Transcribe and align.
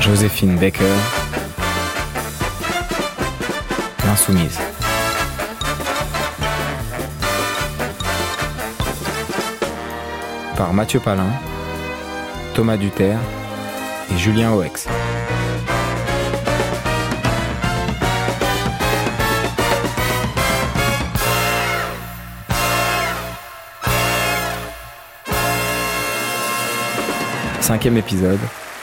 Joséphine 0.00 0.56
Baker, 0.56 0.84
L'insoumise. 4.04 4.58
Par 10.56 10.74
Mathieu 10.74 11.00
Palin, 11.00 11.30
Thomas 12.54 12.76
Duterre 12.76 13.18
et 14.12 14.18
Julien 14.18 14.52
Oex. 14.52 14.86
Cinquième 27.72 27.96
épisode, 27.96 28.38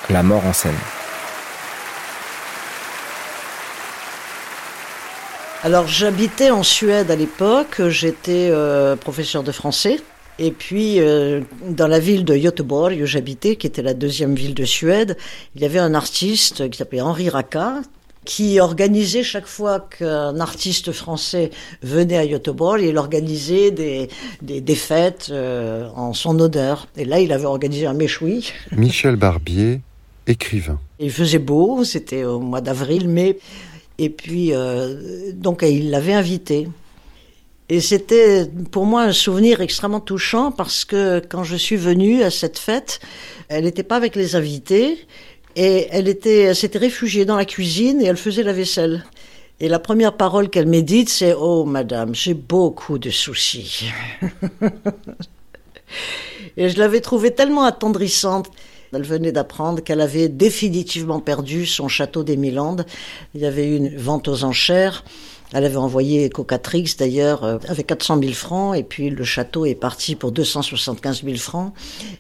La 0.10 0.24
mort 0.24 0.44
en 0.48 0.52
scène. 0.52 0.74
Alors 5.64 5.88
j'habitais 5.88 6.50
en 6.50 6.64
Suède 6.64 7.12
à 7.12 7.16
l'époque, 7.16 7.84
j'étais 7.90 8.50
euh, 8.50 8.96
professeur 8.96 9.44
de 9.44 9.52
français. 9.52 9.98
Et 10.40 10.50
puis, 10.50 11.00
euh, 11.00 11.42
dans 11.68 11.86
la 11.86 12.00
ville 12.00 12.26
de 12.26 12.36
Göteborg 12.36 13.00
où 13.00 13.06
j'habitais, 13.06 13.58
qui 13.58 13.68
était 13.68 13.84
la 13.84 13.94
deuxième 13.94 14.34
ville 14.34 14.56
de 14.56 14.66
Suède, 14.66 15.18
il 15.54 15.62
y 15.62 15.66
avait 15.66 15.78
un 15.78 15.94
artiste 15.94 16.68
qui 16.72 16.80
s'appelait 16.80 17.02
Henri 17.02 17.30
Racca, 17.30 17.84
qui 18.30 18.60
organisait 18.60 19.24
chaque 19.24 19.48
fois 19.48 19.80
qu'un 19.80 20.40
artiste 20.40 20.92
français 20.92 21.50
venait 21.82 22.20
à 22.20 22.28
Göteborg, 22.28 22.80
il 22.80 22.96
organisait 23.00 23.72
des, 23.72 24.08
des, 24.44 24.62
des 24.62 24.76
fêtes 24.76 25.30
euh, 25.32 25.90
en 25.96 26.14
son 26.14 26.40
honneur. 26.40 26.88
Et 26.96 27.06
là, 27.06 27.20
il 27.20 27.32
avait 27.32 27.46
organisé 27.46 27.88
un 27.88 27.96
méchoui. 27.96 28.54
Michel 28.72 29.16
Barbier, 29.16 29.82
écrivain. 30.28 30.80
Il 31.00 31.10
faisait 31.10 31.40
beau, 31.40 31.84
c'était 31.84 32.24
au 32.24 32.40
mois 32.40 32.62
d'avril, 32.62 33.10
mai. 33.10 33.40
Et 33.98 34.12
puis, 34.12 34.54
euh, 34.54 35.32
donc, 35.34 35.66
il 35.68 35.90
l'avait 35.90 36.14
invité. 36.14 36.68
Et 37.70 37.82
c'était 37.82 38.46
pour 38.70 38.86
moi 38.86 39.02
un 39.04 39.12
souvenir 39.12 39.60
extrêmement 39.60 40.02
touchant 40.02 40.52
parce 40.52 40.86
que 40.86 41.20
quand 41.20 41.44
je 41.44 41.56
suis 41.56 41.78
venue 41.78 42.22
à 42.22 42.30
cette 42.30 42.60
fête, 42.60 43.00
elle 43.48 43.64
n'était 43.64 43.84
pas 43.84 43.96
avec 43.96 44.16
les 44.16 44.36
invités 44.36 45.00
et 45.62 45.90
elle 45.92 46.08
était, 46.08 46.44
elle 46.44 46.56
s'était 46.56 46.80
réfugiée 46.80 47.26
dans 47.26 47.36
la 47.36 47.44
cuisine 47.44 48.02
et 48.02 48.06
elle 48.06 48.16
faisait 48.16 48.44
la 48.44 48.54
vaisselle. 48.54 49.04
Et 49.60 49.68
la 49.68 49.78
première 49.78 50.16
parole 50.16 50.50
qu'elle 50.50 50.68
m'a 50.68 50.80
dite, 50.80 51.10
c'est 51.10 51.34
Oh, 51.38 51.66
madame, 51.66 52.16
j'ai 52.16 52.34
beaucoup 52.34 52.98
de 52.98 53.10
soucis. 53.10 53.92
et 56.56 56.70
je 56.70 56.80
l'avais 56.80 57.02
trouvée 57.02 57.32
tellement 57.32 57.66
attendrissante. 57.66 58.50
Elle 58.94 59.04
venait 59.04 59.34
d'apprendre 59.34 59.84
qu'elle 59.84 60.00
avait 60.00 60.30
définitivement 60.30 61.20
perdu 61.20 61.66
son 61.66 61.90
château 61.90 62.24
des 62.24 62.38
Milandes. 62.38 62.86
Il 63.36 63.42
y 63.42 63.46
avait 63.46 63.68
eu 63.68 63.76
une 63.76 63.98
vente 63.98 64.30
aux 64.30 64.46
enchères. 64.46 65.04
Elle 65.52 65.66
avait 65.66 65.76
envoyé 65.76 66.30
Cocatrix 66.30 66.96
d'ailleurs 66.98 67.44
euh, 67.44 67.58
avec 67.68 67.88
400 67.88 68.20
000 68.22 68.32
francs 68.32 68.78
et 68.78 68.84
puis 68.84 69.10
le 69.10 69.24
château 69.26 69.66
est 69.66 69.76
parti 69.76 70.16
pour 70.16 70.32
275 70.32 71.24
000 71.26 71.36
francs. 71.36 71.74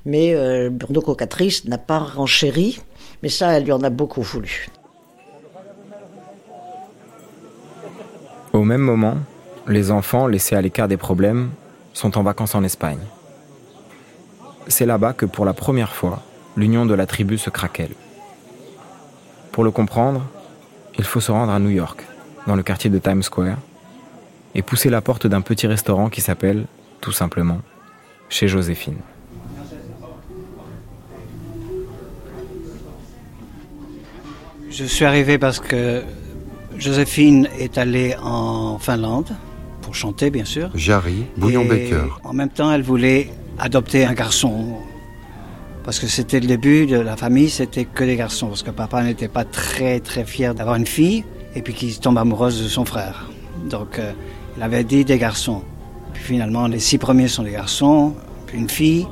Mais 0.03 0.33
euh, 0.33 0.69
Bruno 0.69 0.99
Cocatrix 0.99 1.61
n'a 1.65 1.77
pas 1.77 1.99
renchéri, 1.99 2.79
mais 3.21 3.29
ça, 3.29 3.51
elle 3.51 3.63
lui 3.63 3.71
en 3.71 3.83
a 3.83 3.89
beaucoup 3.89 4.21
voulu. 4.21 4.67
Au 8.53 8.63
même 8.63 8.81
moment, 8.81 9.17
les 9.67 9.91
enfants, 9.91 10.27
laissés 10.27 10.55
à 10.55 10.61
l'écart 10.61 10.87
des 10.87 10.97
problèmes, 10.97 11.51
sont 11.93 12.17
en 12.17 12.23
vacances 12.23 12.55
en 12.55 12.63
Espagne. 12.63 12.99
C'est 14.67 14.85
là-bas 14.85 15.13
que 15.13 15.25
pour 15.25 15.45
la 15.45 15.53
première 15.53 15.93
fois, 15.93 16.21
l'union 16.55 16.85
de 16.85 16.93
la 16.93 17.05
tribu 17.05 17.37
se 17.37 17.49
craquelle. 17.49 17.93
Pour 19.51 19.63
le 19.63 19.71
comprendre, 19.71 20.25
il 20.97 21.03
faut 21.03 21.19
se 21.19 21.31
rendre 21.31 21.51
à 21.51 21.59
New 21.59 21.69
York, 21.69 22.03
dans 22.47 22.55
le 22.55 22.63
quartier 22.63 22.89
de 22.89 22.99
Times 22.99 23.23
Square, 23.23 23.57
et 24.55 24.61
pousser 24.61 24.89
la 24.89 25.01
porte 25.01 25.27
d'un 25.27 25.41
petit 25.41 25.67
restaurant 25.67 26.09
qui 26.09 26.21
s'appelle, 26.21 26.65
tout 27.01 27.11
simplement, 27.11 27.59
chez 28.29 28.47
Joséphine. 28.47 28.97
Je 34.71 34.85
suis 34.85 35.05
arrivé 35.05 35.37
parce 35.37 35.59
que 35.59 36.03
Joséphine 36.77 37.47
est 37.57 37.77
allée 37.77 38.15
en 38.21 38.77
Finlande 38.77 39.35
pour 39.81 39.95
chanter, 39.95 40.29
bien 40.29 40.45
sûr. 40.45 40.69
Jarry, 40.75 41.25
Bouillon 41.37 41.65
Baker. 41.65 42.05
En 42.23 42.33
même 42.33 42.49
temps, 42.49 42.71
elle 42.71 42.83
voulait 42.83 43.29
adopter 43.57 44.05
un 44.05 44.13
garçon. 44.13 44.77
Parce 45.83 45.99
que 45.99 46.07
c'était 46.07 46.39
le 46.39 46.47
début 46.47 46.85
de 46.85 46.99
la 46.99 47.17
famille, 47.17 47.49
c'était 47.49 47.85
que 47.85 48.03
des 48.03 48.15
garçons. 48.15 48.47
Parce 48.47 48.63
que 48.63 48.69
papa 48.69 49.03
n'était 49.03 49.27
pas 49.27 49.43
très 49.43 49.99
très 49.99 50.23
fier 50.23 50.53
d'avoir 50.53 50.75
une 50.75 50.85
fille 50.85 51.23
et 51.55 51.61
puis 51.61 51.73
qu'il 51.73 51.97
tombe 51.99 52.17
amoureuse 52.17 52.61
de 52.61 52.67
son 52.67 52.85
frère. 52.85 53.29
Donc 53.69 53.97
euh, 53.97 54.11
il 54.55 54.63
avait 54.63 54.83
dit 54.83 55.03
des 55.03 55.17
garçons. 55.17 55.63
Puis 56.13 56.23
finalement, 56.23 56.67
les 56.67 56.79
six 56.79 56.97
premiers 56.97 57.27
sont 57.27 57.43
des 57.43 57.51
garçons, 57.51 58.13
puis 58.45 58.59
une 58.59 58.69
fille, 58.69 59.07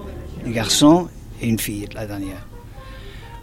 des 0.46 0.52
garçons 0.52 1.08
et 1.42 1.48
une 1.48 1.60
fille, 1.60 1.88
la 1.96 2.06
dernière. 2.06 2.46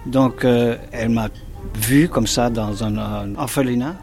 Donc 0.07 0.45
euh, 0.45 0.77
elle 0.93 1.09
m'a 1.09 1.29
vu 1.77 2.09
comme 2.09 2.27
ça 2.27 2.51
dans 2.51 2.85
un, 2.85 2.97
un 2.97 3.35
orphelinat. 3.37 3.95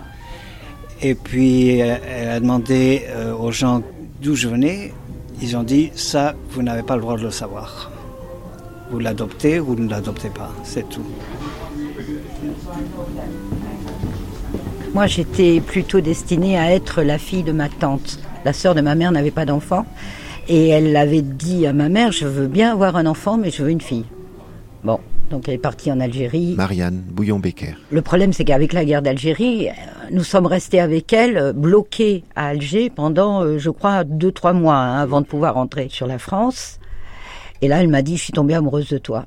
Et 1.02 1.16
puis 1.16 1.82
euh, 1.82 1.98
elle 2.08 2.30
a 2.30 2.40
demandé 2.40 3.04
euh, 3.10 3.34
aux 3.34 3.52
gens 3.52 3.82
d'où 4.22 4.36
je 4.36 4.48
venais. 4.48 4.94
Ils 5.42 5.58
ont 5.58 5.64
dit 5.64 5.92
ça, 5.96 6.36
vous 6.52 6.62
n'avez 6.62 6.84
pas 6.84 6.96
le 6.96 7.02
droit 7.02 7.18
de 7.18 7.24
le 7.24 7.32
savoir. 7.32 7.92
Vous 8.92 9.00
l'adoptez 9.00 9.60
ou 9.60 9.66
vous 9.68 9.76
ne 9.76 9.90
l'adoptez 9.90 10.30
pas, 10.30 10.52
c'est 10.64 10.88
tout. 10.90 11.06
Moi, 14.94 15.08
j'étais 15.08 15.62
plutôt 15.62 16.02
destinée 16.02 16.60
à 16.60 16.72
être 16.74 17.02
la 17.02 17.18
fille 17.18 17.44
de 17.44 17.54
ma 17.54 17.70
tante. 17.70 18.20
La 18.44 18.52
sœur 18.52 18.76
de 18.76 18.82
ma 18.82 18.94
mère 18.94 19.14
n'avait 19.14 19.32
pas 19.32 19.46
d'enfant. 19.46 19.86
Et 20.50 20.68
elle 20.68 20.96
avait 20.98 21.22
dit 21.22 21.66
à 21.66 21.72
ma 21.72 21.88
mère, 21.88 22.12
je 22.12 22.26
veux 22.26 22.48
bien 22.48 22.74
avoir 22.74 22.98
un 22.98 23.06
enfant, 23.06 23.38
mais 23.38 23.52
je 23.52 23.64
veux 23.64 23.70
une 23.70 23.82
fille. 23.82 24.06
Bon, 24.84 25.00
donc 25.32 25.48
elle 25.48 25.56
est 25.56 25.58
partie 25.58 25.92
en 25.92 26.00
Algérie. 26.00 26.54
Marianne, 26.56 27.02
Bouillon 27.10 27.40
Baker. 27.40 27.74
Le 27.90 28.02
problème, 28.02 28.34
c'est 28.34 28.44
qu'avec 28.44 28.74
la 28.74 28.86
guerre 28.86 29.02
d'Algérie, 29.02 29.70
euh, 29.70 29.74
nous 30.12 30.24
sommes 30.24 30.46
restés 30.46 30.80
avec 30.80 31.12
elle, 31.14 31.38
euh, 31.38 31.54
bloqués 31.54 32.24
à 32.36 32.48
Alger 32.48 32.90
pendant, 32.90 33.44
euh, 33.44 33.58
je 33.58 33.70
crois, 33.70 34.04
deux, 34.04 34.32
trois 34.32 34.54
mois 34.54 34.76
hein, 34.76 35.02
avant 35.02 35.22
de 35.22 35.26
pouvoir 35.26 35.56
rentrer 35.56 35.88
sur 35.90 36.06
la 36.06 36.20
France. 36.20 36.80
Et 37.62 37.68
là, 37.68 37.82
elle 37.82 37.90
m'a 37.90 38.02
dit, 38.02 38.18
je 38.18 38.24
suis 38.24 38.34
tombée 38.34 38.54
amoureuse 38.54 38.90
de 38.90 38.98
toi. 38.98 39.26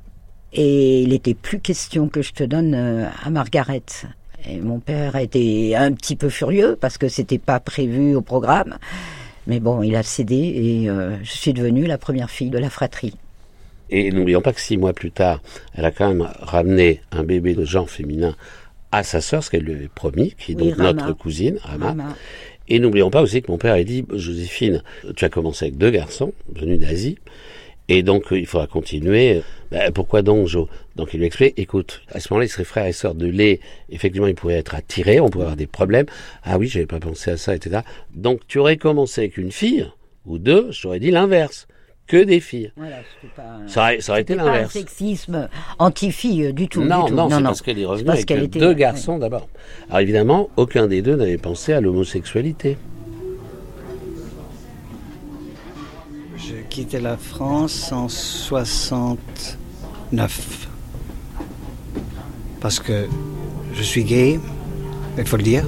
Et 0.53 1.03
il 1.03 1.09
n'était 1.09 1.35
plus 1.35 1.59
question 1.59 2.09
que 2.09 2.23
je 2.23 2.33
te 2.33 2.45
donne 2.45 2.75
à 2.75 3.31
Margaret. 3.31 3.83
Et 4.49 4.61
mon 4.61 4.79
père 4.79 5.17
a 5.17 5.23
été 5.23 5.75
un 5.75 5.93
petit 5.93 6.15
peu 6.15 6.29
furieux 6.29 6.77
parce 6.81 6.97
que 6.97 7.09
c'était 7.09 7.39
pas 7.39 7.59
prévu 7.59 8.15
au 8.15 8.21
programme. 8.21 8.77
Mais 9.47 9.61
bon, 9.61 9.83
il 9.83 9.95
a 9.97 10.03
cédé 10.03 10.37
et 10.37 10.89
euh, 10.89 11.17
je 11.23 11.33
suis 11.33 11.53
devenue 11.53 11.85
la 11.85 11.99
première 11.99 12.31
fille 12.31 12.51
de 12.51 12.59
la 12.59 12.71
fratrie. 12.71 13.15
Et 13.97 14.11
n'oublions 14.11 14.41
pas 14.41 14.53
que 14.53 14.61
six 14.61 14.77
mois 14.77 14.93
plus 14.93 15.13
tard, 15.13 15.41
elle 15.73 15.85
a 15.85 15.93
quand 15.93 16.09
même 16.09 16.29
ramené 16.41 17.01
un 17.13 17.23
bébé 17.23 17.55
de 17.55 17.65
genre 17.65 17.89
féminin 17.89 18.35
à 18.91 19.05
sa 19.05 19.21
sœur, 19.21 19.45
ce 19.45 19.51
qu'elle 19.53 19.63
lui 19.63 19.73
avait 19.73 19.87
promis, 19.87 20.35
qui 20.37 20.51
est 20.51 20.55
Oui, 20.57 20.71
donc 20.71 20.79
Rama. 20.79 20.93
notre 20.95 21.13
cousine, 21.13 21.59
Rama. 21.63 21.87
Rama. 21.87 22.17
Et 22.67 22.81
n'oublions 22.81 23.11
pas 23.11 23.23
aussi 23.23 23.41
que 23.41 23.53
mon 23.53 23.57
père 23.57 23.75
a 23.75 23.85
dit, 23.85 24.05
Joséphine, 24.13 24.83
tu 25.15 25.25
as 25.25 25.29
commencé 25.29 25.67
avec 25.67 25.79
deux 25.79 25.93
garçons 25.93 26.33
venus 26.53 26.81
d'Asie, 26.81 27.19
et 27.89 28.03
donc 28.03 28.33
euh, 28.33 28.39
il 28.41 28.47
faudra 28.47 28.67
continuer. 28.67 29.43
Ben, 29.71 29.93
pourquoi 29.93 30.23
donc, 30.23 30.49
Jo? 30.49 30.69
Donc 30.97 31.15
il 31.15 31.21
lui 31.21 31.27
explique, 31.27 31.57
écoute, 31.57 32.03
à 32.11 32.19
ce 32.19 32.33
moment-là, 32.33 32.47
il 32.47 32.49
serait 32.49 32.65
frère 32.65 32.87
et 32.87 32.93
sœur 32.93 33.15
de 33.15 33.27
lait. 33.27 33.61
Effectivement, 33.91 34.27
il 34.27 34.35
pourrait 34.35 34.55
être 34.55 34.75
attiré, 34.75 35.21
on 35.21 35.29
pourrait 35.29 35.45
avoir 35.45 35.57
des 35.57 35.69
problèmes. 35.69 36.07
Ah 36.43 36.59
oui, 36.59 36.67
j'avais 36.67 36.87
pas 36.87 36.99
pensé 36.99 37.31
à 37.31 37.37
ça, 37.37 37.55
etc. 37.55 37.83
Donc 38.13 38.41
tu 38.49 38.59
aurais 38.59 38.77
commencé 38.77 39.21
avec 39.21 39.37
une 39.37 39.53
fille, 39.53 39.87
ou 40.27 40.39
deux, 40.39 40.73
je 40.73 40.83
t'aurais 40.83 40.99
dit 40.99 41.13
l'inverse, 41.13 41.69
que 42.07 42.23
des 42.23 42.41
filles. 42.41 42.71
Voilà, 42.77 42.97
c'était 43.21 43.33
pas 43.35 43.43
un- 43.65 43.69
Ça 43.69 43.81
aurait, 43.83 44.01
ça 44.01 44.13
aurait 44.13 44.23
été 44.23 44.35
c'était 44.35 44.45
pas 44.45 44.51
un 44.51 44.55
l'inverse. 44.55 44.73
sexisme 44.73 45.49
anti-fille 45.79 46.53
du 46.53 46.69
tout. 46.69 46.83
Non, 46.85 47.05
du 47.05 47.11
tout. 47.11 47.17
non, 47.17 47.29
c'est 47.31 47.43
parce 47.43 47.63
qu'elle 47.63 47.79
est 47.79 47.85
revenue 47.87 48.05
parce 48.07 48.19
avec 48.19 48.27
qu'elle 48.27 48.43
était- 48.43 48.59
deux 48.59 48.69
ouais. 48.69 48.75
garçons 48.75 49.19
d'abord. 49.19 49.49
Alors 49.89 50.01
évidemment, 50.01 50.51
aucun 50.57 50.87
des 50.87 51.01
deux 51.03 51.17
n'avait 51.17 51.39
pensé 51.39 51.73
à 51.73 51.81
l'homosexualité. 51.81 52.77
J'ai 56.37 56.65
quitté 56.69 57.01
la 57.01 57.17
France 57.17 57.91
en 57.93 58.09
69. 58.09 60.69
Parce 62.61 62.79
que 62.81 63.07
je 63.75 63.83
suis 63.83 64.05
gay, 64.05 64.39
il 65.19 65.27
faut 65.27 65.37
le 65.39 65.43
dire. 65.43 65.65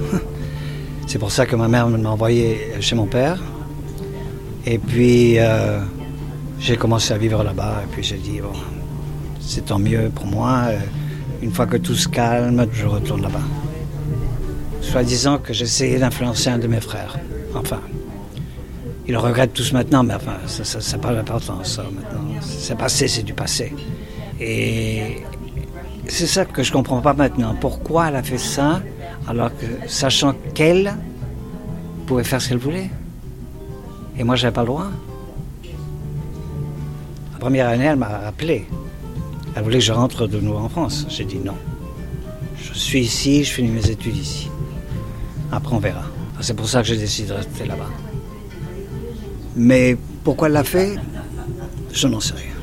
C'est 1.06 1.18
pour 1.18 1.30
ça 1.30 1.46
que 1.46 1.56
ma 1.56 1.68
mère 1.68 1.88
m'a 1.88 2.10
envoyé 2.10 2.58
chez 2.80 2.94
mon 2.96 3.06
père. 3.06 3.40
Et 4.66 4.76
puis, 4.78 5.38
euh, 5.38 5.80
j'ai 6.66 6.76
commencé 6.76 7.14
à 7.14 7.18
vivre 7.18 7.44
là-bas. 7.44 7.82
Et 7.84 7.86
puis, 7.92 8.02
j'ai 8.02 8.16
dit, 8.16 8.40
bon, 8.40 8.52
c'est 9.40 9.66
tant 9.66 9.78
mieux 9.78 10.10
pour 10.12 10.26
moi. 10.26 10.62
Euh, 10.66 10.78
Une 11.40 11.52
fois 11.52 11.66
que 11.66 11.76
tout 11.76 11.94
se 11.94 12.08
calme, 12.08 12.66
je 12.72 12.86
retourne 12.86 13.22
là-bas. 13.22 13.46
Soi-disant 14.80 15.38
que 15.38 15.52
j'essayais 15.52 15.98
d'influencer 15.98 16.50
un 16.50 16.58
de 16.58 16.66
mes 16.66 16.80
frères. 16.80 17.16
Enfin, 17.54 17.80
ils 19.06 19.12
le 19.12 19.18
regrettent 19.18 19.52
tous 19.52 19.72
maintenant, 19.72 20.02
mais 20.02 20.14
enfin, 20.14 20.38
ça 20.46 20.96
n'a 20.96 20.98
pas 20.98 21.14
d'importance, 21.14 21.76
ça, 21.76 21.84
maintenant. 21.84 22.24
C'est 22.40 22.76
passé, 22.76 23.06
c'est 23.06 23.22
du 23.22 23.32
passé. 23.32 23.72
Et 24.40 25.22
c'est 26.08 26.26
ça 26.26 26.44
que 26.46 26.64
je 26.64 26.72
comprends 26.72 27.00
pas 27.00 27.14
maintenant. 27.14 27.54
Pourquoi 27.60 28.08
elle 28.08 28.16
a 28.16 28.24
fait 28.24 28.38
ça 28.38 28.82
alors 29.28 29.50
que, 29.56 29.66
sachant 29.86 30.34
qu'elle 30.54 30.92
pouvait 32.06 32.24
faire 32.24 32.42
ce 32.42 32.48
qu'elle 32.48 32.58
voulait? 32.58 32.90
Et 34.18 34.24
moi, 34.24 34.34
j'avais 34.34 34.52
pas 34.52 34.62
le 34.62 34.66
droit. 34.66 34.90
La 37.36 37.40
première 37.40 37.68
année, 37.68 37.84
elle 37.84 37.96
m'a 37.96 38.08
rappelé. 38.08 38.64
Elle 39.54 39.62
voulait 39.62 39.76
que 39.76 39.84
je 39.84 39.92
rentre 39.92 40.26
de 40.26 40.40
nouveau 40.40 40.56
en 40.56 40.70
France. 40.70 41.04
J'ai 41.10 41.26
dit 41.26 41.36
non. 41.36 41.52
Je 42.56 42.72
suis 42.72 43.00
ici, 43.00 43.44
je 43.44 43.52
finis 43.52 43.68
mes 43.68 43.90
études 43.90 44.16
ici. 44.16 44.48
Après, 45.52 45.74
on 45.74 45.78
verra. 45.78 46.04
C'est 46.40 46.56
pour 46.56 46.66
ça 46.66 46.80
que 46.80 46.88
j'ai 46.88 46.96
décidé 46.96 47.28
de 47.28 47.34
rester 47.34 47.66
là-bas. 47.66 47.90
Mais 49.54 49.98
pourquoi 50.24 50.48
elle 50.48 50.54
l'a 50.54 50.64
fait? 50.64 50.96
Je 51.92 52.08
n'en 52.08 52.20
sais 52.20 52.32
rien. 52.32 52.54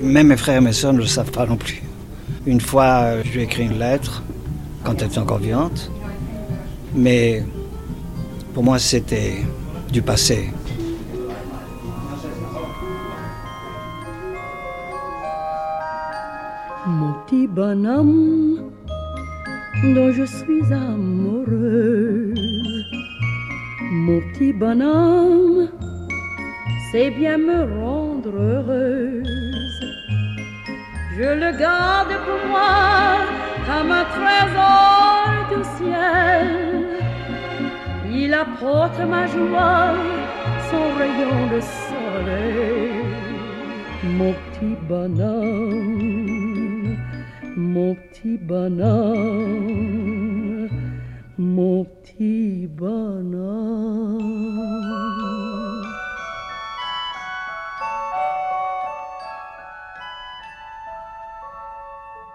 Même 0.00 0.26
mes 0.26 0.36
frères 0.36 0.56
et 0.56 0.60
mes 0.60 0.72
soeurs 0.72 0.94
ne 0.94 0.98
le 0.98 1.06
savent 1.06 1.30
pas 1.30 1.46
non 1.46 1.56
plus. 1.56 1.84
Une 2.44 2.60
fois, 2.60 3.22
je 3.22 3.30
lui 3.30 3.40
ai 3.42 3.44
écrit 3.44 3.66
une 3.66 3.78
lettre, 3.78 4.24
quand 4.82 5.00
elle 5.00 5.06
était 5.06 5.18
encore 5.18 5.38
vivante. 5.38 5.92
Mais 6.92 7.44
pour 8.52 8.64
moi, 8.64 8.80
c'était 8.80 9.36
du 9.92 10.02
passé. 10.02 10.50
Bonhomme 17.48 18.72
dont 19.94 20.12
je 20.12 20.24
suis 20.24 20.72
amoureux. 20.72 22.34
Mon 23.90 24.20
petit 24.20 24.52
bonhomme, 24.52 25.68
c'est 26.90 27.10
bien 27.10 27.38
me 27.38 27.58
rendre 27.80 28.34
heureuse. 28.36 29.80
Je 31.16 31.28
le 31.42 31.50
garde 31.58 32.14
pour 32.26 32.42
moi 32.50 33.16
comme 33.66 33.90
un 33.90 34.06
trésor 34.18 35.28
du 35.52 35.60
ciel. 35.76 36.46
Il 38.10 38.34
apporte 38.34 39.00
ma 39.14 39.26
joie, 39.26 39.94
son 40.70 40.86
rayon 41.00 41.38
de 41.54 41.60
soleil. 41.60 43.08
Mon 44.18 44.32
petit 44.32 44.76
bonhomme, 44.88 46.27
mon 47.58 47.96
petit 47.96 48.38
mon 51.36 51.84
petit. 51.84 52.68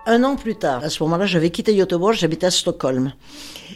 Un 0.05 0.23
an 0.25 0.35
plus 0.35 0.55
tard, 0.55 0.83
à 0.83 0.89
ce 0.89 1.01
moment-là, 1.03 1.25
j'avais 1.25 1.49
quitté 1.49 1.73
Göteborg, 1.73 2.13
j'habitais 2.13 2.47
à 2.47 2.51
Stockholm. 2.51 3.13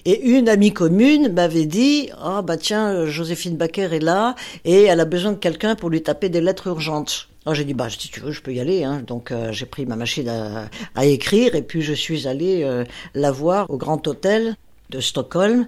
Et 0.03 0.29
une 0.29 0.49
amie 0.49 0.73
commune 0.73 1.31
m'avait 1.31 1.65
dit, 1.65 2.09
ah 2.19 2.41
bah 2.41 2.57
tiens, 2.57 3.05
Joséphine 3.05 3.55
Baker 3.55 3.89
est 3.93 4.03
là 4.03 4.35
et 4.65 4.83
elle 4.83 4.99
a 4.99 5.05
besoin 5.05 5.31
de 5.31 5.37
quelqu'un 5.37 5.75
pour 5.75 5.89
lui 5.89 6.03
taper 6.03 6.27
des 6.27 6.41
lettres 6.41 6.67
urgentes. 6.67 7.29
Alors 7.47 7.55
j'ai 7.55 7.63
dit, 7.63 7.73
bah 7.73 7.89
si 7.89 8.09
tu 8.09 8.19
veux, 8.19 8.33
je 8.33 8.41
peux 8.41 8.53
y 8.53 8.59
aller. 8.59 8.83
Hein. 8.83 9.01
Donc 9.07 9.31
euh, 9.31 9.53
j'ai 9.53 9.65
pris 9.65 9.85
ma 9.85 9.95
machine 9.95 10.27
à, 10.27 11.05
écrire 11.05 11.55
et 11.55 11.61
puis 11.61 11.81
je 11.81 11.93
suis 11.93 12.27
allé 12.27 12.63
euh, 12.63 12.83
la 13.13 13.31
voir 13.31 13.69
au 13.69 13.77
Grand 13.77 14.05
Hôtel 14.05 14.57
de 14.89 14.99
Stockholm. 14.99 15.65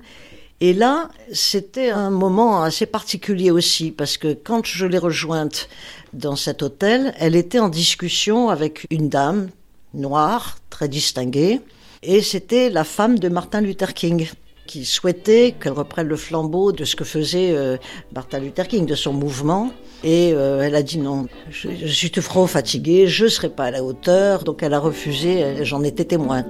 Et 0.59 0.73
là, 0.73 1.07
c'était 1.31 1.89
un 1.89 2.09
moment 2.09 2.63
assez 2.63 2.85
particulier 2.85 3.49
aussi, 3.49 3.91
parce 3.91 4.17
que 4.17 4.33
quand 4.33 4.65
je 4.65 4.85
l'ai 4.87 4.97
rejointe 4.97 5.69
dans 6.11 6.35
cet 6.35 6.63
hôtel, 6.63 7.13
elle 7.17 7.37
était 7.37 7.59
en 7.59 7.69
discussion 7.69 8.49
avec 8.49 8.85
une 8.89 9.07
dame 9.07 9.47
noire, 9.93 10.57
très 10.69 10.89
distinguée, 10.89 11.61
et 12.03 12.21
c'était 12.21 12.69
la 12.69 12.83
femme 12.83 13.17
de 13.19 13.29
Martin 13.29 13.61
Luther 13.61 13.93
King 13.93 14.27
qui 14.67 14.83
souhaitait 14.83 15.55
qu'elle 15.57 15.71
reprenne 15.71 16.09
le 16.09 16.17
flambeau 16.17 16.73
de 16.73 16.83
ce 16.83 16.97
que 16.97 17.05
faisait 17.05 17.55
euh, 17.55 17.77
Martin 18.13 18.39
Luther 18.39 18.67
King, 18.67 18.85
de 18.85 18.95
son 18.95 19.13
mouvement. 19.13 19.71
Et 20.03 20.31
euh, 20.33 20.61
elle 20.61 20.75
a 20.75 20.83
dit 20.83 20.97
non, 20.97 21.27
je, 21.49 21.87
suis 21.87 22.11
trop 22.11 22.47
fatiguée, 22.47 23.07
je 23.07 23.25
ne 23.25 23.29
serai 23.29 23.49
pas 23.49 23.65
à 23.65 23.71
la 23.71 23.83
hauteur, 23.83 24.43
donc 24.43 24.63
elle 24.63 24.73
a 24.73 24.79
refusé, 24.79 25.65
j'en 25.65 25.83
étais 25.83 26.05
témoin. 26.05 26.45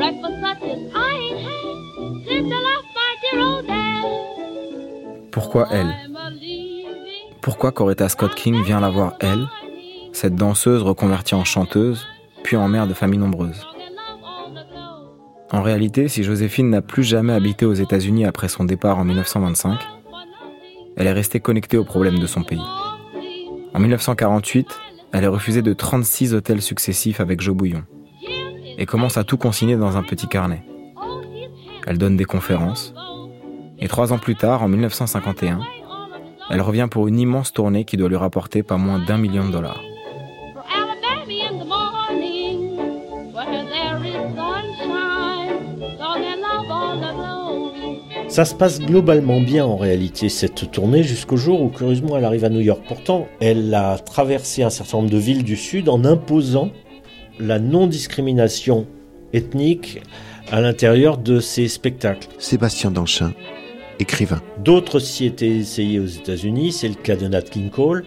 Breakfast 0.00 0.40
such 0.40 0.62
as 0.62 0.78
I 0.94 1.12
ain't 1.12 1.38
had 1.44 2.26
since 2.26 2.52
I 2.52 2.58
left 2.58 2.89
Pourquoi 5.30 5.68
elle? 5.70 5.94
Pourquoi 7.40 7.72
Coretta 7.72 8.08
Scott 8.08 8.34
King 8.34 8.62
vient 8.62 8.80
la 8.80 8.90
voir 8.90 9.14
elle, 9.20 9.46
cette 10.12 10.34
danseuse 10.34 10.82
reconvertie 10.82 11.34
en 11.34 11.44
chanteuse, 11.44 12.06
puis 12.42 12.56
en 12.56 12.68
mère 12.68 12.86
de 12.86 12.94
famille 12.94 13.18
nombreuse 13.18 13.66
En 15.50 15.62
réalité, 15.62 16.08
si 16.08 16.22
Joséphine 16.22 16.70
n'a 16.70 16.82
plus 16.82 17.04
jamais 17.04 17.32
habité 17.32 17.64
aux 17.64 17.74
États-Unis 17.74 18.26
après 18.26 18.48
son 18.48 18.64
départ 18.64 18.98
en 18.98 19.04
1925, 19.04 19.78
elle 20.96 21.06
est 21.06 21.12
restée 21.12 21.40
connectée 21.40 21.78
aux 21.78 21.84
problèmes 21.84 22.18
de 22.18 22.26
son 22.26 22.42
pays. 22.42 22.60
En 23.72 23.78
1948, 23.78 24.66
elle 25.12 25.24
est 25.24 25.28
refusée 25.28 25.62
de 25.62 25.72
36 25.72 26.34
hôtels 26.34 26.62
successifs 26.62 27.20
avec 27.20 27.40
Joe 27.40 27.54
Bouillon 27.54 27.84
et 28.78 28.86
commence 28.86 29.16
à 29.16 29.24
tout 29.24 29.36
consigner 29.36 29.76
dans 29.76 29.96
un 29.96 30.02
petit 30.02 30.26
carnet. 30.26 30.62
Elle 31.86 31.98
donne 31.98 32.16
des 32.16 32.24
conférences 32.24 32.94
et 33.82 33.88
trois 33.88 34.12
ans 34.12 34.18
plus 34.18 34.36
tard, 34.36 34.62
en 34.62 34.68
1951, 34.68 35.60
elle 36.50 36.60
revient 36.60 36.88
pour 36.90 37.08
une 37.08 37.18
immense 37.18 37.52
tournée 37.52 37.84
qui 37.84 37.96
doit 37.96 38.10
lui 38.10 38.16
rapporter 38.16 38.62
pas 38.62 38.76
moins 38.76 38.98
d'un 38.98 39.16
million 39.16 39.46
de 39.46 39.52
dollars. 39.52 39.80
Ça 48.28 48.44
se 48.44 48.54
passe 48.54 48.80
globalement 48.80 49.40
bien 49.40 49.64
en 49.64 49.76
réalité 49.76 50.28
cette 50.28 50.70
tournée 50.70 51.02
jusqu'au 51.02 51.36
jour 51.36 51.62
où 51.62 51.68
curieusement 51.68 52.16
elle 52.18 52.24
arrive 52.24 52.44
à 52.44 52.50
New 52.50 52.60
York. 52.60 52.82
Pourtant, 52.86 53.26
elle 53.40 53.74
a 53.74 53.98
traversé 53.98 54.62
un 54.62 54.70
certain 54.70 54.98
nombre 54.98 55.10
de 55.10 55.16
villes 55.16 55.42
du 55.42 55.56
Sud 55.56 55.88
en 55.88 56.04
imposant 56.04 56.70
la 57.40 57.58
non-discrimination 57.58 58.86
ethnique 59.32 60.02
à 60.50 60.60
l'intérieur 60.60 61.18
de 61.18 61.40
ses 61.40 61.68
spectacles. 61.68 62.28
Sébastien 62.38 62.90
Danchin, 62.90 63.32
écrivain. 63.98 64.42
D'autres 64.58 64.98
s'y 64.98 65.26
étaient 65.26 65.46
essayés 65.46 66.00
aux 66.00 66.06
États-Unis, 66.06 66.72
c'est 66.72 66.88
le 66.88 66.94
cas 66.94 67.16
de 67.16 67.28
Nat 67.28 67.42
King 67.42 67.70
Cole. 67.70 68.04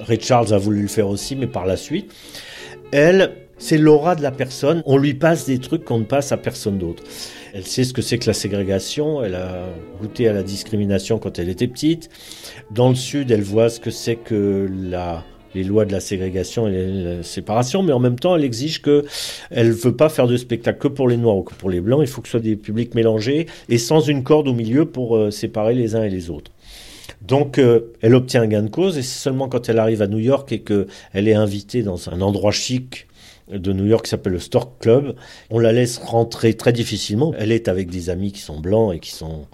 Ray 0.00 0.20
Charles 0.20 0.52
a 0.52 0.58
voulu 0.58 0.82
le 0.82 0.88
faire 0.88 1.08
aussi, 1.08 1.34
mais 1.34 1.46
par 1.46 1.66
la 1.66 1.76
suite. 1.76 2.12
Elle, 2.92 3.32
c'est 3.58 3.78
l'aura 3.78 4.14
de 4.14 4.22
la 4.22 4.30
personne. 4.30 4.82
On 4.86 4.96
lui 4.96 5.14
passe 5.14 5.46
des 5.46 5.58
trucs 5.58 5.84
qu'on 5.84 5.98
ne 5.98 6.04
passe 6.04 6.30
à 6.32 6.36
personne 6.36 6.78
d'autre. 6.78 7.02
Elle 7.54 7.66
sait 7.66 7.84
ce 7.84 7.92
que 7.92 8.02
c'est 8.02 8.18
que 8.18 8.26
la 8.26 8.34
ségrégation. 8.34 9.24
Elle 9.24 9.34
a 9.34 9.66
goûté 10.00 10.28
à 10.28 10.32
la 10.32 10.42
discrimination 10.42 11.18
quand 11.18 11.38
elle 11.38 11.48
était 11.48 11.66
petite. 11.66 12.10
Dans 12.70 12.90
le 12.90 12.94
Sud, 12.94 13.30
elle 13.30 13.42
voit 13.42 13.70
ce 13.70 13.80
que 13.80 13.90
c'est 13.90 14.16
que 14.16 14.68
la, 14.70 15.24
les 15.54 15.64
lois 15.64 15.84
de 15.84 15.92
la 15.92 16.00
ségrégation 16.00 16.68
et 16.68 16.86
la 16.86 17.22
séparation, 17.22 17.82
mais 17.82 17.92
en 17.92 17.98
même 17.98 18.18
temps, 18.18 18.36
elle 18.36 18.44
exige 18.44 18.82
que 18.82 19.04
elle 19.50 19.72
veut 19.72 19.96
pas 19.96 20.08
faire 20.08 20.26
de 20.26 20.36
spectacle 20.36 20.78
que 20.78 20.88
pour 20.88 21.08
les 21.08 21.16
Noirs 21.16 21.36
ou 21.36 21.42
que 21.42 21.54
pour 21.54 21.70
les 21.70 21.80
Blancs. 21.80 22.00
Il 22.02 22.08
faut 22.08 22.20
que 22.20 22.28
ce 22.28 22.32
soit 22.32 22.40
des 22.40 22.56
publics 22.56 22.94
mélangés 22.94 23.46
et 23.68 23.78
sans 23.78 24.00
une 24.00 24.22
corde 24.22 24.48
au 24.48 24.54
milieu 24.54 24.84
pour 24.84 25.16
euh, 25.16 25.30
séparer 25.30 25.74
les 25.74 25.94
uns 25.94 26.04
et 26.04 26.10
les 26.10 26.30
autres. 26.30 26.50
Donc, 27.22 27.58
euh, 27.58 27.92
elle 28.00 28.14
obtient 28.14 28.42
un 28.42 28.46
gain 28.46 28.62
de 28.62 28.68
cause 28.68 28.96
et 28.96 29.02
c'est 29.02 29.18
seulement 29.18 29.48
quand 29.48 29.68
elle 29.68 29.78
arrive 29.78 30.02
à 30.02 30.06
New 30.06 30.18
York 30.18 30.52
et 30.52 30.60
que 30.60 30.86
elle 31.12 31.28
est 31.28 31.34
invitée 31.34 31.82
dans 31.82 32.08
un 32.08 32.20
endroit 32.20 32.52
chic 32.52 33.06
de 33.50 33.72
New 33.72 33.86
York 33.86 34.04
qui 34.04 34.10
s'appelle 34.10 34.34
le 34.34 34.38
Stork 34.38 34.72
Club, 34.80 35.14
on 35.50 35.58
la 35.58 35.72
laisse 35.72 35.98
rentrer 35.98 36.54
très 36.54 36.72
difficilement. 36.72 37.34
Elle 37.38 37.52
est 37.52 37.68
avec 37.68 37.88
des 37.88 38.10
amis 38.10 38.32
qui 38.32 38.40
sont 38.40 38.60
blancs 38.60 38.94
et 38.94 38.98
qui 38.98 39.10
sont 39.10 39.46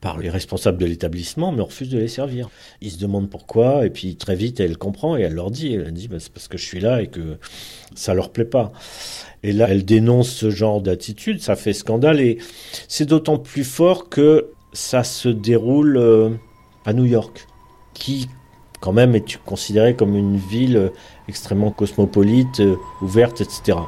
par 0.00 0.18
les 0.18 0.30
responsables 0.30 0.78
de 0.78 0.86
l'établissement, 0.86 1.52
mais 1.52 1.62
refuse 1.62 1.88
de 1.88 1.98
les 1.98 2.08
servir. 2.08 2.48
Ils 2.80 2.92
se 2.92 2.98
demandent 2.98 3.28
pourquoi, 3.28 3.84
et 3.86 3.90
puis 3.90 4.16
très 4.16 4.34
vite, 4.34 4.60
elle 4.60 4.78
comprend 4.78 5.16
et 5.16 5.22
elle 5.22 5.34
leur 5.34 5.50
dit, 5.50 5.74
elle 5.74 5.92
dit, 5.92 6.08
bah, 6.08 6.16
c'est 6.18 6.32
parce 6.32 6.48
que 6.48 6.58
je 6.58 6.64
suis 6.64 6.80
là 6.80 7.02
et 7.02 7.08
que 7.08 7.38
ça 7.94 8.14
leur 8.14 8.30
plaît 8.30 8.44
pas. 8.44 8.72
Et 9.42 9.52
là, 9.52 9.66
elle 9.68 9.84
dénonce 9.84 10.30
ce 10.30 10.50
genre 10.50 10.80
d'attitude, 10.80 11.40
ça 11.40 11.56
fait 11.56 11.72
scandale, 11.72 12.20
et 12.20 12.38
c'est 12.88 13.06
d'autant 13.06 13.38
plus 13.38 13.64
fort 13.64 14.08
que 14.08 14.50
ça 14.72 15.04
se 15.04 15.28
déroule 15.28 15.96
euh, 15.96 16.30
à 16.84 16.92
New 16.92 17.06
York, 17.06 17.46
qui 17.94 18.28
quand 18.80 18.92
même 18.92 19.14
est 19.14 19.38
considérée 19.44 19.94
comme 19.94 20.16
une 20.16 20.36
ville 20.36 20.76
euh, 20.76 20.88
extrêmement 21.28 21.70
cosmopolite, 21.70 22.60
euh, 22.60 22.76
ouverte, 23.02 23.40
etc. 23.40 23.78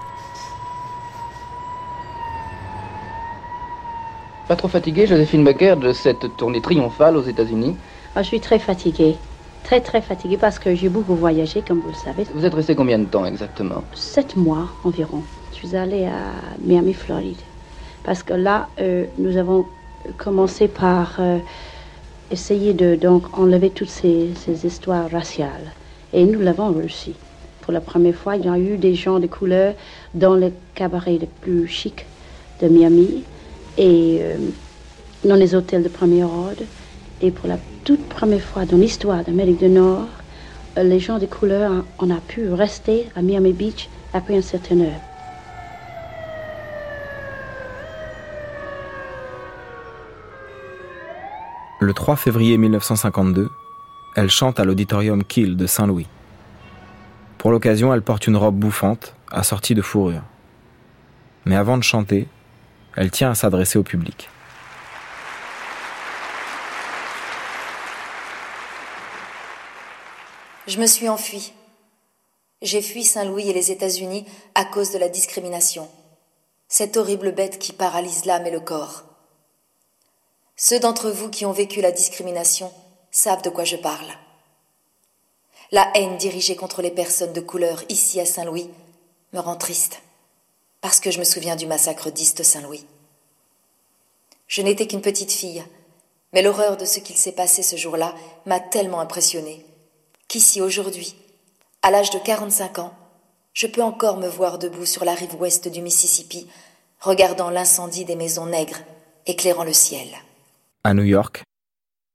Pas 4.48 4.56
trop 4.56 4.68
fatiguée, 4.68 5.06
Joséphine 5.06 5.44
Baker, 5.44 5.76
de 5.76 5.92
cette 5.92 6.36
tournée 6.36 6.60
triomphale 6.60 7.16
aux 7.16 7.22
États-Unis 7.22 7.76
Ah, 8.14 8.22
je 8.22 8.28
suis 8.28 8.40
très 8.40 8.58
fatiguée. 8.58 9.16
très 9.64 9.80
très 9.80 10.02
fatiguée 10.02 10.36
parce 10.36 10.58
que 10.58 10.74
j'ai 10.74 10.88
beaucoup 10.88 11.14
voyagé, 11.14 11.62
comme 11.62 11.80
vous 11.80 11.88
le 11.88 11.94
savez. 11.94 12.24
Vous 12.34 12.44
êtes 12.44 12.54
resté 12.54 12.74
combien 12.74 12.98
de 12.98 13.04
temps 13.04 13.24
exactement 13.24 13.84
Sept 13.94 14.36
mois 14.36 14.68
environ. 14.84 15.22
Je 15.52 15.56
suis 15.58 15.76
allée 15.76 16.06
à 16.06 16.32
Miami, 16.64 16.92
Floride. 16.92 17.38
Parce 18.04 18.22
que 18.24 18.34
là, 18.34 18.68
euh, 18.80 19.06
nous 19.18 19.36
avons 19.36 19.64
commencé 20.18 20.66
par 20.66 21.16
euh, 21.20 21.38
essayer 22.32 22.72
de 22.74 22.96
donc 22.96 23.38
enlever 23.38 23.70
toutes 23.70 23.90
ces, 23.90 24.30
ces 24.34 24.66
histoires 24.66 25.08
raciales. 25.10 25.72
Et 26.12 26.24
nous 26.24 26.40
l'avons 26.40 26.72
réussi. 26.72 27.14
Pour 27.60 27.72
la 27.72 27.80
première 27.80 28.16
fois, 28.16 28.34
il 28.36 28.44
y 28.44 28.48
a 28.48 28.58
eu 28.58 28.76
des 28.76 28.96
gens 28.96 29.20
de 29.20 29.28
couleur 29.28 29.74
dans 30.14 30.34
les 30.34 30.52
cabarets 30.74 31.18
les 31.18 31.28
plus 31.40 31.68
chics 31.68 32.06
de 32.60 32.66
Miami 32.68 33.22
et 33.78 34.18
euh, 34.20 34.36
dans 35.24 35.36
les 35.36 35.54
hôtels 35.54 35.82
de 35.82 35.88
premier 35.88 36.24
ordre. 36.24 36.62
Et 37.20 37.30
pour 37.30 37.48
la 37.48 37.58
toute 37.84 38.08
première 38.08 38.40
fois 38.40 38.64
dans 38.64 38.76
l'histoire 38.76 39.24
d'Amérique 39.24 39.58
du 39.58 39.68
Nord, 39.68 40.08
euh, 40.78 40.82
les 40.82 41.00
gens 41.00 41.18
de 41.18 41.26
couleur, 41.26 41.84
on 41.98 42.10
a 42.10 42.20
pu 42.20 42.48
rester 42.52 43.08
à 43.14 43.22
Miami 43.22 43.52
Beach 43.52 43.88
après 44.12 44.34
une 44.34 44.42
certaine 44.42 44.82
heure. 44.82 45.00
Le 51.80 51.92
3 51.92 52.14
février 52.14 52.58
1952, 52.58 53.48
elle 54.14 54.30
chante 54.30 54.60
à 54.60 54.64
l'auditorium 54.64 55.24
Kiel 55.24 55.56
de 55.56 55.66
Saint-Louis. 55.66 56.06
Pour 57.38 57.50
l'occasion, 57.50 57.92
elle 57.92 58.02
porte 58.02 58.28
une 58.28 58.36
robe 58.36 58.54
bouffante, 58.54 59.16
assortie 59.32 59.74
de 59.74 59.82
fourrure. 59.82 60.22
Mais 61.44 61.56
avant 61.56 61.76
de 61.76 61.82
chanter, 61.82 62.28
elle 62.96 63.10
tient 63.10 63.30
à 63.30 63.34
s'adresser 63.34 63.78
au 63.78 63.82
public. 63.82 64.28
Je 70.66 70.78
me 70.78 70.86
suis 70.86 71.08
enfuie. 71.08 71.52
J'ai 72.62 72.80
fui 72.80 73.02
Saint-Louis 73.02 73.50
et 73.50 73.52
les 73.52 73.72
États-Unis 73.72 74.24
à 74.54 74.64
cause 74.64 74.92
de 74.92 74.98
la 74.98 75.08
discrimination. 75.08 75.88
Cette 76.68 76.96
horrible 76.96 77.32
bête 77.32 77.58
qui 77.58 77.72
paralyse 77.72 78.24
l'âme 78.24 78.46
et 78.46 78.50
le 78.50 78.60
corps. 78.60 79.02
Ceux 80.56 80.78
d'entre 80.78 81.10
vous 81.10 81.28
qui 81.28 81.44
ont 81.44 81.52
vécu 81.52 81.80
la 81.80 81.90
discrimination 81.90 82.72
savent 83.10 83.42
de 83.42 83.50
quoi 83.50 83.64
je 83.64 83.76
parle. 83.76 84.06
La 85.72 85.90
haine 85.94 86.16
dirigée 86.16 86.54
contre 86.54 86.82
les 86.82 86.90
personnes 86.90 87.32
de 87.32 87.40
couleur 87.40 87.82
ici 87.88 88.20
à 88.20 88.26
Saint-Louis 88.26 88.70
me 89.32 89.40
rend 89.40 89.56
triste, 89.56 90.02
parce 90.82 91.00
que 91.00 91.10
je 91.10 91.18
me 91.18 91.24
souviens 91.24 91.56
du 91.56 91.66
massacre 91.66 92.10
d'East 92.10 92.42
Saint-Louis. 92.42 92.84
Je 94.46 94.60
n'étais 94.60 94.86
qu'une 94.86 95.00
petite 95.00 95.32
fille, 95.32 95.64
mais 96.34 96.42
l'horreur 96.42 96.76
de 96.76 96.84
ce 96.84 96.98
qu'il 96.98 97.16
s'est 97.16 97.32
passé 97.32 97.62
ce 97.62 97.76
jour-là 97.76 98.14
m'a 98.44 98.60
tellement 98.60 99.00
impressionnée 99.00 99.64
qu'ici 100.32 100.62
aujourd'hui, 100.62 101.14
à 101.82 101.90
l'âge 101.90 102.08
de 102.08 102.18
45 102.18 102.78
ans, 102.78 102.94
je 103.52 103.66
peux 103.66 103.82
encore 103.82 104.16
me 104.16 104.28
voir 104.28 104.58
debout 104.58 104.86
sur 104.86 105.04
la 105.04 105.12
rive 105.12 105.34
ouest 105.38 105.68
du 105.68 105.82
Mississippi, 105.82 106.46
regardant 107.00 107.50
l'incendie 107.50 108.06
des 108.06 108.16
maisons 108.16 108.46
nègres 108.46 108.80
éclairant 109.26 109.64
le 109.64 109.74
ciel. 109.74 110.08
À 110.84 110.94
New 110.94 111.02
York, 111.02 111.42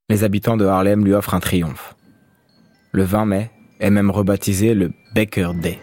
les 0.09 0.23
habitants 0.23 0.57
de 0.57 0.65
Harlem 0.65 1.05
lui 1.05 1.13
offrent 1.13 1.35
un 1.35 1.39
triomphe. 1.39 1.95
Le 2.91 3.03
20 3.03 3.25
mai 3.25 3.51
est 3.79 3.91
même 3.91 4.09
rebaptisé 4.09 4.73
le 4.73 4.91
Baker 5.13 5.51
Day. 5.53 5.77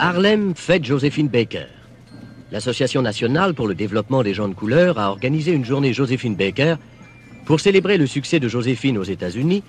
Harlem 0.00 0.54
fête 0.54 0.84
Joséphine 0.84 1.26
Baker. 1.26 1.66
L'Association 2.52 3.02
nationale 3.02 3.52
pour 3.52 3.66
le 3.66 3.74
développement 3.74 4.22
des 4.22 4.32
gens 4.32 4.46
de 4.46 4.54
couleur 4.54 4.96
a 4.96 5.10
organisé 5.10 5.50
une 5.50 5.64
journée 5.64 5.92
Joséphine 5.92 6.36
Baker 6.36 6.76
pour 7.46 7.58
célébrer 7.58 7.98
le 7.98 8.06
succès 8.06 8.38
de 8.38 8.46
Joséphine 8.46 8.96
aux 8.96 9.02
États-Unis, 9.02 9.64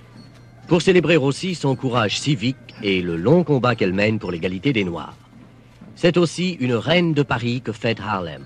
pour 0.68 0.84
célébrer 0.84 1.18
aussi 1.18 1.56
son 1.56 1.76
courage 1.76 2.20
civique 2.20 2.58
et 2.84 3.02
le 3.02 3.18
long 3.18 3.44
combat 3.44 3.74
qu'elle 3.74 3.92
mène 3.92 4.20
pour 4.20 4.30
l'égalité 4.30 4.72
des 4.72 4.84
Noirs. 4.84 5.18
C'est 5.96 6.16
aussi 6.16 6.58
une 6.60 6.76
reine 6.76 7.14
de 7.14 7.24
Paris 7.24 7.62
que 7.62 7.72
fête 7.72 8.00
Harlem. 8.00 8.44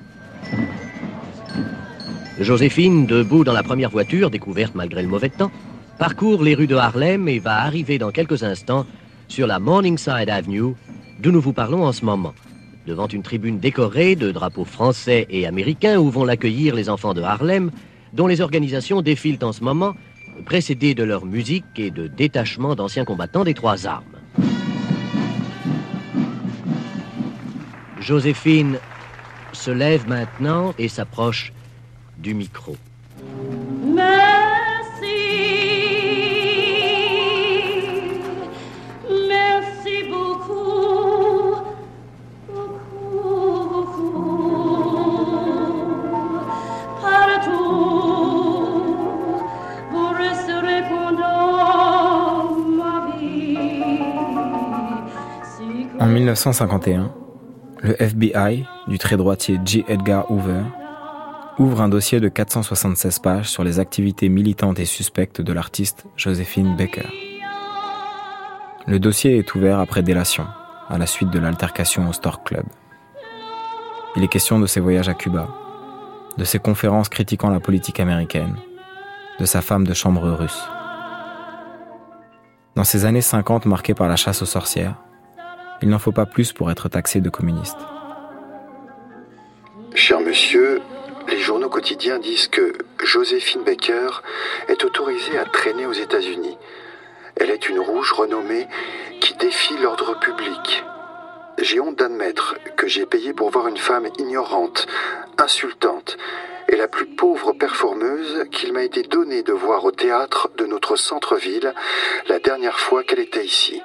Joséphine, 2.39 3.05
debout 3.05 3.43
dans 3.43 3.51
la 3.51 3.61
première 3.61 3.89
voiture, 3.89 4.29
découverte 4.29 4.73
malgré 4.73 5.01
le 5.01 5.09
mauvais 5.09 5.29
temps, 5.29 5.51
parcourt 5.99 6.43
les 6.43 6.55
rues 6.55 6.67
de 6.67 6.77
Harlem 6.77 7.27
et 7.27 7.39
va 7.39 7.61
arriver 7.61 7.97
dans 7.97 8.11
quelques 8.11 8.43
instants 8.43 8.85
sur 9.27 9.47
la 9.47 9.59
Morningside 9.59 10.29
Avenue, 10.29 10.75
d'où 11.23 11.31
nous 11.31 11.39
vous 11.39 11.53
parlons 11.53 11.85
en 11.85 11.93
ce 11.93 12.03
moment, 12.03 12.33
devant 12.85 13.07
une 13.07 13.23
tribune 13.23 13.57
décorée 13.57 14.17
de 14.17 14.29
drapeaux 14.29 14.65
français 14.65 15.25
et 15.29 15.47
américains 15.47 15.97
où 15.97 16.09
vont 16.09 16.25
l'accueillir 16.25 16.75
les 16.75 16.89
enfants 16.89 17.13
de 17.13 17.21
Harlem, 17.21 17.71
dont 18.11 18.27
les 18.27 18.41
organisations 18.41 19.01
défilent 19.01 19.39
en 19.41 19.53
ce 19.53 19.63
moment, 19.63 19.95
précédées 20.45 20.95
de 20.95 21.03
leur 21.03 21.25
musique 21.25 21.63
et 21.77 21.91
de 21.91 22.07
détachements 22.07 22.75
d'anciens 22.75 23.05
combattants 23.05 23.45
des 23.45 23.53
trois 23.53 23.87
armes. 23.87 24.03
Joséphine 28.01 28.77
se 29.53 29.71
lève 29.71 30.09
maintenant 30.09 30.73
et 30.77 30.89
s'approche 30.89 31.53
du 32.17 32.33
micro. 32.33 32.75
1951, 56.33 57.13
le 57.83 58.01
FBI, 58.01 58.65
du 58.87 58.97
très 58.97 59.17
droitier 59.17 59.59
J. 59.63 59.85
Edgar 59.87 60.31
Hoover, 60.31 60.63
ouvre 61.59 61.79
un 61.79 61.89
dossier 61.89 62.19
de 62.19 62.27
476 62.27 63.19
pages 63.19 63.49
sur 63.49 63.63
les 63.63 63.77
activités 63.77 64.29
militantes 64.29 64.79
et 64.79 64.85
suspectes 64.85 65.41
de 65.41 65.53
l'artiste 65.53 66.05
Joséphine 66.17 66.75
Baker. 66.75 67.07
Le 68.87 68.97
dossier 68.97 69.37
est 69.37 69.53
ouvert 69.53 69.77
après 69.77 70.01
délation, 70.01 70.47
à 70.89 70.97
la 70.97 71.05
suite 71.05 71.29
de 71.29 71.37
l'altercation 71.37 72.09
au 72.09 72.13
Stork 72.13 72.47
Club. 72.47 72.65
Il 74.15 74.23
est 74.23 74.27
question 74.27 74.59
de 74.59 74.65
ses 74.65 74.79
voyages 74.79 75.09
à 75.09 75.13
Cuba, 75.13 75.49
de 76.39 76.45
ses 76.45 76.57
conférences 76.57 77.09
critiquant 77.09 77.51
la 77.51 77.59
politique 77.59 77.99
américaine, 77.99 78.55
de 79.39 79.45
sa 79.45 79.61
femme 79.61 79.85
de 79.85 79.93
chambre 79.93 80.31
russe. 80.31 80.67
Dans 82.75 82.83
ces 82.83 83.05
années 83.05 83.21
50 83.21 83.67
marquées 83.67 83.93
par 83.93 84.07
la 84.07 84.15
chasse 84.15 84.41
aux 84.41 84.47
sorcières, 84.47 84.95
il 85.83 85.89
n'en 85.89 85.99
faut 85.99 86.13
pas 86.13 86.25
plus 86.25 86.53
pour 86.53 86.71
être 86.71 86.87
taxé 86.87 87.19
de 87.19 87.29
communiste. 87.29 87.77
Cher 89.93 90.21
monsieur, 90.21 90.81
les 91.27 91.39
journaux 91.39 91.67
quotidiens 91.67 92.19
disent 92.19 92.47
que 92.47 92.73
Joséphine 93.03 93.63
Baker 93.63 94.21
est 94.69 94.85
autorisée 94.85 95.37
à 95.37 95.43
traîner 95.43 95.85
aux 95.85 95.91
États-Unis. 95.91 96.57
Elle 97.35 97.49
est 97.49 97.67
une 97.67 97.81
rouge 97.81 98.13
renommée 98.13 98.65
qui 99.19 99.33
défie 99.35 99.77
l'ordre 99.77 100.17
public. 100.21 100.85
J'ai 101.59 101.81
honte 101.81 101.97
d'admettre 101.97 102.55
que 102.77 102.87
j'ai 102.87 103.05
payé 103.05 103.33
pour 103.33 103.49
voir 103.49 103.67
une 103.67 103.77
femme 103.77 104.07
ignorante, 104.19 104.87
insultante 105.37 106.17
et 106.69 106.77
la 106.77 106.87
plus 106.87 107.07
pauvre 107.07 107.51
performeuse 107.51 108.45
qu'il 108.51 108.71
m'a 108.71 108.83
été 108.83 109.03
donné 109.03 109.43
de 109.43 109.51
voir 109.51 109.83
au 109.83 109.91
théâtre 109.91 110.49
de 110.57 110.65
notre 110.65 110.95
centre-ville 110.95 111.73
la 112.29 112.39
dernière 112.39 112.79
fois 112.79 113.03
qu'elle 113.03 113.19
était 113.19 113.45
ici. 113.45 113.81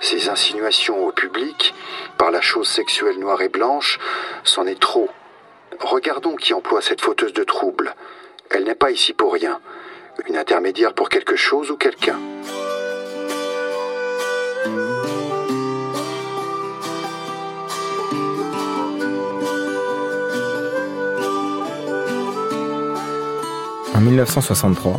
Ces 0.00 0.30
insinuations 0.30 1.06
au 1.06 1.12
public, 1.12 1.74
par 2.16 2.30
la 2.30 2.40
chose 2.40 2.66
sexuelle 2.66 3.18
noire 3.18 3.42
et 3.42 3.50
blanche, 3.50 3.98
c'en 4.44 4.66
est 4.66 4.80
trop. 4.80 5.10
Regardons 5.78 6.36
qui 6.36 6.54
emploie 6.54 6.80
cette 6.80 7.02
fauteuse 7.02 7.34
de 7.34 7.44
trouble. 7.44 7.94
Elle 8.48 8.64
n'est 8.64 8.74
pas 8.74 8.90
ici 8.90 9.12
pour 9.12 9.34
rien. 9.34 9.60
Une 10.26 10.38
intermédiaire 10.38 10.94
pour 10.94 11.10
quelque 11.10 11.36
chose 11.36 11.70
ou 11.70 11.76
quelqu'un. 11.76 12.18
En 23.94 24.00
1963, 24.00 24.98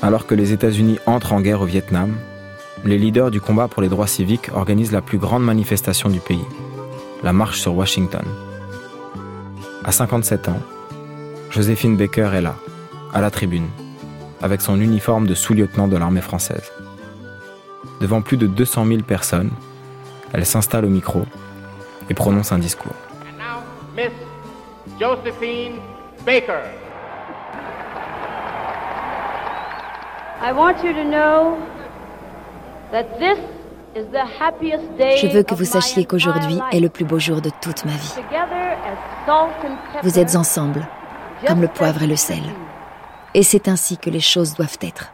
alors 0.00 0.26
que 0.26 0.34
les 0.34 0.52
États-Unis 0.52 0.98
entrent 1.04 1.34
en 1.34 1.42
guerre 1.42 1.60
au 1.60 1.66
Vietnam, 1.66 2.16
les 2.84 2.98
leaders 2.98 3.30
du 3.30 3.40
combat 3.40 3.68
pour 3.68 3.82
les 3.82 3.88
droits 3.88 4.06
civiques 4.06 4.50
organisent 4.54 4.92
la 4.92 5.02
plus 5.02 5.18
grande 5.18 5.44
manifestation 5.44 6.08
du 6.08 6.20
pays, 6.20 6.44
la 7.22 7.32
marche 7.32 7.60
sur 7.60 7.74
Washington. 7.74 8.24
À 9.84 9.92
57 9.92 10.48
ans, 10.48 10.60
Joséphine 11.50 11.96
Baker 11.96 12.30
est 12.34 12.40
là, 12.40 12.56
à 13.12 13.20
la 13.20 13.30
tribune, 13.30 13.68
avec 14.40 14.60
son 14.60 14.80
uniforme 14.80 15.26
de 15.26 15.34
sous-lieutenant 15.34 15.88
de 15.88 15.96
l'armée 15.96 16.20
française. 16.20 16.70
Devant 18.00 18.22
plus 18.22 18.36
de 18.36 18.46
200 18.46 18.86
000 18.86 19.02
personnes, 19.02 19.50
elle 20.32 20.46
s'installe 20.46 20.84
au 20.84 20.88
micro 20.88 21.24
et 22.08 22.14
prononce 22.14 22.52
un 22.52 22.58
discours. 22.58 22.94
Miss 23.96 24.12
Josephine 24.98 25.80
Baker. 26.24 26.62
I 30.42 30.52
want 30.52 30.82
you 30.82 30.94
to 30.94 31.04
know 31.04 31.58
that 31.68 31.90
this 31.90 31.98
is 31.98 32.08
the 32.08 32.08
happiest 32.08 32.08
day 32.70 32.79
Je 35.16 35.26
veux 35.26 35.42
que 35.42 35.54
vous 35.54 35.64
sachiez 35.64 36.04
qu'aujourd'hui 36.04 36.58
est 36.72 36.80
le 36.80 36.88
plus 36.88 37.04
beau 37.04 37.18
jour 37.18 37.40
de 37.40 37.50
toute 37.60 37.84
ma 37.84 37.92
vie. 37.92 38.14
Vous 40.02 40.18
êtes 40.18 40.36
ensemble, 40.36 40.86
comme 41.46 41.60
le 41.60 41.68
poivre 41.68 42.02
et 42.02 42.06
le 42.06 42.16
sel. 42.16 42.42
Et 43.34 43.42
c'est 43.42 43.68
ainsi 43.68 43.96
que 43.96 44.10
les 44.10 44.20
choses 44.20 44.54
doivent 44.54 44.78
être. 44.80 45.12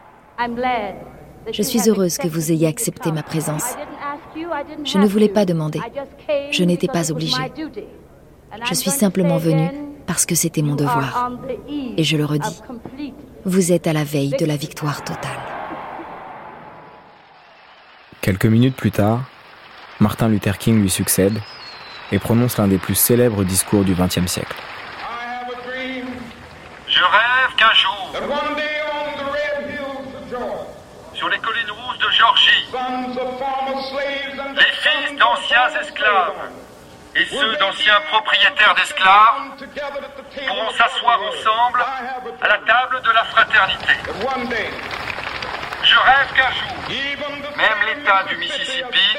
Je 1.51 1.61
suis 1.61 1.89
heureuse 1.89 2.17
que 2.17 2.27
vous 2.27 2.51
ayez 2.51 2.67
accepté 2.67 3.11
ma 3.11 3.23
présence. 3.23 3.75
Je 4.83 4.97
ne 4.97 5.07
voulais 5.07 5.29
pas 5.29 5.45
demander. 5.45 5.81
Je 6.51 6.63
n'étais 6.63 6.87
pas 6.87 7.11
obligée. 7.11 7.37
Je 8.65 8.73
suis 8.73 8.91
simplement 8.91 9.37
venue 9.37 9.69
parce 10.05 10.25
que 10.25 10.35
c'était 10.35 10.61
mon 10.61 10.75
devoir. 10.75 11.31
Et 11.97 12.03
je 12.03 12.17
le 12.17 12.25
redis, 12.25 12.61
vous 13.45 13.71
êtes 13.71 13.87
à 13.87 13.93
la 13.93 14.03
veille 14.03 14.35
de 14.39 14.45
la 14.45 14.55
victoire 14.55 15.03
totale. 15.03 15.56
Quelques 18.27 18.45
minutes 18.47 18.75
plus 18.75 18.91
tard, 18.91 19.21
Martin 20.01 20.27
Luther 20.27 20.57
King 20.57 20.81
lui 20.81 20.89
succède 20.89 21.39
et 22.11 22.19
prononce 22.19 22.57
l'un 22.57 22.67
des 22.67 22.77
plus 22.77 22.93
célèbres 22.93 23.45
discours 23.45 23.85
du 23.85 23.95
XXe 23.95 24.27
siècle. 24.27 24.53
Je 26.89 27.03
rêve 27.03 27.55
qu'un 27.55 27.71
jour, 27.71 28.11
sur 31.13 31.29
les 31.29 31.37
collines 31.39 31.71
rousses 31.71 31.99
de 31.99 32.09
Georgie, 32.11 32.65
les 34.57 34.73
fils 34.73 35.17
d'anciens 35.17 35.69
esclaves 35.81 36.51
et 37.15 37.25
ceux 37.27 37.55
d'anciens 37.55 38.01
propriétaires 38.09 38.75
d'esclaves 38.75 39.55
pourront 40.35 40.71
s'asseoir 40.71 41.21
ensemble 41.21 41.85
à 42.41 42.47
la 42.49 42.57
table 42.57 43.01
de 43.05 43.09
la 43.09 43.23
fraternité. 43.23 43.93
Je 45.83 45.95
rêve 45.95 46.33
qu'un 46.33 46.51
jour, 46.51 46.77
même 47.57 47.87
l'État 47.87 48.23
du 48.23 48.37
Mississippi, 48.37 49.17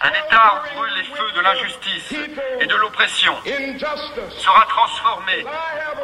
un 0.00 0.10
État 0.10 0.62
où 0.72 0.76
brûlent 0.76 0.94
les 0.96 1.04
feux 1.04 1.32
de 1.34 1.40
l'injustice 1.40 2.14
et 2.60 2.66
de 2.66 2.76
l'oppression, 2.76 3.34
sera 4.38 4.66
transformé 4.66 5.44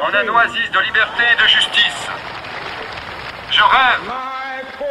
en 0.01 0.13
un 0.13 0.27
oasis 0.27 0.71
de 0.71 0.79
liberté 0.79 1.23
et 1.31 1.41
de 1.41 1.47
justice. 1.47 2.07
Je 3.51 3.61
rêve 3.61 4.11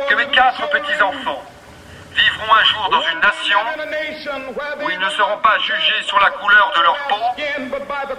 que 0.09 0.15
mes 0.15 0.29
quatre 0.29 0.69
petits-enfants 0.69 1.43
vivront 2.13 2.55
un 2.55 2.65
jour 2.65 2.89
dans 2.91 3.03
une 3.03 3.21
nation 3.21 3.59
où 4.83 4.91
ils 4.91 4.99
ne 4.99 5.11
seront 5.11 5.39
pas 5.39 5.59
jugés 5.59 6.03
sur 6.03 6.21
la 6.21 6.31
couleur 6.31 6.73
de 6.77 6.83
leur 6.83 6.97
peau, 7.09 7.17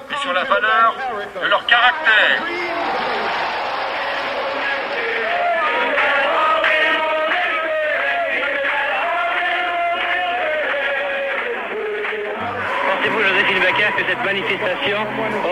mais 0.09 0.17
sur 0.17 0.33
la 0.33 0.43
valeur 0.43 0.95
de 1.41 1.47
leur 1.47 1.65
caractère. 1.65 2.41
Joséphine 13.51 13.63
Baker, 13.63 13.91
que 13.97 14.03
cette 14.09 14.25
manifestation 14.25 14.97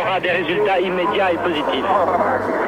aura 0.02 0.20
des 0.20 0.30
résultats 0.32 0.80
immédiats 0.80 1.32
et 1.34 1.38
positifs 1.38 1.86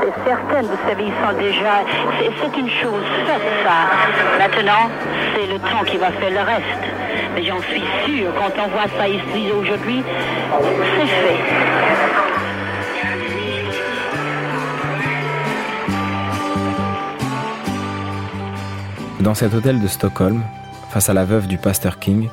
C'est 0.01 0.29
certain, 0.29 0.61
vous 0.61 0.77
savez, 0.87 1.03
ils 1.05 1.13
sont 1.25 1.37
déjà... 1.37 1.83
c'est- 2.19 2.31
C'est 2.41 2.57
une 2.59 2.69
chose 2.69 3.03
faite, 3.25 3.41
ça. 3.63 4.37
Maintenant, 4.39 4.89
c'est 5.35 5.47
le 5.47 5.59
temps 5.59 5.83
qui 5.85 5.97
va 5.97 6.11
faire 6.11 6.31
le 6.31 6.39
reste. 6.39 6.83
Mais 7.35 7.43
j'en 7.43 7.61
suis 7.61 7.83
sûr, 8.05 8.31
quand 8.37 8.51
on 8.63 8.67
voit 8.69 8.89
ça 8.97 9.07
ici 9.07 9.51
aujourd'hui, 9.57 10.03
c'est 10.97 11.07
fait. 11.07 11.37
Dans 19.19 19.35
cet 19.35 19.53
hôtel 19.53 19.79
de 19.79 19.87
Stockholm, 19.87 20.41
face 20.89 21.09
à 21.09 21.13
la 21.13 21.25
veuve 21.25 21.47
du 21.47 21.57
pasteur 21.57 21.99
King, 21.99 22.29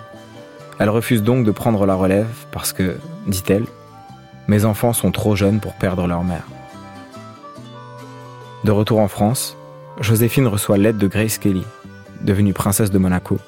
elle 0.79 0.91
refuse 0.91 1.23
donc 1.23 1.45
de 1.45 1.51
prendre 1.51 1.87
la 1.87 1.95
relève 1.95 2.29
parce 2.53 2.73
que, 2.73 2.97
dit-elle, 3.27 3.65
mes 4.47 4.65
enfants 4.65 4.93
sont 4.93 5.11
trop 5.11 5.37
jeunes 5.37 5.61
pour 5.61 5.75
perdre 5.75 6.07
leur 6.07 6.25
mère. 6.25 6.45
De 8.65 8.71
retour 8.71 9.01
en 9.01 9.09
France, 9.09 9.57
Joséphine 10.01 10.47
reçoit 10.47 10.79
l'aide 10.79 10.99
de 10.99 11.07
Grace 11.07 11.39
Kelly, 11.39 11.65
devenue 12.23 12.53
princesse 12.53 12.91
de 12.91 12.99
Monaco, 12.99 13.39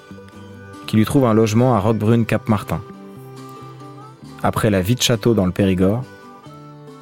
qui 0.87 0.97
lui 0.97 1.05
trouve 1.05 1.25
un 1.25 1.35
logement 1.35 1.75
à 1.75 1.79
Roquebrune-Cap-Martin. 1.79 2.81
Après 4.43 4.71
la 4.71 4.81
vie 4.81 4.95
de 4.97 5.03
château 5.03 5.35
dans 5.35 5.47
le 5.47 5.53
Périgord, 5.53 6.03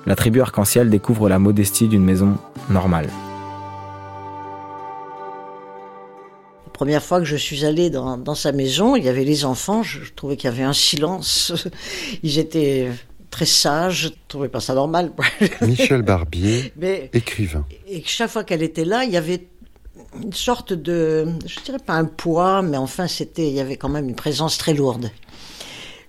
la 0.06 0.16
tribu 0.16 0.40
arc-en-ciel 0.40 0.90
découvre 0.90 1.28
la 1.28 1.38
modestie 1.38 1.88
d'une 1.88 2.04
maison 2.04 2.36
normale. 2.70 3.08
Première 6.78 7.02
fois 7.02 7.18
que 7.18 7.24
je 7.26 7.34
suis 7.34 7.64
allée 7.64 7.90
dans, 7.90 8.16
dans 8.16 8.36
sa 8.36 8.52
maison, 8.52 8.94
il 8.94 9.02
y 9.02 9.08
avait 9.08 9.24
les 9.24 9.44
enfants, 9.44 9.82
je, 9.82 9.98
je 10.04 10.12
trouvais 10.12 10.36
qu'il 10.36 10.48
y 10.48 10.52
avait 10.52 10.62
un 10.62 10.72
silence. 10.72 11.52
Ils 12.22 12.38
étaient 12.38 12.88
très 13.30 13.46
sages, 13.46 14.02
je 14.02 14.08
trouvais 14.28 14.48
pas 14.48 14.60
ça 14.60 14.74
normal. 14.74 15.10
Michel 15.62 16.02
Barbier, 16.02 16.72
Mais- 16.76 17.10
écrivain. 17.12 17.66
Et 17.88 18.00
que 18.00 18.08
chaque 18.08 18.30
fois 18.30 18.44
qu'elle 18.44 18.62
était 18.62 18.84
là, 18.84 19.02
il 19.02 19.10
y 19.10 19.16
avait 19.16 19.48
une 20.22 20.32
sorte 20.32 20.72
de, 20.72 21.26
je 21.46 21.60
dirais 21.64 21.80
pas 21.84 21.94
un 21.94 22.04
poids, 22.04 22.62
mais 22.62 22.76
enfin 22.76 23.08
c'était, 23.08 23.48
il 23.48 23.54
y 23.54 23.60
avait 23.60 23.76
quand 23.76 23.88
même 23.88 24.08
une 24.08 24.14
présence 24.14 24.56
très 24.56 24.72
lourde. 24.72 25.10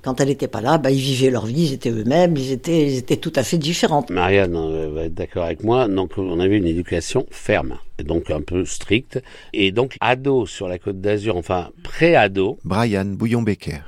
Quand 0.02 0.22
elle 0.22 0.30
n'était 0.30 0.48
pas 0.48 0.62
là, 0.62 0.78
bah, 0.78 0.92
ils 0.92 1.00
vivaient 1.00 1.30
leur 1.30 1.46
vie, 1.46 1.64
ils 1.64 1.74
étaient 1.74 1.90
eux-mêmes, 1.90 2.38
ils 2.38 2.54
étaient, 2.54 2.86
ils 2.86 2.98
étaient 2.98 3.18
tout 3.18 3.34
à 3.36 3.44
fait 3.44 3.58
différents. 3.58 4.06
Marianne 4.10 4.56
euh, 4.56 4.90
va 4.94 5.04
être 5.04 5.14
d'accord 5.14 5.44
avec 5.44 5.64
moi. 5.64 5.90
Donc, 5.90 6.18
on 6.18 6.40
avait 6.40 6.58
une 6.58 6.68
éducation 6.68 7.26
ferme, 7.32 7.78
et 7.98 8.04
donc 8.04 8.32
un 8.32 8.42
peu 8.42 8.64
stricte. 8.64 9.22
Et 9.52 9.72
donc, 9.74 9.98
ado 10.00 10.46
sur 10.46 10.70
la 10.70 10.80
côte 10.80 11.02
d'Azur, 11.02 11.36
enfin, 11.36 11.72
pré-ado. 11.84 12.60
Brian 12.64 13.06
Bouillon-Becker. 13.06 13.80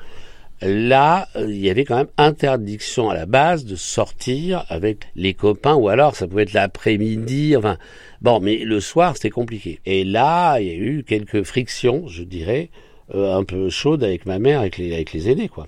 Là, 0.62 1.30
euh, 1.38 1.47
il 1.50 1.62
y 1.62 1.69
avait 1.69 1.86
quand 1.86 1.95
même 1.95 2.12
interdiction 2.17 3.10
à 3.10 3.15
la 3.15 3.26
base 3.26 3.63
de 3.63 3.78
sortir 3.78 4.65
avec 4.67 5.06
les 5.15 5.34
copains, 5.34 5.76
ou 5.76 5.88
alors 5.88 6.17
ça 6.17 6.28
pouvait 6.28 6.43
être 6.43 6.54
l'après-midi, 6.54 7.56
enfin, 7.56 7.78
bon, 8.21 8.41
mais 8.41 8.58
le 8.58 8.82
soir, 8.82 9.15
c'était 9.15 9.30
compliqué. 9.30 9.80
Et 9.86 10.04
là, 10.04 10.60
il 10.60 10.67
y 10.67 10.71
a 10.71 10.76
eu 10.76 11.04
quelques 11.08 11.43
frictions, 11.43 12.08
je 12.08 12.24
dirais, 12.24 12.69
euh, 13.15 13.34
un 13.34 13.45
peu 13.45 13.69
chaudes 13.69 14.04
avec 14.04 14.26
ma 14.26 14.39
mère, 14.39 14.60
avec 14.60 14.78
les, 14.78 14.93
avec 14.93 15.13
les 15.13 15.30
aînés, 15.30 15.47
quoi. 15.47 15.67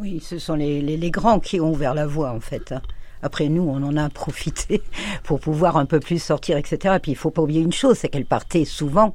Oui, 0.00 0.18
ce 0.24 0.38
sont 0.38 0.54
les, 0.54 0.80
les, 0.80 0.96
les 0.96 1.10
grands 1.10 1.40
qui 1.40 1.60
ont 1.60 1.72
ouvert 1.72 1.92
la 1.92 2.06
voie, 2.06 2.30
en 2.32 2.40
fait. 2.40 2.72
Après, 3.22 3.50
nous, 3.50 3.68
on 3.68 3.82
en 3.82 3.98
a 3.98 4.08
profité 4.08 4.80
pour 5.24 5.40
pouvoir 5.40 5.76
un 5.76 5.84
peu 5.84 6.00
plus 6.00 6.22
sortir, 6.22 6.56
etc. 6.56 6.94
Et 6.96 7.00
puis, 7.00 7.12
il 7.12 7.16
faut 7.16 7.30
pas 7.30 7.42
oublier 7.42 7.60
une 7.60 7.72
chose, 7.72 7.98
c'est 7.98 8.08
qu'elle 8.08 8.24
partait 8.24 8.64
souvent 8.64 9.14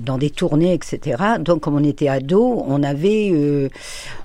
dans 0.00 0.16
des 0.18 0.30
tournées, 0.30 0.72
etc. 0.72 1.22
Donc, 1.40 1.62
comme 1.62 1.74
on 1.74 1.84
était 1.84 2.08
ados, 2.08 2.62
on 2.66 2.82
avait... 2.82 3.30
euh, 3.32 3.68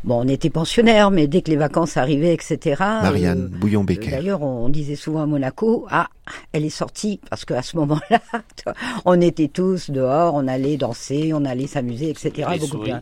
bon, 0.04 0.23
on 0.23 0.28
était 0.28 0.49
pensionnaires, 0.49 1.12
mais 1.12 1.28
dès 1.28 1.41
que 1.41 1.49
les 1.49 1.58
vacances 1.58 1.97
arrivaient, 1.97 2.34
etc. 2.34 2.75
Marianne 2.80 3.49
euh, 3.52 3.58
Bouillon-Becker. 3.58 4.12
D'ailleurs, 4.12 4.41
on 4.43 4.69
disait 4.69 4.95
souvent 4.95 5.23
à 5.23 5.25
Monaco, 5.25 5.88
ah, 5.89 6.08
elle 6.54 6.65
est 6.65 6.69
sortie, 6.69 7.19
parce 7.30 7.45
qu'à 7.45 7.62
ce 7.62 7.78
moment-là, 7.78 8.21
on 9.06 9.19
était 9.21 9.47
tous 9.47 9.89
dehors, 9.89 10.36
on 10.36 10.47
allait 10.47 10.78
danser, 10.78 11.32
on 11.34 11.45
allait 11.45 11.67
s'amuser, 11.67 12.10
etc. 12.10 12.47
Les 12.52 12.60
Beaucoup 12.60 12.71
souris. 12.71 12.93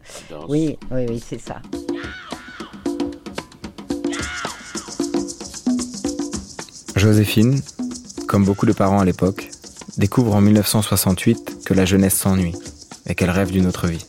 Oui, 0.47 0.77
oui, 0.91 1.05
oui, 1.09 1.23
c'est 1.25 1.39
ça. 1.41 1.61
Joséphine, 6.97 7.61
comme 8.27 8.43
beaucoup 8.43 8.65
de 8.65 8.73
parents 8.73 8.99
à 8.99 9.05
l'époque, 9.05 9.51
découvre 9.97 10.35
en 10.35 10.41
1968 10.41 11.63
que 11.65 11.73
la 11.73 11.85
jeunesse 11.85 12.15
s'ennuie 12.15 12.55
et 13.05 13.13
qu'elle 13.13 13.29
rêve 13.29 13.51
d'une 13.51 13.67
autre 13.67 13.87
vie. 13.87 14.03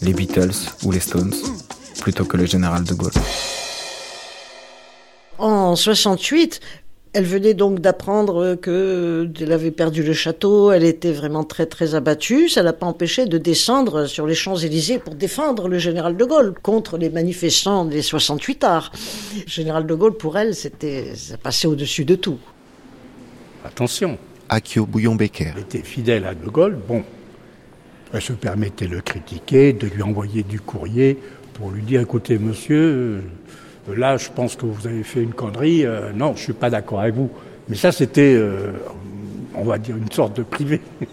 Les 0.00 0.14
Beatles 0.14 0.54
ou 0.84 0.90
les 0.90 1.00
Stones, 1.00 1.34
plutôt 2.00 2.24
que 2.24 2.38
le 2.38 2.46
général 2.46 2.84
de 2.84 2.94
Gaulle. 2.94 3.12
En 5.38 5.76
68, 5.76 6.60
elle 7.12 7.24
venait 7.24 7.54
donc 7.54 7.80
d'apprendre 7.80 8.54
que 8.54 9.28
elle 9.40 9.52
avait 9.52 9.72
perdu 9.72 10.02
le 10.02 10.12
château, 10.12 10.70
elle 10.70 10.84
était 10.84 11.12
vraiment 11.12 11.42
très 11.42 11.66
très 11.66 11.94
abattue, 11.94 12.48
ça 12.48 12.62
l'a 12.62 12.72
pas 12.72 12.86
empêché 12.86 13.26
de 13.26 13.36
descendre 13.36 14.06
sur 14.06 14.26
les 14.26 14.34
Champs-Élysées 14.34 14.98
pour 14.98 15.14
défendre 15.14 15.68
le 15.68 15.78
général 15.78 16.16
de 16.16 16.24
Gaulle 16.24 16.54
contre 16.62 16.98
les 16.98 17.10
manifestants 17.10 17.84
des 17.84 18.02
68 18.02 18.64
arts. 18.64 18.92
Le 19.34 19.50
général 19.50 19.86
de 19.86 19.94
Gaulle 19.94 20.16
pour 20.16 20.38
elle, 20.38 20.54
c'était 20.54 21.14
ça 21.16 21.36
passait 21.36 21.66
au-dessus 21.66 22.04
de 22.04 22.14
tout. 22.14 22.38
Attention. 23.64 24.16
Akio 24.48 24.86
Bouillon-Becker. 24.86 25.52
Elle 25.54 25.62
était 25.62 25.82
fidèle 25.82 26.24
à 26.24 26.34
De 26.34 26.48
Gaulle, 26.48 26.78
bon. 26.88 27.04
Elle 28.12 28.20
se 28.20 28.32
permettait 28.32 28.86
de 28.86 28.96
le 28.96 29.00
critiquer, 29.00 29.72
de 29.72 29.86
lui 29.86 30.02
envoyer 30.02 30.42
du 30.42 30.60
courrier 30.60 31.18
pour 31.54 31.70
lui 31.70 31.82
dire 31.82 32.00
écoutez, 32.00 32.38
monsieur, 32.38 32.78
euh, 32.78 33.20
là, 33.96 34.16
je 34.16 34.28
pense 34.30 34.56
que 34.56 34.66
vous 34.66 34.86
avez 34.86 35.02
fait 35.02 35.22
une 35.22 35.34
connerie, 35.34 35.84
euh, 35.84 36.12
non, 36.12 36.34
je 36.36 36.42
suis 36.42 36.52
pas 36.52 36.70
d'accord 36.70 37.00
avec 37.00 37.14
vous. 37.14 37.30
Mais 37.68 37.76
ça, 37.76 37.92
c'était, 37.92 38.34
euh, 38.34 38.72
on 39.54 39.64
va 39.64 39.78
dire, 39.78 39.96
une 39.96 40.10
sorte 40.10 40.36
de 40.36 40.42
privé. 40.42 40.80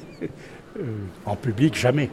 Euh, 0.80 0.84
en 1.26 1.36
public, 1.36 1.74
jamais. 1.74 2.08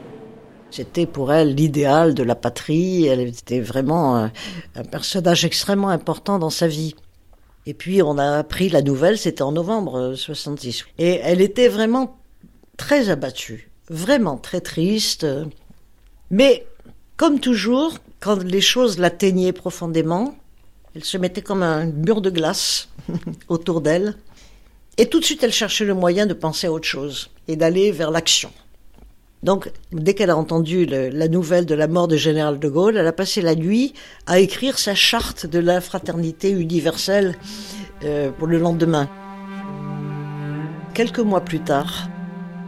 C'était 0.70 1.05
pour 1.05 1.35
elle 1.35 1.55
l'idéal 1.55 2.14
de 2.14 2.22
la 2.22 2.35
patrie, 2.35 3.05
elle 3.05 3.20
était 3.20 3.61
vraiment 3.61 4.16
un, 4.16 4.33
un 4.74 4.85
personnage 4.85 5.44
extrêmement 5.44 5.90
important 5.90 6.38
dans 6.38 6.48
sa 6.48 6.66
vie. 6.66 6.94
Et 7.66 7.74
puis 7.74 8.03
on 8.03 8.16
a 8.16 8.38
appris 8.38 8.70
la 8.70 8.81
nouvelle, 8.81 9.18
c'était 9.18 9.42
en 9.42 9.53
novembre 9.53 9.98
euh, 9.98 10.16
66. 10.16 10.87
Et 10.98 11.20
elle 11.22 11.42
était 11.42 11.68
vraiment 11.68 12.16
très 12.79 13.11
abattue, 13.11 13.70
vraiment 13.90 14.38
très 14.38 14.62
triste. 14.62 15.27
Mais 16.31 16.66
comme 17.16 17.40
toujours, 17.40 17.98
quand 18.20 18.42
les 18.42 18.61
choses 18.61 18.98
l'atteignaient 18.98 19.53
profondément, 19.53 20.35
elle 20.94 21.04
se 21.04 21.18
mettait 21.18 21.42
comme 21.42 21.62
un 21.62 21.87
mur 21.87 22.20
de 22.20 22.30
glace 22.30 22.88
autour 23.48 23.80
d'elle. 23.80 24.14
Et 24.96 25.07
tout 25.07 25.18
de 25.18 25.24
suite, 25.24 25.42
elle 25.42 25.52
cherchait 25.52 25.85
le 25.85 25.94
moyen 25.94 26.26
de 26.26 26.35
penser 26.35 26.68
à 26.68 26.72
autre 26.72 26.87
chose 26.87 27.30
et 27.48 27.57
d'aller 27.57 27.90
vers 27.90 28.11
l'action. 28.11 28.50
Donc, 29.42 29.70
dès 29.92 30.14
qu'elle 30.14 30.30
a 30.30 30.37
entendu 30.37 30.87
la 30.87 31.28
nouvelle 31.28 31.66
de 31.66 31.74
la 31.74 31.87
mort 31.87 32.09
du 32.09 32.16
général 32.16 32.59
de 32.59 32.68
Gaulle, 32.68 32.96
elle 32.96 33.07
a 33.07 33.12
passé 33.12 33.42
la 33.42 33.54
nuit 33.54 33.92
à 34.26 34.38
écrire 34.38 34.78
sa 34.78 34.94
charte 34.94 35.46
de 35.46 35.59
la 35.59 35.83
fraternité 35.83 36.50
universelle 36.50 37.37
euh, 38.04 38.30
pour 38.30 38.46
le 38.46 38.59
lendemain. 38.59 39.11
Quelques 40.94 41.18
mois 41.18 41.42
plus 41.42 41.61
tard, 41.61 42.09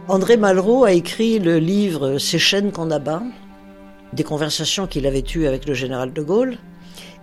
André 0.07 0.37
Malraux 0.37 0.83
a 0.83 0.91
écrit 0.91 1.39
le 1.39 1.57
livre 1.57 2.19
Ces 2.19 2.37
chaînes 2.37 2.71
qu'on 2.71 2.91
abat, 2.91 3.23
des 4.13 4.23
conversations 4.23 4.85
qu'il 4.85 5.07
avait 5.07 5.23
eues 5.33 5.47
avec 5.47 5.65
le 5.65 5.73
général 5.73 6.13
de 6.13 6.21
Gaulle, 6.21 6.57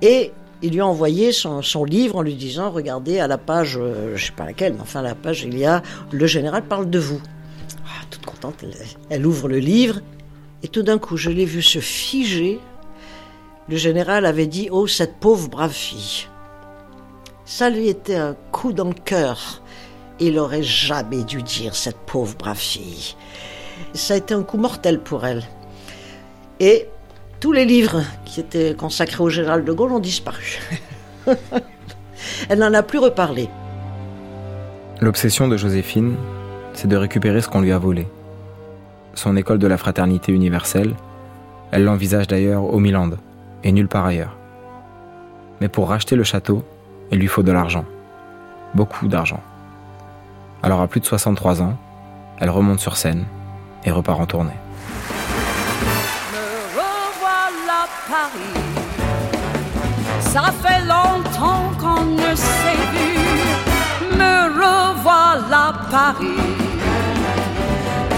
et 0.03 0.33
il 0.65 0.73
lui 0.73 0.81
a 0.81 0.87
envoyé 0.87 1.31
son, 1.31 1.61
son 1.61 1.85
livre 1.85 2.17
en 2.17 2.23
lui 2.23 2.35
disant 2.35 2.71
Regardez, 2.71 3.21
à 3.21 3.27
la 3.27 3.37
page, 3.37 3.79
euh, 3.79 4.17
je 4.17 4.27
sais 4.27 4.33
pas 4.33 4.47
laquelle, 4.47 4.73
mais 4.73 4.81
enfin, 4.81 5.01
à 5.01 5.03
la 5.03 5.15
page, 5.15 5.43
il 5.43 5.59
y 5.59 5.67
a 5.67 5.83
Le 6.11 6.27
général 6.27 6.65
parle 6.65 6.89
de 6.89 6.99
vous. 6.99 7.21
Ah, 7.85 8.03
toute 8.11 8.25
contente, 8.25 8.65
elle, 9.11 9.27
ouvre 9.27 9.47
le 9.47 9.59
livre, 9.59 10.01
et 10.63 10.69
tout 10.69 10.83
d'un 10.83 10.97
coup, 10.97 11.19
je 11.19 11.29
l'ai 11.29 11.45
vu 11.45 11.61
se 11.61 11.81
figer. 11.81 12.61
Le 13.69 13.77
général 13.77 14.25
avait 14.25 14.47
dit 14.47 14.69
Oh, 14.73 14.87
cette 14.87 15.17
pauvre 15.17 15.51
brave 15.51 15.73
fille. 15.73 16.29
Ça 17.45 17.69
lui 17.69 17.89
était 17.89 18.17
un 18.17 18.35
coup 18.51 18.73
dans 18.73 18.89
le 18.89 18.95
cœur. 18.95 19.63
Il 20.19 20.39
aurait 20.39 20.63
jamais 20.63 21.25
dû 21.25 21.43
dire 21.43 21.77
cette 21.77 21.99
pauvre 21.99 22.37
brave 22.39 22.57
fille. 22.57 23.17
Ça 23.93 24.15
a 24.15 24.17
été 24.17 24.33
un 24.33 24.43
coup 24.43 24.57
mortel 24.57 24.99
pour 24.99 25.27
elle. 25.27 25.43
Et 26.59 26.89
tous 27.45 27.53
les 27.53 27.67
livres 27.67 28.01
qui 28.25 28.41
étaient 28.41 28.75
consacrés 28.75 29.23
au 29.23 29.29
général 29.29 29.67
de 29.67 29.73
Gaulle 29.75 29.93
ont 29.93 29.99
disparu. 29.99 30.61
elle 32.49 32.59
n'en 32.59 32.73
a 32.73 32.83
plus 32.83 32.99
reparlé. 32.99 33.51
L'obsession 35.03 35.47
de 35.47 35.59
Joséphine, 35.59 36.15
c'est 36.73 36.89
de 36.89 36.97
récupérer 36.97 37.43
ce 37.43 37.49
qu'on 37.49 37.61
lui 37.61 37.71
a 37.71 37.77
volé. 37.77 38.09
Son 39.13 39.37
école 39.37 39.59
de 39.59 39.67
la 39.67 39.77
fraternité 39.77 40.33
universelle, 40.33 40.95
elle 41.71 41.85
l'envisage 41.85 42.29
d'ailleurs 42.29 42.65
au 42.65 42.79
Milan 42.79 43.11
et 43.63 43.73
nulle 43.73 43.89
part 43.89 44.07
ailleurs. 44.07 44.39
Mais 45.61 45.69
pour 45.69 45.91
racheter 45.91 46.17
le 46.17 46.25
château, 46.25 46.65
il 47.13 47.19
lui 47.19 47.29
faut 47.29 47.43
de 47.43 47.53
l'argent. 47.53 47.85
Beaucoup 48.75 49.07
d'argent. 49.07 49.43
Alors 50.63 50.81
à 50.81 50.89
plus 50.89 51.01
de 51.01 51.05
63 51.05 51.61
ans, 51.61 51.77
elle 52.41 52.49
remonte 52.49 52.81
sur 52.81 52.97
scène 52.97 53.27
et 53.85 53.91
repart 53.91 54.19
en 54.19 54.25
tournée. 54.25 54.64
Ça 60.21 60.53
fait 60.63 60.83
longtemps 60.85 61.71
qu'on 61.81 62.05
ne 62.05 62.35
s'est 62.35 62.85
vu. 62.93 64.17
Me 64.19 64.35
revoilà 64.63 65.73
Paris. 65.91 66.43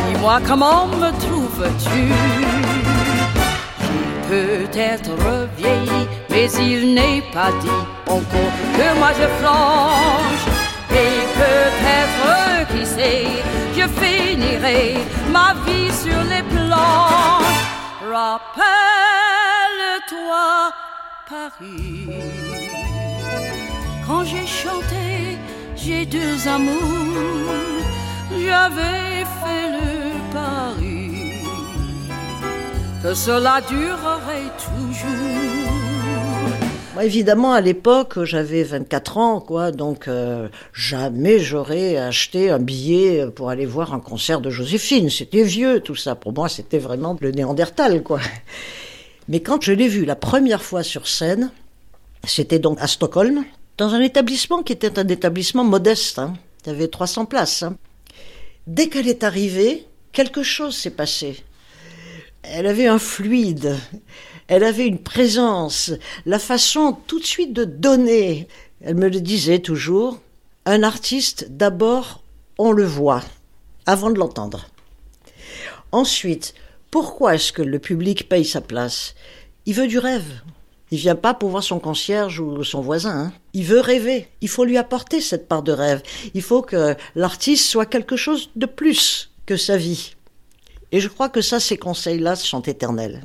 Dis-moi 0.08 0.40
comment 0.46 0.86
me 0.86 1.10
trouves-tu? 1.24 2.12
Peut-être 4.28 5.12
vieilli, 5.56 6.08
mais 6.30 6.50
il 6.52 6.94
n'est 6.94 7.22
pas 7.32 7.52
dit 7.60 7.82
encore 8.08 8.54
que 8.76 8.98
moi 8.98 9.10
je 9.20 9.28
flanche. 9.38 10.46
Et 10.90 11.20
peut-être, 11.42 12.68
qui 12.72 12.86
sait, 12.86 13.26
je 13.76 13.86
finirai 14.00 14.96
ma 15.30 15.54
vie 15.66 15.92
sur 15.92 16.22
les 16.24 16.42
planches. 16.42 17.36
Paris. 21.28 22.08
Quand 24.06 24.24
j'ai 24.24 24.46
chanté, 24.46 25.38
j'ai 25.76 26.06
deux 26.06 26.48
amours. 26.48 27.52
J'avais 28.30 29.24
fait 29.40 29.68
le 29.78 30.32
pari 30.32 31.32
que 33.02 33.14
cela 33.14 33.60
durerait 33.68 34.50
toujours. 34.58 35.76
Moi, 36.94 37.04
évidemment, 37.04 37.52
à 37.52 37.60
l'époque, 37.60 38.24
j'avais 38.24 38.62
24 38.62 39.18
ans, 39.18 39.40
quoi, 39.40 39.70
donc 39.70 40.08
euh, 40.08 40.48
jamais 40.72 41.40
j'aurais 41.40 41.98
acheté 41.98 42.50
un 42.50 42.58
billet 42.58 43.26
pour 43.34 43.50
aller 43.50 43.66
voir 43.66 43.92
un 43.92 44.00
concert 44.00 44.40
de 44.40 44.48
Joséphine. 44.48 45.10
C'était 45.10 45.42
vieux, 45.42 45.80
tout 45.80 45.94
ça. 45.94 46.14
Pour 46.14 46.32
moi, 46.32 46.48
c'était 46.48 46.78
vraiment 46.78 47.16
le 47.20 47.32
Néandertal, 47.32 48.02
quoi. 48.02 48.20
Mais 49.28 49.40
quand 49.40 49.62
je 49.62 49.72
l'ai 49.72 49.88
vue 49.88 50.04
la 50.04 50.16
première 50.16 50.62
fois 50.62 50.82
sur 50.82 51.08
scène, 51.08 51.50
c'était 52.24 52.58
donc 52.58 52.78
à 52.80 52.86
Stockholm, 52.86 53.44
dans 53.76 53.94
un 53.94 54.00
établissement 54.00 54.62
qui 54.62 54.72
était 54.72 54.98
un 54.98 55.08
établissement 55.08 55.64
modeste. 55.64 56.18
Hein. 56.18 56.34
Il 56.64 56.72
y 56.72 56.74
avait 56.74 56.88
300 56.88 57.26
places. 57.26 57.62
hein. 57.62 57.76
Dès 58.66 58.88
qu'elle 58.88 59.08
est 59.08 59.24
arrivée, 59.24 59.86
quelque 60.12 60.42
chose 60.42 60.76
s'est 60.76 60.90
passé. 60.90 61.44
Elle 62.42 62.66
avait 62.66 62.86
un 62.86 62.98
fluide, 62.98 63.76
elle 64.46 64.62
avait 64.64 64.86
une 64.86 65.02
présence, 65.02 65.92
la 66.24 66.38
façon 66.38 66.96
tout 67.06 67.18
de 67.18 67.24
suite 67.24 67.52
de 67.52 67.64
donner. 67.64 68.46
Elle 68.80 68.94
me 68.94 69.08
le 69.08 69.20
disait 69.20 69.58
toujours, 69.58 70.20
un 70.64 70.82
artiste, 70.82 71.48
d'abord, 71.50 72.22
on 72.58 72.72
le 72.72 72.84
voit, 72.84 73.22
avant 73.86 74.10
de 74.10 74.18
l'entendre. 74.18 74.68
Ensuite, 75.92 76.54
pourquoi 76.90 77.34
est-ce 77.34 77.52
que 77.52 77.62
le 77.62 77.78
public 77.78 78.28
paye 78.28 78.44
sa 78.44 78.60
place? 78.60 79.14
Il 79.66 79.74
veut 79.74 79.86
du 79.88 79.98
rêve. 79.98 80.40
Il 80.92 80.98
vient 80.98 81.16
pas 81.16 81.34
pour 81.34 81.50
voir 81.50 81.64
son 81.64 81.80
concierge 81.80 82.38
ou 82.38 82.62
son 82.62 82.80
voisin. 82.80 83.10
hein. 83.26 83.32
Il 83.54 83.64
veut 83.64 83.80
rêver. 83.80 84.28
Il 84.40 84.48
faut 84.48 84.64
lui 84.64 84.78
apporter 84.78 85.20
cette 85.20 85.48
part 85.48 85.62
de 85.64 85.72
rêve. 85.72 86.00
Il 86.34 86.42
faut 86.42 86.62
que 86.62 86.94
l'artiste 87.16 87.66
soit 87.66 87.86
quelque 87.86 88.16
chose 88.16 88.50
de 88.54 88.66
plus 88.66 89.30
que 89.46 89.56
sa 89.56 89.76
vie. 89.76 90.14
Et 90.92 91.00
je 91.00 91.08
crois 91.08 91.28
que 91.28 91.40
ça, 91.40 91.58
ces 91.58 91.76
conseils-là 91.76 92.36
sont 92.36 92.62
éternels. 92.62 93.22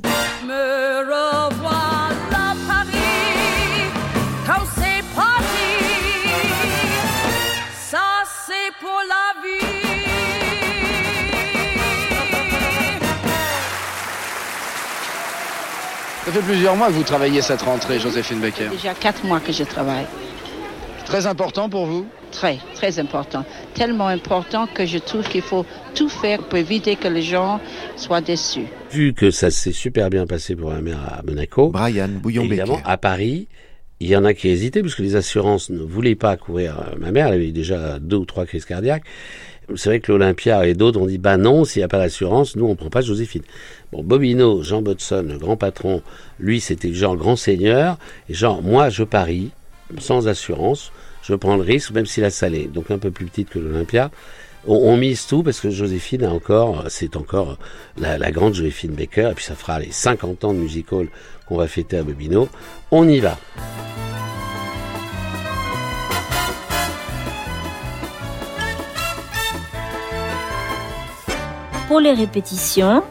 Ça 16.32 16.40
fait 16.40 16.52
plusieurs 16.52 16.76
mois 16.76 16.86
que 16.86 16.94
vous 16.94 17.02
travaillez 17.02 17.42
cette 17.42 17.60
rentrée, 17.60 17.98
Joséphine 17.98 18.40
Becker. 18.40 18.70
Déjà 18.70 18.94
quatre 18.94 19.22
mois 19.22 19.38
que 19.38 19.52
je 19.52 19.64
travaille. 19.64 20.06
Très 21.04 21.26
important 21.26 21.68
pour 21.68 21.84
vous? 21.84 22.06
Très, 22.30 22.56
très 22.74 22.98
important. 22.98 23.44
Tellement 23.74 24.06
important 24.06 24.66
que 24.66 24.86
je 24.86 24.96
trouve 24.96 25.28
qu'il 25.28 25.42
faut 25.42 25.66
tout 25.94 26.08
faire 26.08 26.38
pour 26.44 26.56
éviter 26.56 26.96
que 26.96 27.06
les 27.06 27.20
gens 27.20 27.60
soient 27.96 28.22
déçus. 28.22 28.64
Vu 28.90 29.12
que 29.12 29.30
ça 29.30 29.50
s'est 29.50 29.72
super 29.72 30.08
bien 30.08 30.26
passé 30.26 30.56
pour 30.56 30.70
la 30.70 30.80
mère 30.80 31.00
à 31.18 31.22
Monaco, 31.22 31.68
Brian 31.68 32.08
évidemment, 32.26 32.80
à 32.86 32.96
Paris, 32.96 33.48
il 34.00 34.08
y 34.08 34.16
en 34.16 34.24
a 34.24 34.32
qui 34.32 34.48
hésitaient 34.48 34.80
parce 34.80 34.94
que 34.94 35.02
les 35.02 35.16
assurances 35.16 35.68
ne 35.68 35.82
voulaient 35.82 36.14
pas 36.14 36.38
couvrir 36.38 36.78
euh, 36.78 36.96
ma 36.98 37.12
mère. 37.12 37.26
Elle 37.26 37.34
avait 37.34 37.52
déjà 37.52 37.98
deux 37.98 38.16
ou 38.16 38.24
trois 38.24 38.46
crises 38.46 38.64
cardiaques. 38.64 39.04
C'est 39.76 39.88
vrai 39.88 40.00
que 40.00 40.12
l'Olympia 40.12 40.66
et 40.66 40.74
d'autres 40.74 41.00
ont 41.00 41.06
dit 41.06 41.18
bah 41.18 41.36
non, 41.36 41.64
s'il 41.64 41.80
n'y 41.80 41.84
a 41.84 41.88
pas 41.88 41.98
d'assurance, 41.98 42.56
nous 42.56 42.66
on 42.66 42.74
prend 42.74 42.90
pas 42.90 43.00
Joséphine. 43.00 43.42
Bon, 43.92 44.02
Bobino, 44.02 44.62
Jean 44.62 44.82
Bodson, 44.82 45.26
le 45.28 45.38
grand 45.38 45.56
patron, 45.56 46.02
lui 46.40 46.60
c'était 46.60 46.92
genre 46.92 47.16
grand 47.16 47.36
seigneur, 47.36 47.98
et 48.28 48.34
genre 48.34 48.62
moi 48.62 48.90
je 48.90 49.04
parie 49.04 49.50
sans 49.98 50.28
assurance, 50.28 50.92
je 51.22 51.34
prends 51.34 51.56
le 51.56 51.62
risque 51.62 51.92
même 51.92 52.06
si 52.06 52.20
la 52.20 52.30
salle 52.30 52.54
est 52.54 52.66
donc 52.66 52.90
un 52.90 52.98
peu 52.98 53.10
plus 53.10 53.26
petite 53.26 53.50
que 53.50 53.58
l'Olympia. 53.58 54.10
On, 54.64 54.96
mise 54.96 55.26
tout 55.26 55.42
parce 55.42 55.60
que 55.60 55.70
Joséphine 55.70 56.22
a 56.22 56.30
encore, 56.30 56.84
c'est 56.88 57.16
encore 57.16 57.58
la, 57.98 58.16
la 58.16 58.30
grande 58.30 58.54
Joséphine 58.54 58.92
Baker, 58.92 59.30
et 59.32 59.34
puis 59.34 59.44
ça 59.44 59.56
fera 59.56 59.80
les 59.80 59.90
50 59.90 60.44
ans 60.44 60.54
de 60.54 60.58
musical 60.60 61.08
qu'on 61.46 61.56
va 61.56 61.66
fêter 61.66 61.96
à 61.96 62.04
Bobino. 62.04 62.48
On 62.92 63.08
y 63.08 63.18
va. 63.18 63.36
Pour 71.92 72.00
les 72.00 72.14
répétitions, 72.14 73.02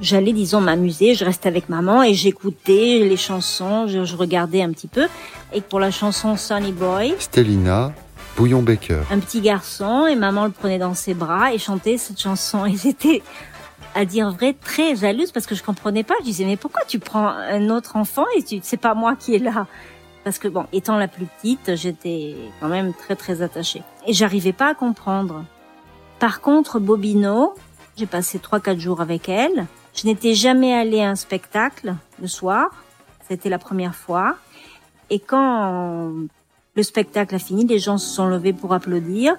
j'allais, 0.00 0.32
disons, 0.32 0.60
m'amuser. 0.60 1.14
Je 1.14 1.24
restais 1.24 1.48
avec 1.48 1.68
maman 1.68 2.02
et 2.02 2.12
j'écoutais 2.12 2.98
les 2.98 3.16
chansons, 3.16 3.86
je, 3.86 4.02
je 4.02 4.16
regardais 4.16 4.62
un 4.62 4.72
petit 4.72 4.88
peu. 4.88 5.06
Et 5.52 5.60
pour 5.60 5.78
la 5.78 5.92
chanson 5.92 6.36
Sonny 6.36 6.72
Boy, 6.72 7.14
Stellina, 7.20 7.92
Bouillon 8.36 8.62
Baker. 8.62 9.02
un 9.12 9.20
petit 9.20 9.40
garçon 9.40 10.08
et 10.08 10.16
maman 10.16 10.46
le 10.46 10.50
prenait 10.50 10.80
dans 10.80 10.94
ses 10.94 11.14
bras 11.14 11.54
et 11.54 11.58
chantait 11.58 11.96
cette 11.96 12.20
chanson. 12.20 12.66
Et 12.66 12.76
j'étais, 12.76 13.22
à 13.94 14.04
dire 14.04 14.28
vrai, 14.32 14.56
très 14.60 14.96
jalouse 14.96 15.30
parce 15.30 15.46
que 15.46 15.54
je 15.54 15.62
comprenais 15.62 16.02
pas. 16.02 16.14
Je 16.18 16.24
disais, 16.24 16.46
mais 16.46 16.56
pourquoi 16.56 16.82
tu 16.88 16.98
prends 16.98 17.28
un 17.28 17.70
autre 17.70 17.94
enfant 17.94 18.24
et 18.36 18.42
tu, 18.42 18.58
c'est 18.60 18.76
pas 18.76 18.94
moi 18.94 19.14
qui 19.14 19.36
est 19.36 19.38
là? 19.38 19.68
Parce 20.24 20.40
que 20.40 20.48
bon, 20.48 20.66
étant 20.72 20.96
la 20.96 21.06
plus 21.06 21.26
petite, 21.26 21.76
j'étais 21.76 22.34
quand 22.58 22.66
même 22.66 22.92
très 22.92 23.14
très 23.14 23.40
attachée. 23.40 23.84
Et 24.04 24.12
j'arrivais 24.12 24.52
pas 24.52 24.70
à 24.70 24.74
comprendre. 24.74 25.44
Par 26.18 26.40
contre, 26.40 26.80
Bobino, 26.80 27.54
j'ai 27.96 28.06
passé 28.06 28.38
3-4 28.38 28.78
jours 28.78 29.00
avec 29.00 29.28
elle. 29.28 29.66
Je 29.94 30.06
n'étais 30.06 30.34
jamais 30.34 30.74
allée 30.74 31.00
à 31.00 31.10
un 31.10 31.14
spectacle 31.14 31.94
le 32.20 32.26
soir. 32.26 32.70
C'était 33.28 33.48
la 33.48 33.58
première 33.58 33.94
fois. 33.94 34.36
Et 35.10 35.18
quand 35.18 36.12
le 36.74 36.82
spectacle 36.82 37.34
a 37.34 37.38
fini, 37.38 37.64
les 37.64 37.78
gens 37.78 37.98
se 37.98 38.12
sont 38.12 38.26
levés 38.26 38.52
pour 38.52 38.74
applaudir. 38.74 39.36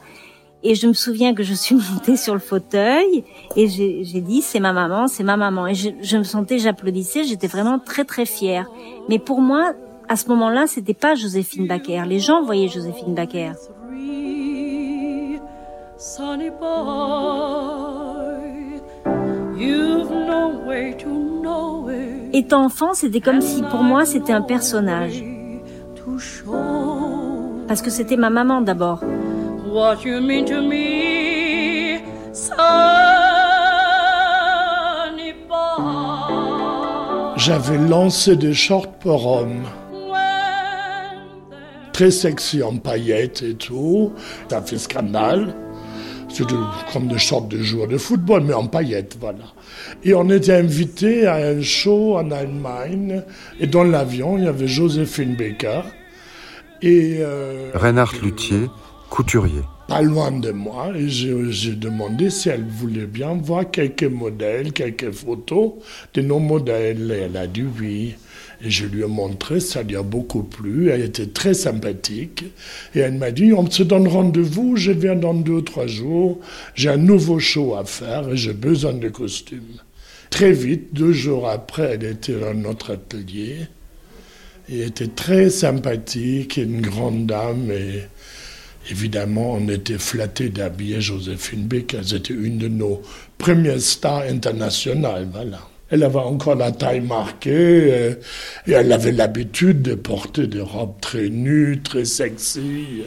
Et 0.63 0.73
je 0.73 0.87
me 0.87 0.93
souviens 0.93 1.35
que 1.35 1.43
je 1.43 1.53
suis 1.53 1.75
montée 1.93 2.17
sur 2.17 2.33
le 2.33 2.39
fauteuil 2.39 3.23
et 3.55 3.67
j'ai 3.67 4.21
dit 4.21 4.41
c'est 4.41 4.59
ma 4.59 4.73
maman, 4.73 5.07
c'est 5.07 5.23
ma 5.23 5.37
maman. 5.37 5.67
Et 5.67 5.75
je, 5.75 6.17
me 6.17 6.23
sentais, 6.23 6.59
j'applaudissais, 6.59 7.23
j'étais 7.23 7.47
vraiment 7.47 7.77
très 7.77 8.05
très 8.05 8.25
fière. 8.25 8.67
Mais 9.09 9.19
pour 9.19 9.41
moi, 9.41 9.73
à 10.07 10.15
ce 10.15 10.27
moment-là, 10.29 10.65
c'était 10.67 10.93
pas 10.93 11.15
Joséphine 11.15 11.67
Baker. 11.67 12.03
Les 12.07 12.19
gens 12.19 12.43
voyaient 12.43 12.67
Joséphine 12.67 13.13
Baker. 13.13 13.51
Étant 22.33 22.65
enfant, 22.65 22.93
c'était 22.93 23.21
comme 23.21 23.41
si 23.41 23.61
pour 23.63 23.81
moi 23.83 24.05
c'était 24.05 24.33
un 24.33 24.41
personnage. 24.41 25.23
Parce 27.67 27.81
que 27.81 27.89
c'était 27.89 28.17
ma 28.17 28.29
maman 28.29 28.61
d'abord. 28.61 29.01
What 29.71 30.05
you 30.05 30.21
mean 30.21 30.45
to 30.45 30.61
me, 30.61 31.99
Sonny 32.33 32.53
boy. 35.47 37.35
J'avais 37.37 37.77
lancé 37.77 38.35
des 38.35 38.53
shorts 38.53 38.91
pour 38.99 39.25
hommes. 39.25 39.63
Très 41.93 42.11
sexy 42.11 42.61
en 42.61 42.77
paillettes 42.77 43.41
et 43.41 43.55
tout. 43.55 44.11
Ça 44.49 44.61
fait 44.61 44.77
scandale. 44.77 45.55
C'était 46.35 46.53
comme 46.91 47.07
des 47.07 47.17
shorts 47.17 47.47
de 47.47 47.59
joueurs 47.59 47.87
de 47.87 47.97
football, 47.97 48.43
mais 48.43 48.53
en 48.53 48.67
paillettes, 48.67 49.15
voilà. 49.21 49.45
Et 50.03 50.13
on 50.13 50.29
était 50.29 50.51
invité 50.51 51.25
à 51.27 51.35
un 51.35 51.61
show 51.61 52.17
en 52.17 52.29
Allemagne. 52.29 53.23
Et 53.61 53.67
dans 53.67 53.85
l'avion, 53.85 54.37
il 54.37 54.43
y 54.43 54.47
avait 54.47 54.67
Joséphine 54.67 55.37
Baker. 55.37 55.83
Et 56.81 57.19
euh, 57.19 57.71
Reinhard 57.73 58.11
Luthier, 58.21 58.67
couturier. 59.09 59.61
pas 59.87 60.01
loin 60.01 60.29
de 60.29 60.51
moi, 60.51 60.91
et 60.93 61.07
j'ai 61.07 61.75
demandé 61.75 62.29
si 62.29 62.49
elle 62.49 62.65
voulait 62.65 63.07
bien 63.07 63.39
voir 63.41 63.71
quelques 63.71 64.03
modèles, 64.03 64.73
quelques 64.73 65.11
photos 65.11 65.75
de 66.15 66.21
nos 66.21 66.39
modèles. 66.39 67.11
Et 67.11 67.21
elle 67.21 67.37
a 67.37 67.47
dit 67.47 67.63
oui. 67.79 68.15
Et 68.65 68.71
je 68.71 68.87
lui 68.87 69.03
ai 69.03 69.07
montré, 69.07 69.59
ça 69.59 69.83
lui 69.83 69.95
a 69.95 70.01
beaucoup 70.01 70.41
plu. 70.41 70.89
Elle 70.89 71.01
était 71.01 71.27
très 71.27 71.53
sympathique. 71.53 72.45
Et 72.95 72.99
elle 72.99 73.13
m'a 73.13 73.29
dit, 73.29 73.53
on 73.53 73.69
se 73.69 73.83
donne 73.83 74.07
rendez-vous, 74.07 74.75
je 74.75 74.91
viens 74.91 75.15
dans 75.15 75.35
deux 75.35 75.51
ou 75.51 75.61
trois 75.61 75.85
jours. 75.85 76.39
J'ai 76.73 76.89
un 76.89 76.97
nouveau 76.97 77.37
show 77.37 77.75
à 77.75 77.85
faire 77.85 78.27
et 78.29 78.37
j'ai 78.37 78.53
besoin 78.53 78.93
de 78.93 79.07
costumes. 79.09 79.81
Très 80.31 80.51
vite, 80.51 80.93
deux 80.93 81.11
jours 81.11 81.47
après, 81.47 81.91
elle 81.93 82.05
était 82.05 82.39
dans 82.39 82.55
notre 82.55 82.93
atelier. 82.93 83.67
Elle 84.67 84.81
était 84.81 85.09
très 85.09 85.51
sympathique, 85.51 86.57
une 86.57 86.81
grande 86.81 87.27
dame. 87.27 87.69
Et 87.69 88.01
évidemment, 88.89 89.53
on 89.53 89.69
était 89.69 89.99
flattés 89.99 90.49
d'habiller 90.49 91.01
Joséphine 91.01 91.67
Baker. 91.67 92.01
C'était 92.03 92.33
une 92.33 92.57
de 92.57 92.67
nos 92.67 93.03
premières 93.37 93.79
stars 93.79 94.23
internationales. 94.23 95.27
Voilà. 95.31 95.59
Elle 95.91 96.03
avait 96.03 96.17
encore 96.19 96.55
la 96.55 96.71
taille 96.71 97.01
marquée 97.01 97.93
euh, 97.93 98.15
et 98.65 98.71
elle 98.71 98.91
avait 98.91 99.11
l'habitude 99.11 99.83
de 99.83 99.93
porter 99.93 100.47
des 100.47 100.61
robes 100.61 100.99
très 100.99 101.29
nues, 101.29 101.81
très 101.83 102.05
sexy. 102.05 103.03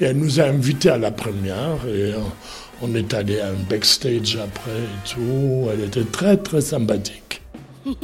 Et 0.00 0.04
elle 0.04 0.18
nous 0.18 0.38
a 0.40 0.44
invités 0.44 0.90
à 0.90 0.98
la 0.98 1.10
première 1.10 1.86
et 1.86 2.12
euh, 2.12 2.18
on 2.82 2.94
est 2.94 3.14
allé 3.14 3.40
à 3.40 3.48
un 3.48 3.62
backstage 3.70 4.36
après 4.36 4.70
et 4.70 5.08
tout. 5.08 5.68
Elle 5.72 5.84
était 5.84 6.04
très 6.04 6.36
très 6.36 6.60
sympathique. 6.60 7.40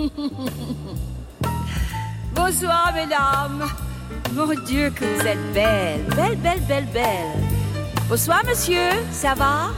Bonsoir, 2.35 2.93
mesdames. 2.95 3.67
Mon 4.33 4.47
Dieu, 4.65 4.91
que 4.91 5.05
vous 5.05 5.27
êtes 5.27 5.53
belles. 5.53 6.01
Belle, 6.17 6.37
belle, 6.37 6.61
belle, 6.67 6.87
belle. 6.93 7.35
Bonsoir, 8.09 8.43
monsieur. 8.47 8.89
Ça 9.13 9.35
va? 9.35 9.71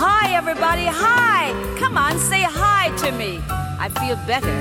Hi, 0.00 0.32
everybody. 0.36 0.86
Hi. 0.86 1.50
Come 1.76 1.98
on, 1.98 2.20
say 2.20 2.42
hi 2.42 2.94
to 2.98 3.10
me. 3.10 3.40
I 3.80 3.88
feel 3.98 4.14
better. 4.30 4.54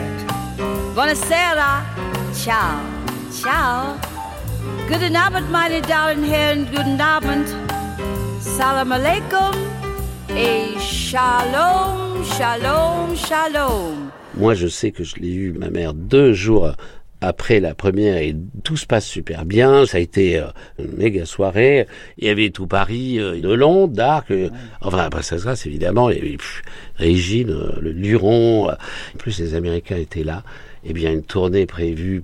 Buonasera. 0.95 1.85
Ciao. 2.33 2.81
Ciao. 3.29 3.99
Guten 4.89 5.15
Abend, 5.15 5.51
meine 5.51 5.81
Damen 5.83 6.23
und 6.23 6.23
Herren. 6.23 6.65
Guten 6.71 6.99
Abend. 6.99 7.47
Salam 8.41 8.91
alaikum. 8.91 9.53
Et 10.29 10.79
shalom, 10.79 12.25
shalom, 12.25 13.15
shalom. 13.15 14.11
Moi, 14.33 14.55
je 14.55 14.67
sais 14.67 14.91
que 14.91 15.03
je 15.03 15.17
l'ai 15.17 15.33
eu, 15.33 15.53
ma 15.53 15.69
mère, 15.69 15.93
deux 15.93 16.33
jours 16.33 16.73
après 17.21 17.59
la 17.59 17.73
première 17.73 18.17
et 18.17 18.35
tout 18.63 18.77
se 18.77 18.85
passe 18.85 19.05
super 19.05 19.45
bien. 19.45 19.85
Ça 19.85 19.97
a 19.97 20.01
été 20.01 20.37
euh, 20.37 20.47
une 20.79 20.93
méga 20.97 21.25
soirée. 21.25 21.87
Il 22.17 22.27
y 22.27 22.29
avait 22.29 22.49
tout 22.51 22.67
Paris 22.67 23.19
euh, 23.19 23.39
de 23.39 23.51
long, 23.51 23.87
d'arc. 23.87 24.31
euh, 24.31 24.49
Enfin, 24.81 24.99
après 24.99 25.23
ça, 25.23 25.37
ça, 25.39 25.53
évidemment, 25.65 26.09
il 26.09 26.17
y 26.17 26.19
avait 26.19 26.37
Régine, 26.95 27.55
le 27.81 27.91
Luron. 27.91 28.69
En 28.69 29.17
plus, 29.17 29.39
les 29.39 29.55
Américains 29.55 29.97
étaient 29.97 30.23
là. 30.23 30.43
Eh 30.83 30.93
bien, 30.93 31.11
une 31.11 31.23
tournée 31.23 31.65
prévue 31.65 32.23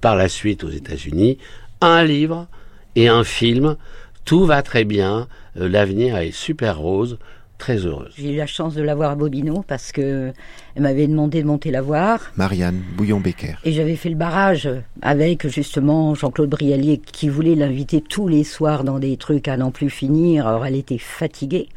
par 0.00 0.16
la 0.16 0.28
suite 0.28 0.64
aux 0.64 0.70
États-Unis. 0.70 1.38
Un 1.80 2.04
livre 2.04 2.46
et 2.96 3.08
un 3.08 3.24
film. 3.24 3.76
Tout 4.24 4.46
va 4.46 4.62
très 4.62 4.84
bien. 4.84 5.26
L'avenir 5.56 6.16
est 6.16 6.30
super 6.30 6.78
rose. 6.78 7.18
Très 7.60 7.76
heureuse. 7.76 8.12
J'ai 8.18 8.32
eu 8.32 8.36
la 8.36 8.46
chance 8.46 8.74
de 8.74 8.82
la 8.82 8.94
voir 8.94 9.10
à 9.10 9.14
Bobino 9.14 9.62
parce 9.68 9.92
que 9.92 10.32
elle 10.74 10.82
m'avait 10.82 11.06
demandé 11.06 11.42
de 11.42 11.46
monter 11.46 11.70
la 11.70 11.82
voir. 11.82 12.32
Marianne 12.36 12.82
Bouillon-Becker. 12.96 13.56
Et 13.64 13.72
j'avais 13.72 13.96
fait 13.96 14.08
le 14.08 14.16
barrage 14.16 14.68
avec 15.02 15.46
justement 15.46 16.14
Jean-Claude 16.14 16.50
Brialier 16.50 16.98
qui 16.98 17.28
voulait 17.28 17.54
l'inviter 17.54 18.00
tous 18.00 18.26
les 18.26 18.44
soirs 18.44 18.82
dans 18.82 18.98
des 18.98 19.16
trucs 19.16 19.46
à 19.46 19.56
n'en 19.56 19.70
plus 19.70 19.90
finir. 19.90 20.48
Alors 20.48 20.66
elle 20.66 20.74
était 20.74 20.98
fatiguée. 20.98 21.68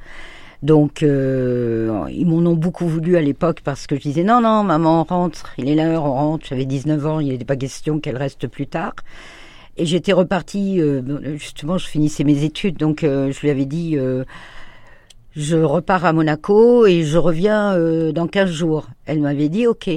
Donc 0.63 1.03
euh, 1.03 2.05
ils 2.09 2.25
m'en 2.25 2.49
ont 2.49 2.55
beaucoup 2.55 2.87
voulu 2.87 3.17
à 3.17 3.21
l'époque 3.21 3.59
parce 3.61 3.85
que 3.85 3.97
je 3.97 4.01
disais 4.01 4.23
non, 4.23 4.39
non, 4.41 4.63
maman, 4.63 5.01
on 5.01 5.03
rentre, 5.03 5.53
il 5.57 5.67
est 5.67 5.75
l'heure, 5.75 6.05
on 6.05 6.13
rentre. 6.13 6.47
J'avais 6.47 6.65
19 6.65 7.05
ans, 7.05 7.19
il 7.19 7.27
n'était 7.27 7.45
pas 7.45 7.57
question 7.57 7.99
qu'elle 7.99 8.17
reste 8.17 8.47
plus 8.47 8.67
tard. 8.67 8.95
Et 9.75 9.85
j'étais 9.85 10.13
repartie, 10.13 10.79
euh, 10.79 11.01
justement, 11.37 11.77
je 11.77 11.87
finissais 11.87 12.23
mes 12.23 12.43
études, 12.43 12.77
donc 12.77 13.03
euh, 13.03 13.31
je 13.31 13.41
lui 13.41 13.49
avais 13.49 13.65
dit, 13.65 13.97
euh, 13.97 14.23
je 15.35 15.57
repars 15.57 16.05
à 16.05 16.13
Monaco 16.13 16.85
et 16.85 17.03
je 17.03 17.17
reviens 17.17 17.73
euh, 17.73 18.11
dans 18.11 18.27
15 18.27 18.49
jours. 18.49 18.87
Elle 19.05 19.19
m'avait 19.19 19.49
dit, 19.49 19.67
ok. 19.67 19.89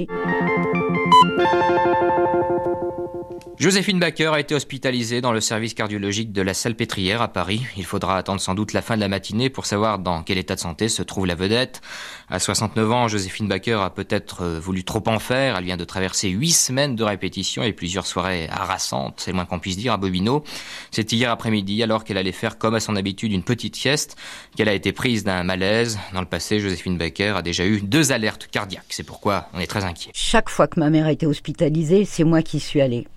Joséphine 3.59 3.97
Baker 3.97 4.27
a 4.35 4.39
été 4.39 4.53
hospitalisée 4.53 5.19
dans 5.19 5.31
le 5.31 5.41
service 5.41 5.73
cardiologique 5.73 6.31
de 6.31 6.43
la 6.43 6.53
Salpêtrière 6.53 7.23
à 7.23 7.27
Paris. 7.27 7.65
Il 7.75 7.85
faudra 7.85 8.15
attendre 8.15 8.39
sans 8.39 8.53
doute 8.53 8.71
la 8.71 8.83
fin 8.83 8.95
de 8.95 9.01
la 9.01 9.07
matinée 9.07 9.49
pour 9.49 9.65
savoir 9.65 9.97
dans 9.97 10.21
quel 10.21 10.37
état 10.37 10.53
de 10.53 10.59
santé 10.59 10.89
se 10.89 11.01
trouve 11.01 11.25
la 11.25 11.33
vedette. 11.33 11.81
À 12.29 12.37
69 12.37 12.91
ans, 12.91 13.07
Joséphine 13.07 13.47
Baker 13.47 13.79
a 13.81 13.89
peut-être 13.89 14.43
euh, 14.43 14.59
voulu 14.59 14.83
trop 14.83 15.01
en 15.07 15.17
faire. 15.17 15.57
Elle 15.57 15.63
vient 15.63 15.75
de 15.75 15.85
traverser 15.85 16.29
huit 16.29 16.51
semaines 16.51 16.95
de 16.95 17.03
répétition 17.03 17.63
et 17.63 17.73
plusieurs 17.73 18.05
soirées 18.05 18.47
harassantes, 18.51 19.15
c'est 19.17 19.31
le 19.31 19.35
moins 19.35 19.45
qu'on 19.45 19.57
puisse 19.57 19.77
dire, 19.77 19.91
à 19.91 19.97
Bobino. 19.97 20.43
C'est 20.91 21.11
hier 21.11 21.31
après-midi, 21.31 21.81
alors 21.81 22.03
qu'elle 22.03 22.17
allait 22.17 22.31
faire 22.33 22.59
comme 22.59 22.75
à 22.75 22.79
son 22.79 22.95
habitude 22.95 23.31
une 23.31 23.43
petite 23.43 23.75
sieste, 23.75 24.17
qu'elle 24.55 24.69
a 24.69 24.73
été 24.73 24.91
prise 24.91 25.23
d'un 25.23 25.41
malaise. 25.41 25.97
Dans 26.13 26.21
le 26.21 26.27
passé, 26.27 26.59
Joséphine 26.59 26.99
Baker 26.99 27.33
a 27.37 27.41
déjà 27.41 27.65
eu 27.65 27.81
deux 27.81 28.11
alertes 28.11 28.49
cardiaques. 28.51 28.85
C'est 28.89 29.01
pourquoi 29.01 29.49
on 29.55 29.59
est 29.59 29.65
très 29.65 29.83
inquiet. 29.83 30.11
Chaque 30.13 30.49
fois 30.49 30.67
que 30.67 30.79
ma 30.79 30.91
mère 30.91 31.07
a 31.07 31.11
été 31.11 31.25
hospitalisée, 31.25 32.05
c'est 32.05 32.23
moi 32.23 32.43
qui 32.43 32.59
suis 32.59 32.81
allée. 32.81 33.07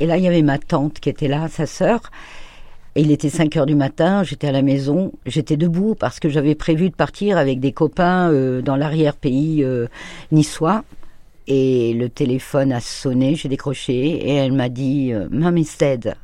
Et 0.00 0.06
là, 0.06 0.16
il 0.16 0.24
y 0.24 0.28
avait 0.28 0.42
ma 0.42 0.58
tante 0.58 1.00
qui 1.00 1.08
était 1.08 1.28
là, 1.28 1.48
sa 1.48 1.66
sœur. 1.66 2.00
Et 2.94 3.02
il 3.02 3.10
était 3.12 3.30
5 3.30 3.56
heures 3.56 3.66
du 3.66 3.74
matin, 3.76 4.24
j'étais 4.24 4.48
à 4.48 4.52
la 4.52 4.62
maison, 4.62 5.12
j'étais 5.26 5.56
debout 5.56 5.94
parce 5.94 6.18
que 6.18 6.28
j'avais 6.28 6.54
prévu 6.54 6.90
de 6.90 6.94
partir 6.96 7.38
avec 7.38 7.60
des 7.60 7.72
copains 7.72 8.30
euh, 8.32 8.60
dans 8.62 8.76
l'arrière-pays 8.76 9.62
euh, 9.62 9.86
niçois. 10.32 10.84
Et 11.46 11.94
le 11.94 12.08
téléphone 12.08 12.72
a 12.72 12.80
sonné, 12.80 13.34
j'ai 13.36 13.48
décroché 13.48 13.94
et 13.94 14.34
elle 14.34 14.52
m'a 14.52 14.68
dit 14.68 15.12
euh, 15.12 15.28
Mommy's 15.30 15.78
dead. 15.78 16.14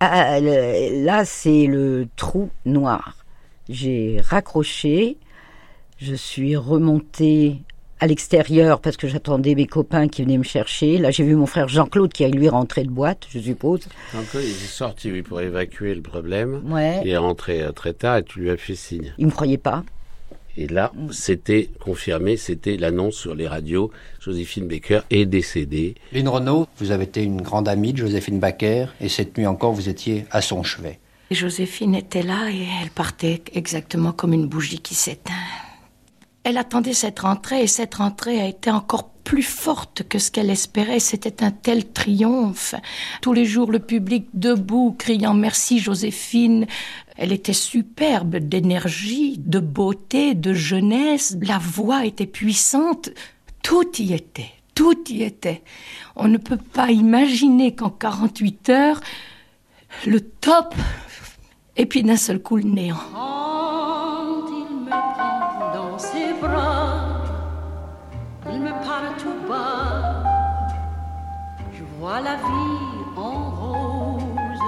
Ah, 0.00 0.38
le- 0.40 1.04
là, 1.04 1.24
c'est 1.24 1.66
le 1.66 2.06
trou 2.16 2.50
noir. 2.64 3.16
J'ai 3.68 4.20
raccroché, 4.24 5.16
je 5.98 6.14
suis 6.14 6.56
remontée 6.56 7.58
à 8.00 8.06
l'extérieur 8.06 8.80
parce 8.80 8.96
que 8.96 9.08
j'attendais 9.08 9.54
mes 9.54 9.66
copains 9.66 10.08
qui 10.08 10.22
venaient 10.22 10.38
me 10.38 10.44
chercher. 10.44 10.98
Là, 10.98 11.10
j'ai 11.10 11.24
vu 11.24 11.34
mon 11.34 11.46
frère 11.46 11.68
Jean-Claude 11.68 12.12
qui 12.12 12.24
a 12.24 12.28
lui 12.28 12.48
rentré 12.48 12.84
de 12.84 12.90
boîte, 12.90 13.26
je 13.30 13.38
suppose. 13.38 13.80
Jean-Claude, 14.12 14.44
il 14.44 14.50
est 14.50 14.68
sorti 14.68 15.10
oui, 15.10 15.22
pour 15.22 15.40
évacuer 15.40 15.94
le 15.94 16.02
problème. 16.02 16.62
Ouais. 16.66 17.00
Il 17.04 17.10
est 17.10 17.16
rentré 17.16 17.62
euh, 17.62 17.72
très 17.72 17.92
tard 17.92 18.18
et 18.18 18.22
tu 18.22 18.40
lui 18.40 18.50
as 18.50 18.56
fait 18.56 18.74
signe. 18.74 19.12
Il 19.18 19.26
me 19.26 19.32
croyait 19.32 19.58
pas. 19.58 19.84
Et 20.56 20.66
là, 20.66 20.92
c'était 21.12 21.70
confirmé, 21.80 22.36
c'était 22.36 22.76
l'annonce 22.76 23.14
sur 23.14 23.36
les 23.36 23.46
radios. 23.46 23.92
Joséphine 24.20 24.66
Baker 24.66 25.00
est 25.10 25.24
décédée. 25.24 25.94
Lynn 26.12 26.26
Renault, 26.26 26.66
vous 26.78 26.90
avez 26.90 27.04
été 27.04 27.22
une 27.22 27.40
grande 27.40 27.68
amie 27.68 27.92
de 27.92 27.98
Joséphine 27.98 28.40
Baker 28.40 28.86
et 29.00 29.08
cette 29.08 29.38
nuit 29.38 29.46
encore, 29.46 29.72
vous 29.72 29.88
étiez 29.88 30.24
à 30.32 30.42
son 30.42 30.64
chevet. 30.64 30.98
Et 31.30 31.36
Joséphine 31.36 31.94
était 31.94 32.22
là 32.22 32.50
et 32.50 32.66
elle 32.82 32.90
partait 32.90 33.42
exactement 33.52 34.10
comme 34.10 34.32
une 34.32 34.46
bougie 34.46 34.80
qui 34.80 34.96
s'éteint. 34.96 35.32
Elle 36.44 36.56
attendait 36.56 36.94
cette 36.94 37.20
rentrée 37.20 37.62
et 37.62 37.66
cette 37.66 37.96
rentrée 37.96 38.40
a 38.40 38.46
été 38.46 38.70
encore 38.70 39.10
plus 39.28 39.42
forte 39.42 40.04
que 40.08 40.18
ce 40.18 40.30
qu'elle 40.30 40.48
espérait. 40.48 41.00
C'était 41.00 41.44
un 41.44 41.50
tel 41.50 41.92
triomphe. 41.92 42.74
Tous 43.20 43.34
les 43.34 43.44
jours, 43.44 43.70
le 43.70 43.78
public 43.78 44.28
debout, 44.32 44.96
criant 44.98 45.34
merci 45.34 45.78
Joséphine. 45.80 46.66
Elle 47.16 47.32
était 47.32 47.52
superbe 47.52 48.36
d'énergie, 48.36 49.36
de 49.38 49.58
beauté, 49.58 50.34
de 50.34 50.54
jeunesse. 50.54 51.36
La 51.42 51.58
voix 51.58 52.06
était 52.06 52.26
puissante. 52.26 53.10
Tout 53.62 54.00
y 54.00 54.14
était. 54.14 54.52
Tout 54.74 55.10
y 55.10 55.24
était. 55.24 55.62
On 56.16 56.28
ne 56.28 56.38
peut 56.38 56.56
pas 56.56 56.90
imaginer 56.90 57.74
qu'en 57.74 57.90
48 57.90 58.70
heures, 58.70 59.00
le 60.06 60.20
top, 60.20 60.74
et 61.76 61.84
puis 61.84 62.02
d'un 62.02 62.16
seul 62.16 62.40
coup 62.40 62.56
le 62.56 62.62
néant. 62.62 62.96
Vois 72.08 72.20
la 72.22 72.36
vie 72.36 73.04
en 73.16 73.50
rose. 73.60 74.58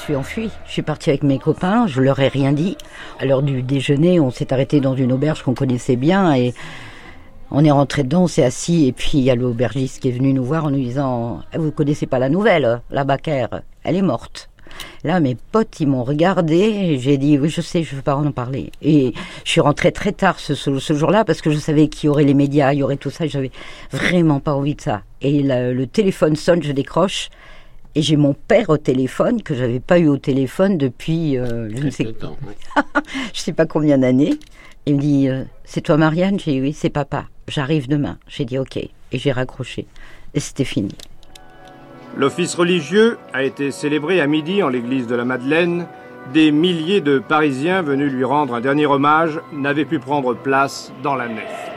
Suis 0.00 0.16
enfuie. 0.16 0.50
Je 0.66 0.72
suis 0.72 0.82
partie 0.82 1.10
avec 1.10 1.22
mes 1.22 1.38
copains, 1.38 1.86
je 1.86 2.00
leur 2.00 2.18
ai 2.20 2.28
rien 2.28 2.52
dit. 2.52 2.76
À 3.18 3.26
l'heure 3.26 3.42
du 3.42 3.62
déjeuner, 3.62 4.18
on 4.18 4.30
s'est 4.30 4.52
arrêté 4.52 4.80
dans 4.80 4.96
une 4.96 5.12
auberge 5.12 5.42
qu'on 5.42 5.54
connaissait 5.54 5.96
bien 5.96 6.34
et 6.34 6.54
on 7.50 7.64
est 7.64 7.70
rentré 7.70 8.02
dedans, 8.02 8.22
on 8.22 8.26
s'est 8.26 8.44
assis 8.44 8.86
et 8.86 8.92
puis 8.92 9.18
il 9.18 9.20
y 9.24 9.30
a 9.30 9.34
l'aubergiste 9.34 10.00
qui 10.00 10.08
est 10.08 10.12
venu 10.12 10.32
nous 10.32 10.44
voir 10.44 10.64
en 10.64 10.70
nous 10.70 10.78
disant 10.78 11.40
Eh, 11.52 11.58
Vous 11.58 11.70
connaissez 11.70 12.06
pas 12.06 12.18
la 12.18 12.30
nouvelle, 12.30 12.80
la 12.90 13.04
Baker, 13.04 13.46
elle 13.84 13.96
est 13.96 14.02
morte. 14.02 14.48
Là, 15.04 15.20
mes 15.20 15.36
potes, 15.52 15.80
ils 15.80 15.88
m'ont 15.88 16.04
regardé 16.04 16.98
j'ai 16.98 17.18
dit 17.18 17.38
Oui, 17.38 17.50
je 17.50 17.60
sais, 17.60 17.82
je 17.82 17.94
veux 17.94 18.02
pas 18.02 18.16
en 18.16 18.32
parler. 18.32 18.72
Et 18.80 19.12
je 19.44 19.50
suis 19.50 19.60
rentrée 19.60 19.92
très 19.92 20.12
tard 20.12 20.38
ce, 20.38 20.54
jour-là 20.94 21.24
parce 21.26 21.42
que 21.42 21.50
je 21.50 21.58
savais 21.58 21.88
qu'il 21.88 22.06
y 22.06 22.10
aurait 22.10 22.24
les 22.24 22.34
médias, 22.34 22.72
il 22.72 22.78
y 22.78 22.82
aurait 22.82 22.96
tout 22.96 23.10
ça, 23.10 23.26
j'avais 23.26 23.50
vraiment 23.90 24.40
pas 24.40 24.54
envie 24.54 24.76
de 24.76 24.80
ça. 24.80 25.02
Et 25.20 25.42
le 25.42 25.84
téléphone 25.84 26.36
sonne, 26.36 26.62
je 26.62 26.72
décroche. 26.72 27.28
Et 27.94 28.02
j'ai 28.02 28.16
mon 28.16 28.34
père 28.34 28.70
au 28.70 28.76
téléphone 28.76 29.42
que 29.42 29.54
j'avais 29.54 29.80
pas 29.80 29.98
eu 29.98 30.06
au 30.06 30.16
téléphone 30.16 30.78
depuis 30.78 31.36
euh, 31.36 31.68
je 31.74 31.84
ne 31.84 31.90
sais 31.90 32.04
temps, 32.12 32.36
je 33.34 33.40
sais 33.40 33.52
pas 33.52 33.66
combien 33.66 33.98
d'années. 33.98 34.38
Il 34.86 34.96
me 34.96 35.00
dit 35.00 35.28
euh, 35.28 35.42
c'est 35.64 35.80
toi 35.80 35.96
Marianne? 35.96 36.38
J'ai 36.38 36.52
dit 36.52 36.60
oui 36.60 36.72
c'est 36.72 36.90
papa. 36.90 37.24
J'arrive 37.48 37.88
demain. 37.88 38.18
J'ai 38.28 38.44
dit 38.44 38.58
ok 38.58 38.76
et 38.76 38.90
j'ai 39.12 39.32
raccroché 39.32 39.86
et 40.34 40.40
c'était 40.40 40.64
fini. 40.64 40.94
L'office 42.16 42.54
religieux 42.54 43.18
a 43.32 43.42
été 43.42 43.72
célébré 43.72 44.20
à 44.20 44.28
midi 44.28 44.62
en 44.62 44.68
l'église 44.68 45.08
de 45.08 45.16
la 45.16 45.24
Madeleine. 45.24 45.86
Des 46.32 46.52
milliers 46.52 47.00
de 47.00 47.18
Parisiens 47.18 47.82
venus 47.82 48.12
lui 48.12 48.24
rendre 48.24 48.54
un 48.54 48.60
dernier 48.60 48.86
hommage 48.86 49.40
n'avaient 49.52 49.84
pu 49.84 49.98
prendre 49.98 50.34
place 50.34 50.92
dans 51.02 51.16
la 51.16 51.26
nef. 51.26 51.70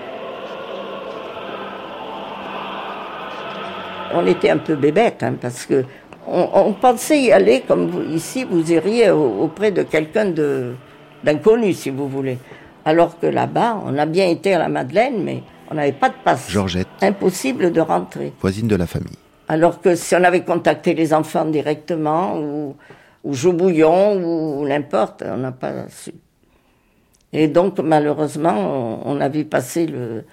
on 4.13 4.25
était 4.27 4.49
un 4.49 4.57
peu 4.57 4.75
bébête, 4.75 5.23
hein, 5.23 5.35
parce 5.39 5.65
que 5.65 5.83
on, 6.27 6.49
on 6.53 6.73
pensait 6.73 7.19
y 7.21 7.31
aller 7.31 7.61
comme 7.67 7.87
vous, 7.87 8.01
ici, 8.13 8.43
vous 8.43 8.71
iriez 8.71 9.09
au- 9.11 9.41
auprès 9.43 9.71
de 9.71 9.83
quelqu'un 9.83 10.33
d'inconnu, 11.23 11.73
si 11.73 11.89
vous 11.89 12.07
voulez. 12.07 12.37
Alors 12.85 13.17
que 13.19 13.27
là-bas, 13.27 13.81
on 13.85 13.97
a 13.97 14.05
bien 14.05 14.27
été 14.27 14.53
à 14.53 14.59
la 14.59 14.67
Madeleine, 14.69 15.23
mais 15.23 15.43
on 15.71 15.75
n'avait 15.75 15.91
pas 15.93 16.09
de 16.09 16.15
passe. 16.23 16.49
Georgette, 16.49 16.87
Impossible 17.01 17.71
de 17.71 17.81
rentrer. 17.81 18.33
voisine 18.41 18.67
de 18.67 18.75
la 18.75 18.85
famille. 18.87 19.17
Alors 19.47 19.81
que 19.81 19.95
si 19.95 20.15
on 20.15 20.23
avait 20.23 20.43
contacté 20.43 20.93
les 20.93 21.13
enfants 21.13 21.45
directement, 21.45 22.37
ou, 22.39 22.75
ou 23.23 23.33
Joe 23.33 23.53
Bouillon, 23.55 24.15
ou 24.21 24.67
n'importe, 24.67 25.23
on 25.25 25.37
n'a 25.37 25.51
pas 25.51 25.87
su. 25.89 26.11
Et 27.31 27.47
donc, 27.47 27.79
malheureusement, 27.79 28.53
on, 29.05 29.17
on 29.17 29.21
a 29.21 29.27
vu 29.29 29.45
passer 29.45 29.87
le, 29.87 30.23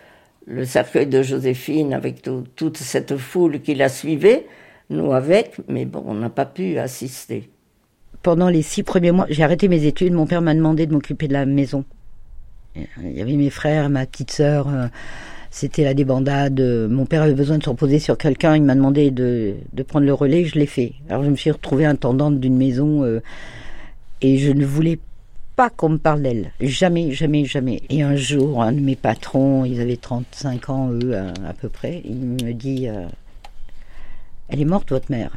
le 0.46 0.64
cercueil 0.64 1.06
de 1.06 1.22
Joséphine 1.22 1.94
avec 1.94 2.20
tout- 2.22 2.44
toute 2.56 2.76
cette 2.76 3.16
foule 3.16 3.60
qui 3.62 3.74
la 3.74 3.88
suivait, 3.88 4.46
nous 4.90 5.12
avec, 5.12 5.56
mais 5.68 5.84
bon, 5.84 6.02
on 6.06 6.14
n'a 6.14 6.30
pas 6.30 6.46
pu 6.46 6.78
assister. 6.78 7.48
Pendant 8.22 8.48
les 8.48 8.62
six 8.62 8.82
premiers 8.82 9.12
mois, 9.12 9.26
j'ai 9.30 9.42
arrêté 9.42 9.68
mes 9.68 9.84
études. 9.86 10.12
Mon 10.12 10.26
père 10.26 10.42
m'a 10.42 10.54
demandé 10.54 10.86
de 10.86 10.92
m'occuper 10.92 11.26
de 11.28 11.32
la 11.32 11.46
maison. 11.46 11.84
Il 12.76 13.12
y 13.12 13.22
avait 13.22 13.36
mes 13.36 13.50
frères, 13.50 13.88
ma 13.88 14.04
petite 14.06 14.30
sœur. 14.30 14.68
euh, 14.68 14.86
C'était 15.50 15.84
la 15.84 15.94
débandade. 15.94 16.60
euh, 16.60 16.88
Mon 16.88 17.06
père 17.06 17.22
avait 17.22 17.34
besoin 17.34 17.58
de 17.58 17.62
se 17.64 17.70
reposer 17.70 17.98
sur 17.98 18.18
quelqu'un. 18.18 18.56
Il 18.56 18.62
m'a 18.62 18.74
demandé 18.74 19.10
de, 19.10 19.54
de 19.72 19.82
prendre 19.82 20.06
le 20.06 20.12
relais. 20.14 20.44
Je 20.44 20.58
l'ai 20.58 20.66
fait. 20.66 20.92
Alors 21.08 21.24
je 21.24 21.30
me 21.30 21.36
suis 21.36 21.50
retrouvée 21.50 21.86
intendante 21.86 22.38
d'une 22.38 22.56
maison 22.56 23.02
euh, 23.04 23.20
et 24.20 24.36
je 24.38 24.52
ne 24.52 24.64
voulais 24.66 24.98
pas 25.56 25.70
qu'on 25.70 25.88
me 25.90 25.98
parle 25.98 26.22
d'elle. 26.22 26.52
Jamais, 26.60 27.12
jamais, 27.12 27.44
jamais. 27.46 27.80
Et 27.90 28.02
un 28.02 28.16
jour, 28.16 28.62
un 28.62 28.72
de 28.72 28.80
mes 28.80 28.96
patrons, 28.96 29.64
ils 29.64 29.80
avaient 29.80 29.96
35 29.96 30.68
ans, 30.70 30.90
eux, 30.92 31.16
à, 31.16 31.52
peu 31.54 31.68
près, 31.68 32.02
il 32.04 32.16
me 32.16 32.52
dit 32.52 32.86
euh, 32.88 33.06
Elle 34.50 34.60
est 34.60 34.66
morte, 34.66 34.90
votre 34.90 35.10
mère 35.10 35.30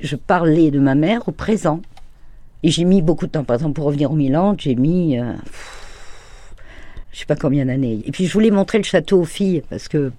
je 0.00 0.16
parlais 0.16 0.70
de 0.70 0.78
ma 0.78 0.94
mère 0.94 1.28
au 1.28 1.32
présent. 1.32 1.80
Et 2.62 2.70
j'ai 2.70 2.84
mis 2.84 3.02
beaucoup 3.02 3.26
de 3.26 3.32
temps. 3.32 3.44
Par 3.44 3.54
exemple, 3.56 3.74
pour 3.74 3.84
revenir 3.86 4.12
au 4.12 4.14
Milan, 4.14 4.54
j'ai 4.58 4.74
mis. 4.74 5.18
euh, 5.18 5.32
je 7.12 7.18
sais 7.18 7.26
pas 7.26 7.36
combien 7.36 7.66
d'années. 7.66 8.00
Et 8.04 8.12
puis, 8.12 8.26
je 8.26 8.32
voulais 8.32 8.50
montrer 8.50 8.78
le 8.78 8.84
château 8.84 9.20
aux 9.20 9.24
filles, 9.24 9.62
parce 9.68 9.88
que 9.88 10.12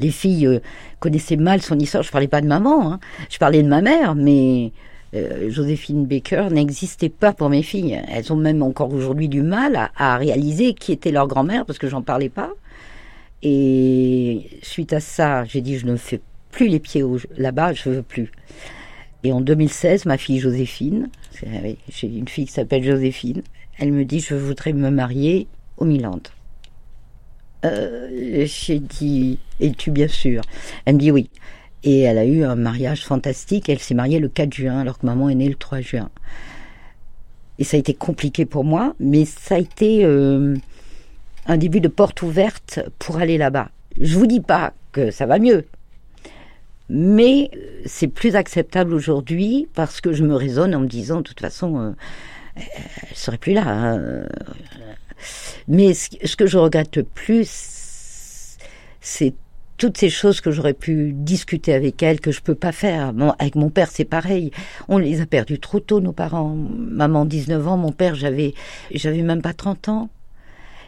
les 0.00 0.10
filles 0.10 0.46
euh, 0.46 0.60
connaissaient 1.00 1.36
mal 1.36 1.60
son 1.62 1.78
histoire. 1.78 2.02
Je 2.02 2.10
parlais 2.10 2.28
pas 2.28 2.40
de 2.40 2.46
maman, 2.46 2.92
hein. 2.92 3.00
je 3.30 3.38
parlais 3.38 3.62
de 3.62 3.68
ma 3.68 3.82
mère, 3.82 4.14
mais. 4.14 4.72
euh, 5.14 5.50
Joséphine 5.50 6.06
Baker 6.06 6.48
n'existait 6.50 7.08
pas 7.08 7.32
pour 7.32 7.48
mes 7.50 7.62
filles. 7.62 8.00
Elles 8.08 8.32
ont 8.32 8.36
même 8.36 8.62
encore 8.62 8.92
aujourd'hui 8.92 9.28
du 9.28 9.42
mal 9.42 9.76
à, 9.76 9.90
à 9.96 10.16
réaliser 10.16 10.74
qui 10.74 10.92
était 10.92 11.12
leur 11.12 11.28
grand-mère 11.28 11.64
parce 11.66 11.78
que 11.78 11.88
j'en 11.88 12.02
parlais 12.02 12.30
pas. 12.30 12.50
Et 13.42 14.48
suite 14.62 14.92
à 14.92 15.00
ça, 15.00 15.44
j'ai 15.44 15.60
dit 15.60 15.78
je 15.78 15.86
ne 15.86 15.96
fais 15.96 16.20
plus 16.54 16.68
les 16.68 16.78
pieds 16.78 17.02
là-bas, 17.36 17.72
je 17.72 17.90
veux 17.90 18.02
plus. 18.02 18.30
Et 19.24 19.32
en 19.32 19.40
2016, 19.40 20.06
ma 20.06 20.16
fille 20.18 20.38
Joséphine, 20.38 21.08
j'ai 21.88 22.06
une 22.06 22.28
fille 22.28 22.46
qui 22.46 22.52
s'appelle 22.52 22.84
Joséphine, 22.84 23.42
elle 23.78 23.90
me 23.90 24.04
dit 24.04 24.20
je 24.20 24.36
voudrais 24.36 24.72
me 24.72 24.90
marier 24.90 25.48
au 25.78 25.84
Milan. 25.84 26.20
Euh, 27.64 28.44
j'ai 28.46 28.78
dit 28.78 29.40
es-tu 29.58 29.90
bien 29.90 30.06
sûr? 30.06 30.42
Elle 30.84 30.94
me 30.94 31.00
dit 31.00 31.10
oui. 31.10 31.28
Et 31.82 32.00
elle 32.00 32.18
a 32.18 32.24
eu 32.24 32.44
un 32.44 32.54
mariage 32.54 33.04
fantastique. 33.04 33.68
Elle 33.68 33.80
s'est 33.80 33.94
mariée 33.94 34.20
le 34.20 34.28
4 34.28 34.54
juin 34.54 34.78
alors 34.78 34.98
que 34.98 35.06
maman 35.06 35.28
est 35.28 35.34
née 35.34 35.48
le 35.48 35.56
3 35.56 35.80
juin. 35.80 36.08
Et 37.58 37.64
ça 37.64 37.76
a 37.76 37.80
été 37.80 37.94
compliqué 37.94 38.46
pour 38.46 38.64
moi, 38.64 38.94
mais 39.00 39.24
ça 39.24 39.56
a 39.56 39.58
été 39.58 40.04
euh, 40.04 40.54
un 41.46 41.56
début 41.56 41.80
de 41.80 41.88
porte 41.88 42.22
ouverte 42.22 42.80
pour 42.98 43.16
aller 43.16 43.38
là-bas. 43.38 43.70
Je 44.00 44.16
vous 44.16 44.26
dis 44.26 44.40
pas 44.40 44.72
que 44.92 45.10
ça 45.10 45.26
va 45.26 45.38
mieux, 45.38 45.66
mais 46.88 47.50
euh, 47.54 47.82
c'est 47.86 48.08
plus 48.08 48.36
acceptable 48.36 48.94
aujourd'hui 48.94 49.68
parce 49.74 50.00
que 50.00 50.12
je 50.12 50.24
me 50.24 50.34
raisonne 50.34 50.74
en 50.74 50.80
me 50.80 50.86
disant, 50.86 51.18
de 51.18 51.22
toute 51.22 51.40
façon, 51.40 51.78
euh, 51.78 51.90
elle 52.56 53.16
serait 53.16 53.38
plus 53.38 53.52
là. 53.52 53.64
hein. 53.66 54.26
Mais 55.68 55.94
ce, 55.94 56.10
ce 56.24 56.36
que 56.36 56.46
je 56.46 56.58
regrette 56.58 56.96
le 56.96 57.04
plus, 57.04 57.48
c'est 59.00 59.34
toutes 59.76 59.98
ces 59.98 60.10
choses 60.10 60.40
que 60.40 60.50
j'aurais 60.50 60.74
pu 60.74 61.12
discuter 61.12 61.72
avec 61.74 62.02
elle, 62.02 62.20
que 62.20 62.30
je 62.30 62.40
peux 62.40 62.54
pas 62.54 62.72
faire. 62.72 63.12
Bon, 63.12 63.34
avec 63.38 63.56
mon 63.56 63.70
père, 63.70 63.90
c'est 63.90 64.04
pareil. 64.04 64.50
On 64.88 64.98
les 64.98 65.20
a 65.20 65.26
perdus 65.26 65.58
trop 65.58 65.80
tôt, 65.80 66.00
nos 66.00 66.12
parents. 66.12 66.54
Maman, 66.54 67.24
19 67.24 67.66
ans, 67.66 67.76
mon 67.76 67.92
père, 67.92 68.14
j'avais, 68.14 68.54
j'avais 68.92 69.22
même 69.22 69.42
pas 69.42 69.52
30 69.52 69.88
ans. 69.88 70.10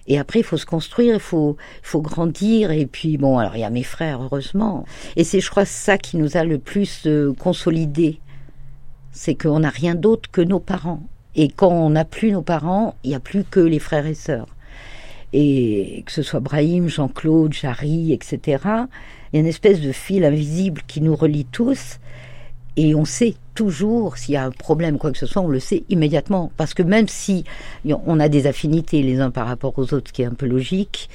Et 0.08 0.18
après, 0.18 0.40
il 0.40 0.44
faut 0.44 0.56
se 0.56 0.66
construire, 0.66 1.14
il 1.14 1.20
faut, 1.20 1.56
faut 1.82 2.00
grandir. 2.00 2.70
Et 2.70 2.86
puis, 2.86 3.16
bon, 3.16 3.38
alors 3.38 3.56
il 3.56 3.60
y 3.60 3.64
a 3.64 3.70
mes 3.70 3.82
frères, 3.82 4.22
heureusement. 4.22 4.84
Et 5.16 5.24
c'est, 5.24 5.40
je 5.40 5.50
crois, 5.50 5.64
ça 5.64 5.98
qui 5.98 6.16
nous 6.16 6.36
a 6.36 6.44
le 6.44 6.58
plus 6.58 7.06
euh, 7.06 7.32
consolidés. 7.32 8.20
C'est 9.12 9.34
qu'on 9.34 9.60
n'a 9.60 9.70
rien 9.70 9.94
d'autre 9.94 10.30
que 10.30 10.40
nos 10.40 10.60
parents. 10.60 11.02
Et 11.34 11.48
quand 11.48 11.70
on 11.70 11.90
n'a 11.90 12.04
plus 12.04 12.32
nos 12.32 12.42
parents, 12.42 12.94
il 13.04 13.10
n'y 13.10 13.16
a 13.16 13.20
plus 13.20 13.44
que 13.44 13.60
les 13.60 13.78
frères 13.78 14.06
et 14.06 14.14
sœurs. 14.14 14.48
Et 15.32 16.02
que 16.06 16.12
ce 16.12 16.22
soit 16.22 16.40
Brahim, 16.40 16.88
Jean-Claude, 16.88 17.52
Jarry, 17.52 18.12
etc., 18.12 18.38
il 19.32 19.36
y 19.36 19.38
a 19.38 19.40
une 19.40 19.46
espèce 19.46 19.80
de 19.80 19.92
fil 19.92 20.24
invisible 20.24 20.82
qui 20.86 21.00
nous 21.00 21.16
relie 21.16 21.44
tous. 21.44 21.98
Et 22.76 22.94
on 22.94 23.06
sait 23.06 23.34
toujours 23.54 24.18
s'il 24.18 24.34
y 24.34 24.36
a 24.36 24.44
un 24.44 24.50
problème, 24.50 24.98
quoi 24.98 25.10
que 25.10 25.18
ce 25.18 25.26
soit, 25.26 25.40
on 25.42 25.48
le 25.48 25.60
sait 25.60 25.84
immédiatement. 25.88 26.52
Parce 26.56 26.74
que 26.74 26.82
même 26.82 27.08
si 27.08 27.44
on 27.84 28.20
a 28.20 28.28
des 28.28 28.46
affinités 28.46 29.02
les 29.02 29.20
uns 29.20 29.30
par 29.30 29.46
rapport 29.46 29.78
aux 29.78 29.94
autres, 29.94 30.08
ce 30.08 30.12
qui 30.12 30.22
est 30.22 30.26
un 30.26 30.34
peu 30.34 30.46
logique, 30.46 31.08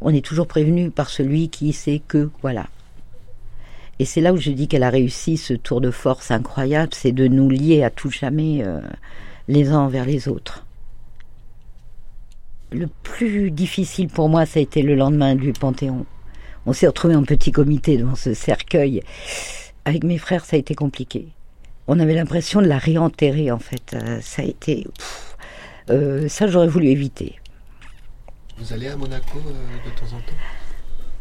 on 0.00 0.14
est 0.14 0.24
toujours 0.24 0.46
prévenu 0.46 0.90
par 0.90 1.10
celui 1.10 1.48
qui 1.48 1.72
sait 1.72 2.00
que, 2.06 2.30
voilà. 2.42 2.66
Et 3.98 4.04
c'est 4.04 4.20
là 4.20 4.32
où 4.32 4.36
je 4.36 4.50
dis 4.50 4.68
qu'elle 4.68 4.84
a 4.84 4.90
réussi 4.90 5.36
ce 5.36 5.54
tour 5.54 5.80
de 5.80 5.90
force 5.90 6.30
incroyable, 6.30 6.92
c'est 6.94 7.10
de 7.10 7.26
nous 7.26 7.50
lier 7.50 7.82
à 7.82 7.90
tout 7.90 8.10
jamais 8.10 8.62
euh, 8.64 8.80
les 9.48 9.70
uns 9.70 9.80
envers 9.80 10.04
les 10.04 10.28
autres. 10.28 10.64
Le 12.70 12.86
plus 13.02 13.50
difficile 13.50 14.08
pour 14.08 14.28
moi, 14.28 14.46
ça 14.46 14.60
a 14.60 14.62
été 14.62 14.82
le 14.82 14.94
lendemain 14.94 15.34
du 15.34 15.52
Panthéon. 15.52 16.06
On 16.66 16.72
s'est 16.72 16.86
retrouvés 16.86 17.16
en 17.16 17.24
petit 17.24 17.50
comité 17.50 17.96
devant 17.96 18.14
ce 18.14 18.34
cercueil. 18.34 19.02
Avec 19.84 20.04
mes 20.04 20.18
frères, 20.18 20.44
ça 20.44 20.56
a 20.56 20.58
été 20.58 20.74
compliqué. 20.74 21.28
On 21.86 21.98
avait 21.98 22.14
l'impression 22.14 22.60
de 22.60 22.66
la 22.66 22.78
réenterrer, 22.78 23.50
en 23.50 23.58
fait. 23.58 23.94
Euh, 23.94 24.20
ça 24.20 24.42
a 24.42 24.44
été. 24.44 24.86
pff, 24.96 25.36
euh, 25.90 26.28
ça, 26.28 26.46
j'aurais 26.46 26.68
voulu 26.68 26.88
éviter. 26.88 27.38
Vous 28.58 28.72
allez 28.72 28.88
à 28.88 28.96
Monaco 28.96 29.38
euh, 29.38 29.88
de 29.88 29.98
temps 29.98 30.16
en 30.16 30.20
temps? 30.20 30.36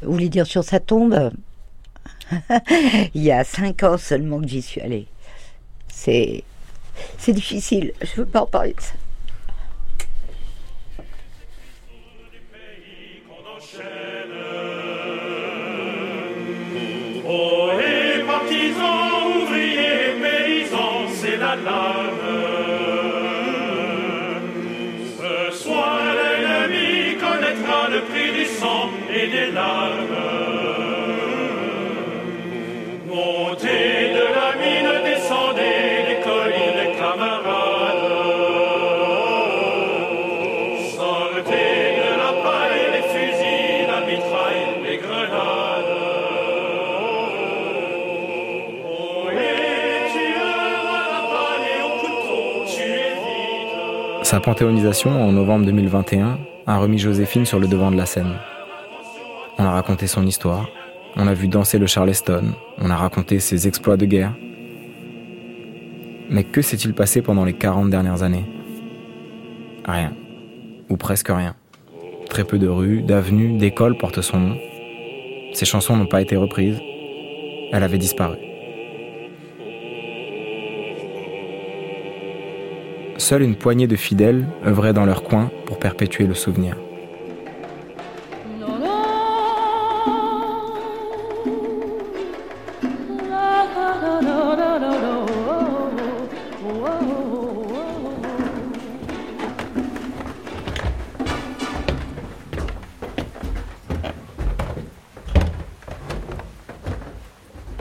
Vous 0.01 0.11
voulez 0.11 0.29
dire 0.29 0.45
sur 0.45 0.63
sa 0.63 0.79
tombe? 0.79 1.31
Il 3.13 3.23
y 3.23 3.31
a 3.31 3.43
cinq 3.43 3.83
ans 3.83 3.97
seulement 3.97 4.41
que 4.41 4.47
j'y 4.47 4.61
suis 4.61 4.81
allée. 4.81 5.07
C'est. 5.87 6.43
C'est 7.17 7.33
difficile. 7.33 7.93
Je 8.01 8.21
veux 8.21 8.25
pas 8.25 8.41
en 8.41 8.47
parler 8.47 8.73
de 8.73 8.81
ça. 8.81 8.93
Ohé, 17.29 18.06
partisans, 18.27 19.41
ouvriers, 19.41 20.13
paysans, 20.21 21.07
c'est 21.19 21.37
la 21.37 21.55
lame. 21.67 22.23
Ce 25.19 25.57
soir, 25.63 25.99
l'ennemi 26.19 27.15
connaîtra 27.25 27.79
le 27.89 27.99
prix 28.09 28.31
du 28.37 28.45
sang 28.45 28.89
et 29.09 29.27
des 29.35 29.51
larmes. 29.51 30.16
Sa 54.27 54.41
panthéonisation 54.41 55.09
en 55.25 55.31
novembre 55.31 55.65
2021 55.67 56.37
a 56.65 56.77
remis 56.79 56.97
Joséphine 56.97 57.45
sur 57.45 57.59
le 57.59 57.67
devant 57.69 57.91
de 57.91 57.95
la 57.95 58.05
scène. 58.05 58.33
On 59.57 59.63
a 59.63 59.71
raconté 59.71 60.05
son 60.05 60.27
histoire, 60.27 60.67
on 61.15 61.27
a 61.27 61.33
vu 61.33 61.47
danser 61.47 61.79
le 61.79 61.87
Charleston, 61.87 62.53
on 62.77 62.89
a 62.89 62.97
raconté 62.97 63.39
ses 63.39 63.69
exploits 63.69 63.95
de 63.95 64.05
guerre. 64.05 64.33
Mais 66.29 66.43
que 66.43 66.61
s'est-il 66.61 66.93
passé 66.93 67.21
pendant 67.21 67.45
les 67.45 67.53
40 67.53 67.89
dernières 67.89 68.21
années? 68.21 68.43
Rien. 69.85 70.11
Ou 70.89 70.97
presque 70.97 71.29
rien. 71.29 71.55
Très 72.29 72.43
peu 72.43 72.59
de 72.59 72.67
rues, 72.67 73.03
d'avenues, 73.03 73.57
d'écoles 73.57 73.97
portent 73.97 74.21
son 74.21 74.41
nom. 74.41 74.57
Ses 75.53 75.63
chansons 75.63 75.95
n'ont 75.95 76.05
pas 76.05 76.21
été 76.21 76.35
reprises. 76.35 76.81
Elle 77.71 77.83
avait 77.83 77.97
disparu. 77.97 78.46
Seule 83.29 83.41
une 83.41 83.57
poignée 83.57 83.87
de 83.87 83.97
fidèles 83.97 84.45
œuvraient 84.65 84.93
dans 84.93 85.03
leur 85.03 85.21
coin 85.21 85.51
pour 85.65 85.79
perpétuer 85.79 86.27
le 86.27 86.33
souvenir. 86.33 86.77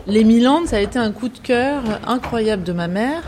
Les 0.08 0.24
Milandes, 0.24 0.66
ça 0.66 0.78
a 0.78 0.80
été 0.80 0.98
un 0.98 1.12
coup 1.12 1.28
de 1.28 1.38
cœur 1.38 1.84
incroyable 2.04 2.64
de 2.64 2.72
ma 2.72 2.88
mère. 2.88 3.22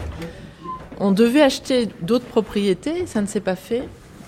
On 1.08 1.12
devait 1.12 1.40
acheter 1.40 1.88
d'autres 2.02 2.26
propriétés, 2.26 3.06
ça 3.06 3.22
ne 3.22 3.26
s'est 3.26 3.40
pas 3.40 3.56
fait. 3.56 3.84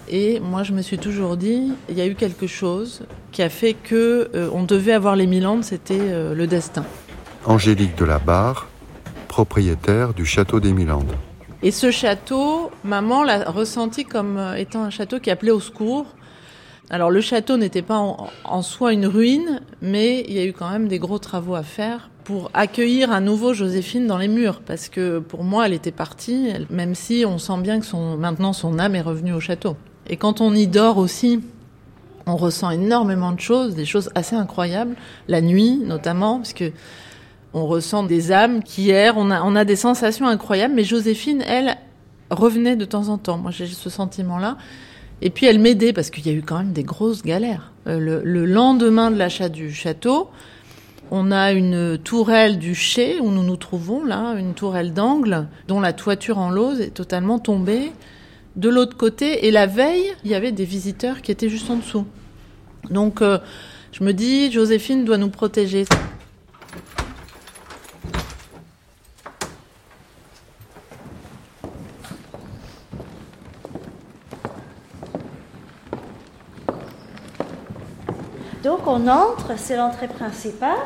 Et 0.09 0.41
moi, 0.41 0.63
je 0.63 0.73
me 0.73 0.81
suis 0.81 0.97
toujours 0.97 1.37
dit, 1.37 1.75
il 1.91 1.95
y 1.95 2.01
a 2.01 2.07
eu 2.07 2.15
quelque 2.15 2.47
chose 2.47 3.03
qui 3.33 3.43
a 3.43 3.51
fait 3.51 3.75
que 3.75 4.31
euh, 4.35 4.49
on 4.55 4.63
devait 4.63 4.95
avoir 4.95 5.15
les 5.15 5.27
Milandes, 5.27 5.63
c'était 5.63 5.99
euh, 6.01 6.35
le 6.35 6.47
destin. 6.47 6.87
Angélique 7.45 7.99
de 7.99 8.07
la 8.07 8.19
Barre, 8.19 8.67
propriétaire 9.29 10.15
du 10.15 10.25
château 10.25 10.59
des 10.59 10.73
Milandes. 10.73 11.13
Et 11.63 11.71
ce 11.71 11.91
château, 11.91 12.71
maman 12.83 13.25
l'a 13.25 13.45
ressenti 13.51 14.07
comme 14.07 14.39
euh, 14.39 14.55
étant 14.55 14.83
un 14.83 14.91
château 14.91 15.21
qui 15.21 15.31
appelait 15.31 15.51
au 15.51 15.61
secours. 15.61 16.07
Alors 16.91 17.13
le 17.13 17.21
château 17.21 17.57
n'était 17.57 17.83
pas 17.83 17.99
en, 18.45 18.63
soi 18.63 18.93
une 18.93 19.07
ruine, 19.07 19.61
mais 19.81 20.25
il 20.29 20.35
y 20.35 20.41
a 20.41 20.45
eu 20.45 20.53
quand 20.53 20.69
même 20.69 20.89
des 20.89 20.99
gros 20.99 21.21
travaux 21.21 21.55
à 21.55 21.63
faire 21.63 22.11
pour 22.25 22.51
accueillir 22.53 23.13
à 23.13 23.21
nouveau 23.21 23.55
Joséphine 23.55 24.09
dans 24.09 24.19
les 24.19 24.27
murs, 24.27 24.61
parce 24.67 24.89
que 24.89 25.21
pour 25.21 25.45
moi, 25.45 25.67
elle 25.67 25.73
était 25.73 25.93
partie, 25.93 26.49
même 26.69 26.97
si 26.97 27.25
on 27.27 27.39
sent 27.39 27.59
bien 27.61 27.81
que 27.81 28.17
maintenant 28.17 28.53
son 28.53 28.79
âme 28.81 28.97
est 28.97 29.01
revenue 29.01 29.33
au 29.33 29.41
château. 29.41 29.77
Et 30.09 30.17
quand 30.17 30.41
on 30.41 30.53
y 30.53 30.67
dort 30.67 30.99
aussi, 30.99 31.41
on 32.27 32.37
ressent 32.37 32.71
énormément 32.71 33.31
de 33.31 33.41
choses, 33.41 33.77
des 33.77 33.85
choses 33.85 34.11
assez 34.17 34.35
incroyables, 34.35 34.97
la 35.29 35.41
nuit 35.41 35.77
notamment, 35.77 36.39
parce 36.39 36.53
que 36.53 36.73
on 37.55 37.67
ressent 37.67 38.03
des 38.03 38.33
âmes 38.33 38.63
qui 38.65 38.91
errent, 38.91 39.17
on 39.17 39.31
a, 39.31 39.43
on 39.43 39.55
a 39.55 39.65
des 39.65 39.77
sensations 39.77 40.27
incroyables, 40.27 40.75
mais 40.75 40.85
Joséphine, 40.85 41.43
elle, 41.47 41.77
revenait 42.31 42.77
de 42.77 42.85
temps 42.85 43.09
en 43.09 43.19
temps. 43.19 43.39
Moi, 43.39 43.51
j'ai 43.51 43.67
ce 43.67 43.91
sentiment-là. 43.91 44.57
Et 45.23 45.31
puis, 45.31 45.47
elle 45.47 45.59
m'aidait, 45.59 45.93
parce 45.93 46.11
qu'il 46.11 46.27
y 46.27 46.31
a 46.31 46.33
eu 46.33 46.43
quand 46.43 46.59
même 46.59 46.73
des 46.73 46.83
grosses 46.83 47.23
galères. 47.23 47.73
Euh, 47.87 47.99
le, 47.99 48.23
le 48.25 48.47
lendemain 48.47 49.11
de 49.11 49.17
l'achat 49.17 49.49
du 49.49 49.73
château, 49.73 50.31
on 51.11 51.33
a 51.33 51.53
une 51.53 51.99
tourelle 51.99 52.59
du 52.59 52.75
chai 52.75 53.19
où 53.21 53.31
nous 53.31 53.43
nous 53.43 53.57
trouvons, 53.57 54.05
là, 54.05 54.35
une 54.35 54.55
tourelle 54.55 54.93
d'angle, 54.93 55.49
dont 55.67 55.81
la 55.81 55.93
toiture 55.93 56.39
en 56.39 56.51
lauze 56.51 56.81
est 56.81 56.95
totalement 56.95 57.39
tombée 57.39 57.91
de 58.57 58.69
l'autre 58.69 58.97
côté. 58.97 59.47
Et 59.47 59.51
la 59.51 59.67
veille, 59.67 60.13
il 60.25 60.31
y 60.31 60.35
avait 60.35 60.53
des 60.53 60.65
visiteurs 60.65 61.21
qui 61.23 61.33
étaient 61.33 61.49
juste 61.49 61.69
en 61.71 61.77
dessous. 61.77 62.07
Donc, 62.91 63.23
euh, 63.23 63.39
je 63.93 64.05
me 64.05 64.13
dis, 64.13 64.53
Joséphine 64.53 65.05
doit 65.05 65.19
nous 65.19 65.31
protéger. 65.31 65.85
Donc 78.63 78.87
on 78.87 79.09
entre, 79.09 79.53
c'est 79.57 79.77
l'entrée 79.77 80.09
principale. 80.09 80.79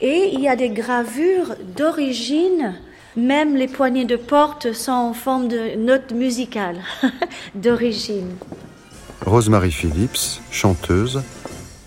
Et 0.00 0.30
il 0.32 0.40
y 0.40 0.48
a 0.48 0.56
des 0.56 0.70
gravures 0.70 1.54
d'origine. 1.76 2.74
Même 3.16 3.56
les 3.56 3.68
poignées 3.68 4.04
de 4.04 4.16
porte 4.16 4.72
sont 4.72 4.92
en 4.92 5.12
forme 5.12 5.48
de 5.48 5.76
notes 5.76 6.12
musicales 6.12 6.80
d'origine. 7.54 8.36
Rosemary 9.26 9.70
Phillips, 9.70 10.40
chanteuse 10.50 11.22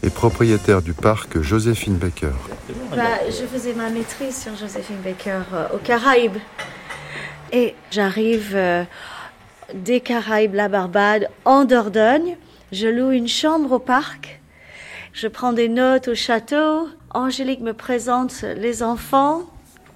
et 0.03 0.09
propriétaire 0.09 0.81
du 0.81 0.93
parc 0.93 1.41
Joséphine 1.41 1.95
Baker. 1.95 2.31
Bah, 2.95 3.03
je 3.27 3.45
faisais 3.45 3.73
ma 3.73 3.89
maîtrise 3.89 4.39
sur 4.43 4.55
Joséphine 4.55 5.01
Baker 5.03 5.41
euh, 5.53 5.67
aux 5.73 5.79
Caraïbes. 5.79 6.37
Et 7.51 7.75
j'arrive 7.91 8.51
euh, 8.53 8.83
des 9.73 9.99
Caraïbes, 9.99 10.53
la 10.53 10.69
Barbade, 10.69 11.29
en 11.43 11.65
Dordogne. 11.65 12.37
Je 12.75 12.89
loue 12.89 13.11
une 13.11 13.29
chambre 13.29 13.71
au 13.71 13.79
parc. 13.79 14.41
Je 15.13 15.29
prends 15.29 15.53
des 15.53 15.69
notes 15.69 16.09
au 16.09 16.15
château. 16.15 16.89
Angélique 17.13 17.61
me 17.61 17.71
présente 17.71 18.41
les 18.41 18.83
enfants 18.83 19.43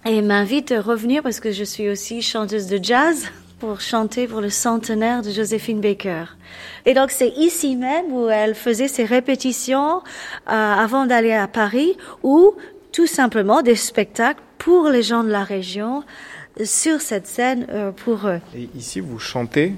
et 0.05 0.21
m'invite 0.21 0.71
à 0.71 0.80
revenir 0.80 1.21
parce 1.21 1.41
que 1.41 1.51
je 1.51 1.65
suis 1.65 1.89
aussi 1.89 2.21
chanteuse 2.21 2.67
de 2.67 2.80
jazz 2.82 3.25
pour 3.59 3.82
chanter 3.82 4.27
pour 4.27 4.39
le 4.39 4.49
centenaire 4.49 5.23
de 5.23 5.30
Joséphine 5.30 5.82
Baker. 5.82 6.23
Et 6.86 6.93
donc 6.93 7.11
c'est 7.11 7.34
ici 7.36 7.75
même 7.75 8.13
où 8.13 8.30
elle 8.30 8.55
faisait 8.55 8.88
ses 8.88 9.03
répétitions 9.03 9.97
euh, 9.97 10.01
avant 10.47 11.05
d'aller 11.05 11.34
à 11.34 11.49
Paris 11.49 11.97
ou 12.23 12.53
tout 12.93 13.07
simplement 13.07 13.61
des 13.61 13.75
spectacles 13.75 14.41
pour 14.57 14.88
les 14.88 15.03
gens 15.03 15.25
de 15.25 15.30
la 15.32 15.43
région 15.43 16.05
sur 16.63 17.01
cette 17.01 17.27
scène 17.27 17.67
euh, 17.71 17.91
pour 17.91 18.25
eux. 18.25 18.39
Et 18.55 18.69
ici, 18.73 19.01
vous 19.01 19.19
chantez 19.19 19.73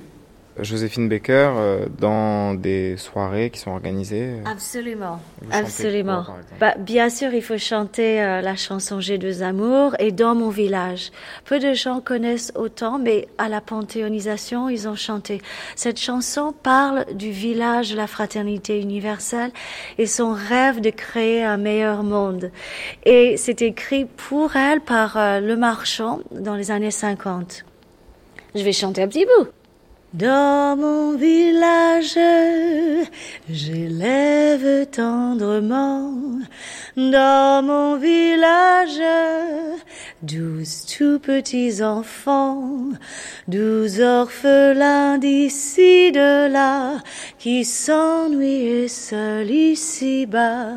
Joséphine 0.60 1.08
Baker 1.08 1.54
euh, 1.56 1.86
dans 2.00 2.54
des 2.54 2.98
soirées 2.98 3.50
qui 3.50 3.60
sont 3.60 3.72
organisées 3.72 4.32
euh, 4.32 4.44
Absolument, 4.46 5.20
absolument. 5.52 6.24
quoi, 6.24 6.36
Bah, 6.60 6.76
bien 6.78 7.10
sûr, 7.10 7.34
il 7.34 7.42
faut 7.42 7.58
chanter 7.58 8.22
euh, 8.22 8.42
la 8.42 8.56
chanson 8.56 9.00
J'ai 9.00 9.18
deux 9.18 9.44
amours 9.44 9.96
et 10.00 10.12
Dans 10.12 10.36
mon 10.36 10.50
village. 10.50 11.12
Peu 11.46 11.60
de 11.60 11.74
gens 11.74 12.02
connaissent 12.02 12.52
autant, 12.56 13.00
mais 13.00 13.28
à 13.38 13.48
la 13.48 13.62
panthéonisation, 13.62 14.68
ils 14.70 14.88
ont 14.88 14.96
chanté. 14.96 15.42
Cette 15.76 16.00
chanson 16.00 16.54
parle 16.64 17.06
du 17.14 17.32
village 17.32 17.92
de 17.92 17.98
la 17.98 18.08
fraternité 18.08 18.80
universelle 18.80 19.52
et 19.98 20.06
son 20.06 20.34
rêve 20.34 20.82
de 20.82 20.90
créer 20.90 21.44
un 21.44 21.58
meilleur 21.58 22.04
monde. 22.04 22.52
Et 23.06 23.38
c'est 23.38 23.62
écrit 23.62 24.06
pour 24.06 24.56
elle 24.56 24.82
par 24.82 25.18
euh, 25.18 25.40
Le 25.40 25.56
Marchand 25.56 26.20
dans 26.32 26.56
les 26.56 26.72
années 26.72 26.92
50. 26.92 27.64
Je 28.54 28.64
vais 28.64 28.74
chanter 28.74 29.02
un 29.02 29.08
petit 29.08 29.26
bout. 29.26 29.48
Dans 30.14 30.76
mon 30.76 31.16
village, 31.16 32.20
j'élève 33.50 34.86
tendrement. 34.88 36.12
Dans 36.98 37.64
mon 37.64 37.96
village, 37.96 39.02
douze 40.22 40.86
tout 40.86 41.18
petits 41.20 41.82
enfants, 41.82 42.90
douze 43.48 44.02
orphelins 44.02 45.18
d'ici 45.18 46.12
de 46.12 46.52
là, 46.52 46.98
qui 47.40 47.64
s'ennuient 47.64 48.90
seuls 48.90 49.50
ici-bas. 49.50 50.76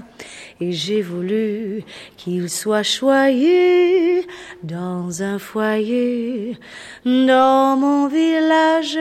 Et 0.60 0.72
j'ai 0.72 1.02
voulu 1.02 1.82
qu'ils 2.16 2.48
soient 2.48 2.84
choyés 2.84 4.26
dans 4.62 5.22
un 5.22 5.38
foyer. 5.38 6.56
Dans 7.04 7.76
mon 7.76 8.06
village, 8.06 8.98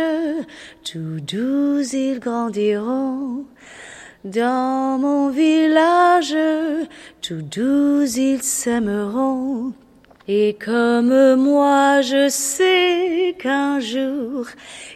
tous 0.84 1.22
douze 1.22 1.94
ils 1.94 2.20
grandiront. 2.20 3.46
Dans 4.24 4.98
mon 5.00 5.30
village, 5.30 6.36
tous 7.22 7.44
douze 7.44 8.18
ils 8.18 8.42
s'aimeront. 8.42 9.74
Et 10.28 10.56
comme 10.58 11.36
moi, 11.36 12.00
je 12.00 12.30
sais 12.30 13.36
qu'un 13.38 13.82
jour, 13.82 14.46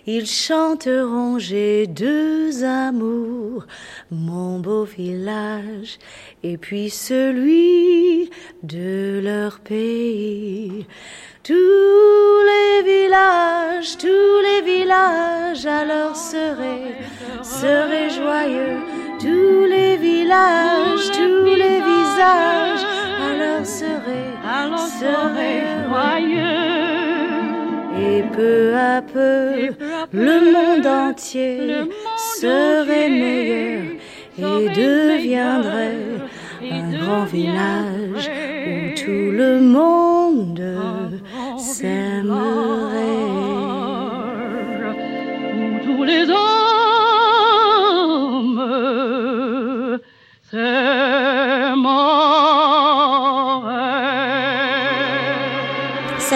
ils 0.06 0.26
chanteront 0.26 1.38
J'ai 1.38 1.86
deux 1.86 2.64
amours, 2.64 3.66
mon 4.10 4.60
beau 4.60 4.86
village, 4.86 6.00
et 6.44 6.58
puis 6.58 6.90
celui 6.90 8.30
de 8.64 9.20
leur 9.22 9.60
pays. 9.60 10.88
Tous 11.44 11.54
les 11.54 12.84
villages, 12.86 13.98
tous 13.98 14.08
les 14.08 14.62
villages 14.62 15.66
alors 15.66 16.16
seraient, 16.16 16.96
seraient 17.44 18.10
joyeux. 18.10 19.07
Tous 19.20 19.66
les 19.68 19.98
villages, 19.98 21.12
tous 21.12 21.46
les 21.46 21.82
visages 21.92 22.86
alors 23.28 23.66
seraient, 23.66 24.36
seraient 25.00 25.64
joyeux. 25.88 26.78
Et 28.00 28.24
peu 28.36 28.76
à 28.76 29.02
peu, 29.02 29.74
le 30.14 30.52
monde 30.54 30.86
entier 30.86 31.58
serait 32.40 33.10
meilleur 33.10 33.98
et 34.38 34.70
deviendrait 34.70 35.96
un 36.72 36.92
grand 36.98 37.26
village 37.26 38.30
où 38.68 38.96
tout 38.96 39.32
le 39.32 39.60
monde 39.60 40.07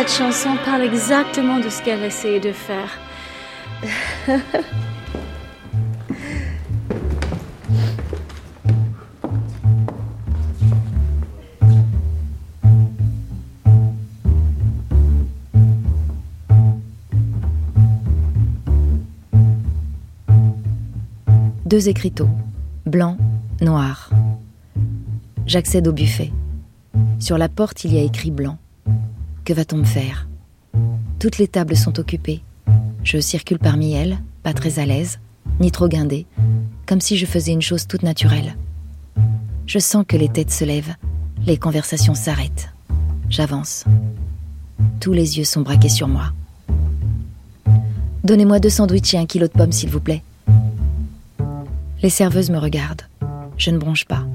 Cette 0.01 0.17
chanson 0.17 0.49
parle 0.65 0.81
exactement 0.81 1.59
de 1.59 1.69
ce 1.69 1.83
qu'elle 1.83 2.01
essayait 2.01 2.39
de 2.39 2.51
faire. 2.51 2.89
Deux 21.67 21.89
écriteaux, 21.89 22.27
blanc, 22.87 23.17
noir. 23.61 24.09
J'accède 25.45 25.87
au 25.87 25.93
buffet. 25.93 26.31
Sur 27.19 27.37
la 27.37 27.49
porte, 27.49 27.83
il 27.83 27.93
y 27.93 27.99
a 27.99 28.01
écrit 28.01 28.31
blanc. 28.31 28.57
Que 29.43 29.53
va-t-on 29.53 29.77
me 29.77 29.83
faire 29.83 30.27
Toutes 31.19 31.37
les 31.39 31.47
tables 31.47 31.75
sont 31.75 31.99
occupées. 31.99 32.41
Je 33.03 33.19
circule 33.19 33.57
parmi 33.57 33.93
elles, 33.93 34.19
pas 34.43 34.53
très 34.53 34.77
à 34.77 34.85
l'aise, 34.85 35.19
ni 35.59 35.71
trop 35.71 35.87
guindée, 35.87 36.27
comme 36.85 37.01
si 37.01 37.17
je 37.17 37.25
faisais 37.25 37.51
une 37.51 37.61
chose 37.61 37.87
toute 37.87 38.03
naturelle. 38.03 38.55
Je 39.65 39.79
sens 39.79 40.05
que 40.07 40.17
les 40.17 40.29
têtes 40.29 40.51
se 40.51 40.63
lèvent, 40.63 40.95
les 41.45 41.57
conversations 41.57 42.13
s'arrêtent. 42.13 42.69
J'avance. 43.29 43.85
Tous 44.99 45.13
les 45.13 45.39
yeux 45.39 45.43
sont 45.43 45.61
braqués 45.61 45.89
sur 45.89 46.07
moi. 46.07 46.33
Donnez-moi 48.23 48.59
deux 48.59 48.69
sandwichs 48.69 49.15
et 49.15 49.17
un 49.17 49.25
kilo 49.25 49.47
de 49.47 49.51
pommes, 49.51 49.71
s'il 49.71 49.89
vous 49.89 49.99
plaît. 49.99 50.21
Les 52.03 52.09
serveuses 52.09 52.51
me 52.51 52.59
regardent. 52.59 53.07
Je 53.57 53.71
ne 53.71 53.79
bronche 53.79 54.05
pas. 54.05 54.25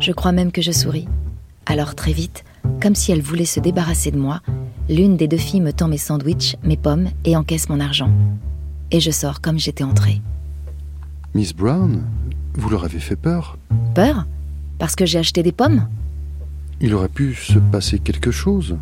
Je 0.00 0.10
crois 0.10 0.32
même 0.32 0.50
que 0.50 0.62
je 0.62 0.72
souris. 0.72 1.06
Alors 1.66 1.94
très 1.94 2.12
vite, 2.12 2.44
comme 2.80 2.94
si 2.94 3.12
elle 3.12 3.22
voulait 3.22 3.44
se 3.44 3.60
débarrasser 3.60 4.10
de 4.10 4.18
moi, 4.18 4.40
l'une 4.88 5.16
des 5.16 5.28
deux 5.28 5.36
filles 5.36 5.60
me 5.60 5.72
tend 5.72 5.88
mes 5.88 5.98
sandwichs, 5.98 6.56
mes 6.62 6.76
pommes 6.76 7.08
et 7.24 7.36
encaisse 7.36 7.68
mon 7.68 7.80
argent. 7.80 8.10
Et 8.90 9.00
je 9.00 9.10
sors 9.10 9.40
comme 9.40 9.58
j'étais 9.58 9.84
entrée. 9.84 10.20
Miss 11.34 11.54
Brown, 11.54 12.02
vous 12.54 12.70
leur 12.70 12.84
avez 12.84 13.00
fait 13.00 13.16
peur? 13.16 13.58
Peur? 13.94 14.26
Parce 14.78 14.96
que 14.96 15.06
j'ai 15.06 15.18
acheté 15.18 15.42
des 15.42 15.52
pommes? 15.52 15.86
Il 16.80 16.94
aurait 16.94 17.08
pu 17.08 17.34
se 17.34 17.58
passer 17.58 17.98
quelque 17.98 18.30
chose. 18.30 18.76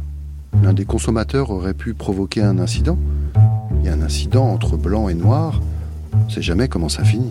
L'un 0.62 0.72
des 0.72 0.84
consommateurs 0.84 1.50
aurait 1.50 1.74
pu 1.74 1.94
provoquer 1.94 2.42
un 2.42 2.58
incident. 2.58 2.98
A 3.34 3.90
un 3.90 4.02
incident 4.02 4.48
entre 4.48 4.76
blanc 4.76 5.08
et 5.08 5.14
noir. 5.14 5.60
On 6.12 6.28
sait 6.28 6.42
jamais 6.42 6.68
comment 6.68 6.88
ça 6.88 7.04
finit. 7.04 7.30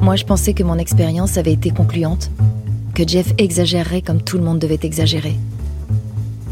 Moi, 0.00 0.16
je 0.16 0.24
pensais 0.24 0.54
que 0.54 0.62
mon 0.62 0.78
expérience 0.78 1.36
avait 1.36 1.52
été 1.52 1.70
concluante, 1.70 2.30
que 2.94 3.06
Jeff 3.06 3.34
exagérerait 3.38 4.00
comme 4.00 4.22
tout 4.22 4.38
le 4.38 4.44
monde 4.44 4.58
devait 4.58 4.78
exagérer. 4.82 5.36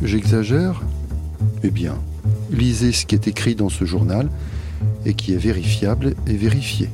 J'exagère 0.03 0.83
Eh 1.65 1.71
bien, 1.71 1.97
lisez 2.51 2.93
ce 2.93 3.05
qui 3.05 3.15
est 3.15 3.27
écrit 3.27 3.55
dans 3.55 3.69
ce 3.69 3.85
journal 3.85 4.29
et 5.05 5.15
qui 5.15 5.33
est 5.33 5.39
vérifiable 5.39 6.15
et 6.27 6.37
vérifié. 6.37 6.89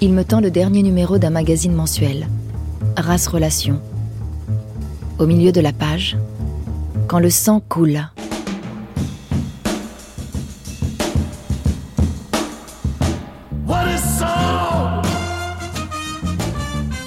Il 0.00 0.12
me 0.12 0.24
tend 0.24 0.40
le 0.40 0.50
dernier 0.50 0.82
numéro 0.82 1.18
d'un 1.18 1.30
magazine 1.30 1.74
mensuel, 1.74 2.26
Race 2.96 3.26
Relations. 3.26 3.80
Au 5.18 5.26
milieu 5.26 5.52
de 5.52 5.60
la 5.60 5.72
page, 5.72 6.16
quand 7.06 7.18
le 7.18 7.30
sang 7.30 7.60
coule. 7.60 8.00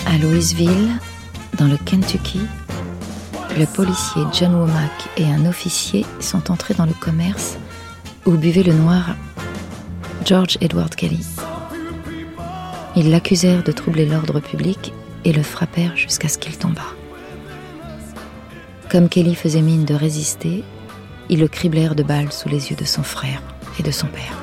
À 0.05 0.18
Louisville, 0.22 0.89
dans 1.57 1.68
le 1.68 1.78
Kentucky, 1.78 2.39
le 3.60 3.66
policier 3.66 4.22
John 4.32 4.55
Womack 4.55 5.10
et 5.18 5.26
un 5.26 5.45
officier 5.45 6.05
sont 6.22 6.49
entrés 6.49 6.76
dans 6.76 6.86
le 6.86 6.93
commerce 6.93 7.57
où 8.26 8.32
buvait 8.38 8.64
le 8.64 8.72
noir 8.72 9.18
George 10.24 10.57
Edward 10.62 10.95
Kelly. 10.95 11.26
Ils 12.95 13.12
l'accusèrent 13.12 13.64
de 13.64 13.74
troubler 13.74 14.05
l'ordre 14.05 14.39
public 14.39 14.93
et 15.26 15.34
le 15.34 15.43
frappèrent 15.43 15.97
jusqu'à 15.97 16.30
ce 16.30 16.38
qu'il 16.38 16.57
tombât. 16.57 16.95
Comme 18.89 19.10
Kelly 19.10 19.36
faisait 19.36 19.62
mine 19.62 19.84
de 19.84 19.93
résister, 19.93 20.64
ils 21.28 21.41
le 21.41 21.49
criblèrent 21.49 21.95
de 21.95 22.03
balles 22.03 22.32
sous 22.32 22.47
les 22.47 22.70
yeux 22.70 22.78
de 22.78 22.86
son 22.86 23.03
frère 23.03 23.41
et 23.78 23.84
de 23.84 23.91
son 23.91 24.07
père. 24.07 24.41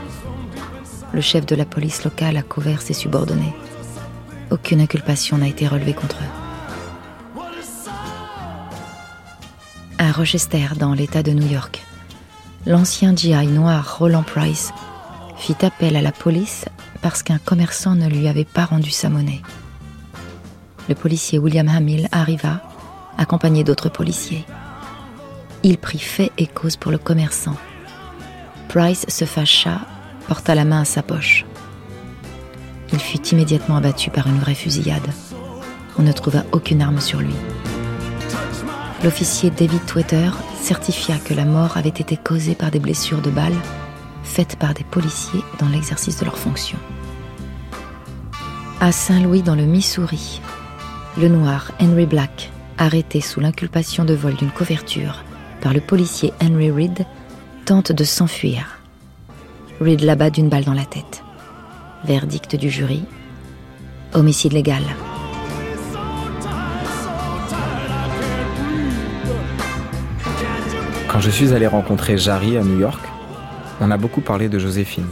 Le 1.14 1.22
chef 1.22 1.46
de 1.46 1.56
la 1.56 1.64
police 1.64 2.04
locale 2.04 2.36
a 2.36 2.42
couvert 2.42 2.82
ses 2.82 2.92
subordonnés. 2.92 3.54
Aucune 4.50 4.82
inculpation 4.82 5.38
n'a 5.38 5.48
été 5.48 5.66
relevée 5.66 5.94
contre 5.94 6.16
eux. 6.16 6.45
À 10.06 10.12
Rochester, 10.12 10.68
dans 10.78 10.94
l'État 10.94 11.24
de 11.24 11.32
New 11.32 11.50
York, 11.50 11.82
l'ancien 12.64 13.16
GI 13.16 13.48
noir 13.48 13.96
Roland 13.98 14.22
Price 14.22 14.72
fit 15.36 15.56
appel 15.62 15.96
à 15.96 16.00
la 16.00 16.12
police 16.12 16.66
parce 17.02 17.24
qu'un 17.24 17.38
commerçant 17.38 17.96
ne 17.96 18.06
lui 18.06 18.28
avait 18.28 18.44
pas 18.44 18.66
rendu 18.66 18.92
sa 18.92 19.08
monnaie. 19.08 19.42
Le 20.88 20.94
policier 20.94 21.40
William 21.40 21.66
Hamill 21.66 22.06
arriva, 22.12 22.62
accompagné 23.18 23.64
d'autres 23.64 23.88
policiers. 23.88 24.44
Il 25.64 25.76
prit 25.76 25.98
fait 25.98 26.30
et 26.38 26.46
cause 26.46 26.76
pour 26.76 26.92
le 26.92 26.98
commerçant 26.98 27.56
Price 28.68 29.06
se 29.08 29.24
fâcha, 29.24 29.80
porta 30.28 30.54
la 30.54 30.64
main 30.64 30.82
à 30.82 30.84
sa 30.84 31.02
poche. 31.02 31.44
Il 32.92 33.00
fut 33.00 33.26
immédiatement 33.26 33.76
abattu 33.76 34.10
par 34.10 34.28
une 34.28 34.38
vraie 34.38 34.54
fusillade. 34.54 35.10
On 35.98 36.02
ne 36.02 36.12
trouva 36.12 36.44
aucune 36.52 36.80
arme 36.80 37.00
sur 37.00 37.18
lui. 37.18 37.34
L'officier 39.04 39.50
David 39.50 39.84
Twitter 39.86 40.30
certifia 40.60 41.18
que 41.18 41.34
la 41.34 41.44
mort 41.44 41.76
avait 41.76 41.88
été 41.88 42.16
causée 42.16 42.54
par 42.54 42.70
des 42.70 42.78
blessures 42.78 43.20
de 43.20 43.30
balles 43.30 43.56
faites 44.22 44.56
par 44.56 44.74
des 44.74 44.84
policiers 44.84 45.42
dans 45.58 45.68
l'exercice 45.68 46.18
de 46.18 46.24
leurs 46.24 46.38
fonctions. 46.38 46.78
À 48.80 48.92
Saint-Louis, 48.92 49.42
dans 49.42 49.54
le 49.54 49.64
Missouri, 49.64 50.40
le 51.18 51.28
noir 51.28 51.72
Henry 51.80 52.06
Black, 52.06 52.50
arrêté 52.78 53.20
sous 53.20 53.40
l'inculpation 53.40 54.04
de 54.04 54.14
vol 54.14 54.34
d'une 54.34 54.50
couverture 54.50 55.24
par 55.60 55.72
le 55.72 55.80
policier 55.80 56.32
Henry 56.42 56.70
Reed, 56.70 57.06
tente 57.64 57.92
de 57.92 58.04
s'enfuir. 58.04 58.78
Reed 59.80 60.02
l'abat 60.02 60.30
d'une 60.30 60.48
balle 60.48 60.64
dans 60.64 60.74
la 60.74 60.84
tête. 60.84 61.22
Verdict 62.04 62.56
du 62.56 62.70
jury 62.70 63.04
homicide 64.14 64.52
légal. 64.52 64.82
Quand 71.16 71.22
je 71.22 71.30
suis 71.30 71.54
allé 71.54 71.66
rencontrer 71.66 72.18
Jarry 72.18 72.58
à 72.58 72.62
New 72.62 72.78
York, 72.78 73.00
on 73.80 73.90
a 73.90 73.96
beaucoup 73.96 74.20
parlé 74.20 74.50
de 74.50 74.58
Joséphine 74.58 75.08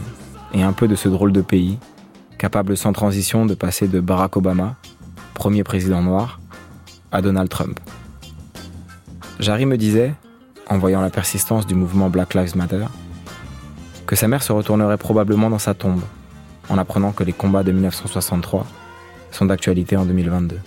et 0.53 0.61
un 0.61 0.71
peu 0.71 0.87
de 0.87 0.93
ce 0.93 1.09
drôle 1.09 1.31
de 1.31 1.41
pays, 1.41 1.79
capable 2.37 2.77
sans 2.77 2.93
transition 2.93 3.47
de 3.47 3.55
passer 3.55 3.87
de 3.87 3.99
Barack 3.99 4.37
Obama, 4.37 4.75
premier 5.33 5.63
président 5.63 6.03
noir, 6.03 6.39
à 7.11 7.23
Donald 7.23 7.49
Trump. 7.49 7.79
Jarry 9.39 9.65
me 9.65 9.77
disait, 9.77 10.13
en 10.69 10.77
voyant 10.77 11.01
la 11.01 11.09
persistance 11.09 11.65
du 11.65 11.73
mouvement 11.73 12.11
Black 12.11 12.35
Lives 12.35 12.55
Matter, 12.55 12.85
que 14.05 14.15
sa 14.15 14.27
mère 14.27 14.43
se 14.43 14.51
retournerait 14.51 14.99
probablement 14.99 15.49
dans 15.49 15.57
sa 15.57 15.73
tombe 15.73 16.03
en 16.69 16.77
apprenant 16.77 17.13
que 17.13 17.23
les 17.23 17.33
combats 17.33 17.63
de 17.63 17.71
1963 17.71 18.67
sont 19.31 19.45
d'actualité 19.47 19.97
en 19.97 20.05
2022. 20.05 20.59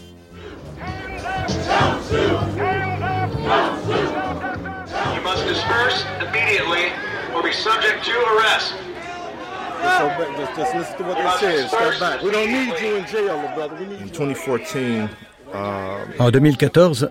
Subject 7.72 8.04
to 8.04 8.12
arrest. 8.32 8.74
Just, 10.36 10.56
just 10.56 10.74
listen 10.74 10.96
to 10.98 11.04
what 11.04 11.16
they 11.16 11.30
said. 11.40 11.68
Step 11.68 12.00
back. 12.00 12.22
We 12.22 12.30
don't 12.30 12.50
need 12.50 12.74
you 12.80 12.96
in 12.96 13.06
jail, 13.06 13.36
brother. 13.54 13.76
We 13.78 13.86
need 13.86 14.00
In 14.00 14.08
2014, 14.10 15.08
um, 15.52 16.12
En 16.18 16.30
2014, 16.30 17.08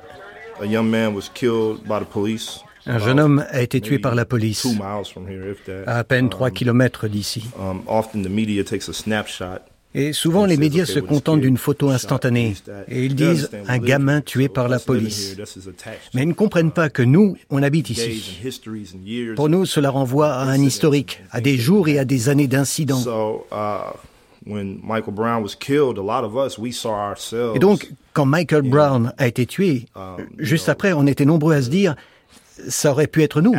a 0.62 0.66
young 0.66 0.90
man 0.90 1.14
was 1.14 1.30
killed 1.34 1.84
by 1.88 2.00
the 2.00 2.06
police. 2.06 2.62
un 2.86 3.00
jeune 3.00 3.20
homme 3.20 3.46
a 3.52 3.62
été 3.62 3.82
tué 3.82 4.00
par 4.00 4.16
la 4.16 4.24
police 4.26 4.62
Two 4.62 4.74
miles 4.74 5.10
from 5.12 5.28
here, 5.28 5.52
if 5.52 5.64
that. 5.66 5.84
à 5.88 5.98
à 6.00 6.04
peine 6.04 6.30
3 6.30 6.52
km 6.52 7.08
d'ici. 7.08 7.44
Um. 9.96 10.02
Et 10.02 10.14
souvent, 10.14 10.46
les 10.46 10.58
médias 10.58 10.86
se 10.86 11.00
contentent 11.00 11.42
d'une 11.42 11.58
photo 11.58 11.90
instantanée 11.90 12.56
et 12.88 13.06
ils 13.06 13.16
disent 13.16 13.50
un 13.68 13.80
gamin 13.80 14.22
tué 14.22 14.48
par 14.50 14.68
la 14.68 14.80
police. 14.80 15.36
Mais 16.14 16.24
ils 16.24 16.28
ne 16.28 16.34
comprennent 16.34 16.72
pas 16.72 16.90
que 16.90 17.02
nous, 17.02 17.38
on 17.50 17.64
habite 17.64 17.90
ici. 17.90 18.40
Pour 19.36 19.50
nous, 19.50 19.66
cela 19.66 19.90
renvoie 19.90 20.34
à 20.34 20.44
un 20.44 20.62
historique, 20.62 21.24
à 21.32 21.42
des 21.42 21.58
jours 21.58 21.88
et 21.88 22.00
à 22.00 22.06
des 22.06 22.30
années 22.30 22.48
d'incidents. 22.48 23.04
Uh. 23.52 23.94
Et 27.56 27.60
donc, 27.60 27.92
quand 28.14 28.26
Michael 28.26 28.62
Brown 28.62 29.14
a 29.18 29.28
été 29.28 29.46
tué, 29.46 29.88
juste 30.38 30.70
après, 30.70 30.94
on 30.94 31.06
était 31.08 31.26
nombreux 31.26 31.54
à 31.56 31.62
se 31.62 31.70
dire, 31.70 31.96
ça 32.68 32.92
aurait 32.92 33.08
pu 33.08 33.24
être 33.24 33.42
nous. 33.42 33.54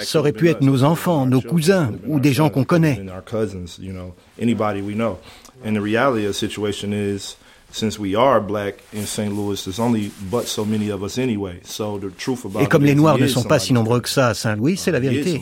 Ça 0.00 0.18
aurait 0.18 0.32
pu 0.32 0.48
être 0.48 0.60
nos 0.60 0.84
enfants, 0.84 1.26
nos 1.26 1.40
cousins 1.40 1.92
ou 2.06 2.20
des 2.20 2.32
gens 2.32 2.50
qu'on 2.50 2.64
connaît. 2.64 3.00
And 3.00 3.08
our 3.08 3.24
cousins, 3.24 3.78
you 3.80 3.92
know, 3.92 4.14
anybody 4.40 4.80
we 4.80 4.94
know. 4.94 5.18
And 5.64 5.74
the 5.74 5.82
reality 5.82 6.26
of 6.26 6.32
the 6.32 6.36
situation 6.36 6.92
is, 6.92 7.36
since 7.72 7.98
we 7.98 8.14
are 8.14 8.40
black 8.40 8.76
in 8.94 9.04
St. 9.04 9.32
Louis, 9.34 9.62
there's 9.64 9.80
only 9.80 10.10
but 10.30 10.46
so 10.46 10.64
many 10.64 10.90
of 10.90 11.02
us 11.02 11.18
anyway. 11.18 11.60
So 11.64 11.98
the 11.98 12.10
truth 12.16 12.44
about 12.44 12.62
Et 12.62 12.66
comme 12.66 12.84
les 12.84 12.94
Noirs 12.94 13.18
ne 13.18 13.26
sont 13.26 13.44
pas 13.44 13.58
si 13.58 13.72
nombreux 13.72 14.00
que 14.00 14.08
ça 14.08 14.28
à 14.28 14.34
Saint-Louis, 14.34 14.76
c'est 14.76 14.92
la 14.92 15.00
vérité. 15.00 15.40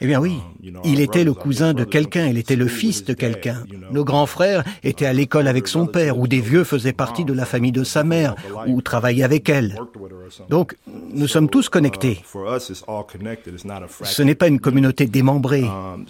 Eh 0.00 0.06
bien 0.06 0.20
oui, 0.20 0.38
Um, 0.78 0.80
il 0.84 1.00
était 1.00 1.24
le 1.24 1.34
cousin 1.34 1.72
de 1.72 1.84
quelqu'un, 1.84 2.26
il 2.26 2.38
était 2.38 2.56
le 2.56 2.66
fils 2.66 3.04
de 3.04 3.14
quelqu'un. 3.14 3.64
Nos 3.90 4.04
grands 4.04 4.26
frères 4.26 4.64
étaient 4.82 5.06
à 5.06 5.12
l'école 5.12 5.48
avec 5.48 5.68
son 5.68 5.86
père, 5.86 6.18
ou 6.18 6.26
des 6.26 6.40
vieux 6.40 6.64
faisaient 6.64 6.92
partie 6.92 7.24
de 7.24 7.32
la 7.32 7.44
famille 7.44 7.72
de 7.72 7.84
sa 7.84 8.04
mère, 8.04 8.34
ou 8.66 8.82
travaillaient 8.82 9.22
avec 9.24 9.48
elle. 9.48 9.76
Donc, 10.50 10.76
nous 11.12 11.26
sommes 11.26 11.48
tous 11.48 11.68
connectés. 11.68 12.22
A 12.46 12.58
Ce 12.58 14.22
n'est 14.22 14.34
pas 14.34 14.48
une 14.48 14.60
communauté 14.60 15.06
démembrée. 15.06 15.64
Um, 15.64 16.06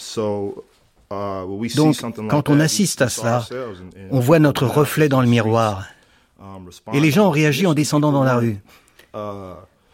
uh, 1.10 1.76
Donc, 1.76 1.96
quand 2.28 2.48
on 2.48 2.60
assiste 2.60 3.02
à 3.02 3.08
cela, 3.08 3.46
on 4.10 4.20
voit 4.20 4.38
notre 4.38 4.66
reflet 4.66 5.08
dans 5.08 5.20
le 5.20 5.28
miroir. 5.28 5.84
um, 6.40 6.70
Et 6.92 7.00
les 7.00 7.10
gens 7.10 7.28
ont 7.28 7.30
réagi 7.30 7.66
en 7.66 7.74
descendant 7.74 8.12
dans 8.12 8.24
la 8.24 8.36
rue. 8.36 8.58
Uh, 9.14 9.18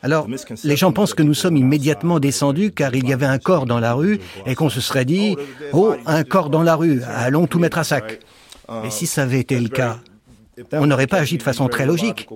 Alors, 0.02 0.26
les 0.64 0.76
gens 0.76 0.92
pensent 0.92 1.14
que 1.14 1.22
nous 1.22 1.32
sommes 1.32 1.57
immédiatement 1.57 2.20
descendus 2.20 2.72
car 2.72 2.94
il 2.94 3.09
y 3.09 3.12
avait 3.14 3.24
un 3.26 3.38
corps 3.38 3.64
dans 3.64 3.80
la 3.80 3.94
rue 3.94 4.20
et 4.44 4.55
qu'on 4.55 4.68
se 4.68 4.82
serait 4.82 5.07
dit 5.07 5.36
«Oh, 5.72 5.94
un 6.05 6.24
corps 6.24 6.50
dans 6.50 6.62
la 6.62 6.76
rue, 6.76 7.02
allons 7.02 7.46
tout 7.46 7.59
mettre 7.59 7.78
à 7.78 7.84
sac». 7.84 8.20
Et 8.84 8.90
si 8.90 9.07
ça 9.07 9.22
avait 9.22 9.40
été 9.40 9.59
le 9.59 9.68
cas, 9.70 10.00
on 10.72 10.86
n'aurait 10.86 11.07
pas 11.07 11.18
agi 11.18 11.38
de 11.38 11.42
façon 11.42 11.68
très 11.68 11.86
logique. 11.86 12.28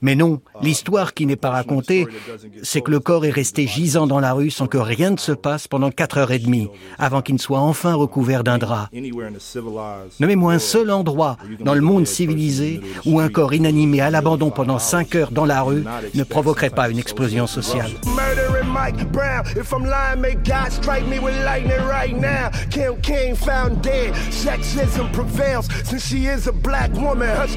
Mais 0.00 0.14
non, 0.14 0.40
l'histoire 0.62 1.14
qui 1.14 1.26
n'est 1.26 1.36
pas 1.36 1.50
racontée, 1.50 2.06
c'est 2.62 2.80
que 2.80 2.90
le 2.90 3.00
corps 3.00 3.24
est 3.24 3.30
resté 3.30 3.66
gisant 3.66 4.06
dans 4.06 4.20
la 4.20 4.32
rue 4.32 4.50
sans 4.50 4.66
que 4.66 4.78
rien 4.78 5.10
ne 5.10 5.16
se 5.16 5.32
passe 5.32 5.68
pendant 5.68 5.90
quatre 5.90 6.18
heures 6.18 6.32
et 6.32 6.38
demie, 6.38 6.68
avant 6.98 7.22
qu'il 7.22 7.34
ne 7.34 7.40
soit 7.40 7.60
enfin 7.60 7.94
recouvert 7.94 8.44
d'un 8.44 8.58
drap. 8.58 8.88
Nommez-moi 10.20 10.52
un 10.52 10.58
seul 10.58 10.90
endroit 10.90 11.36
dans 11.60 11.74
le 11.74 11.80
monde 11.80 12.06
civilisé 12.06 12.80
où 13.04 13.20
un 13.20 13.28
corps 13.28 13.54
inanimé 13.54 14.00
à 14.00 14.10
l'abandon 14.10 14.50
pendant 14.50 14.78
cinq 14.78 15.14
heures 15.14 15.30
dans 15.30 15.46
la 15.46 15.62
rue 15.62 15.84
ne 16.14 16.24
provoquerait 16.24 16.70
pas 16.70 16.88
une 16.88 16.98
explosion 16.98 17.46
sociale. 17.46 17.90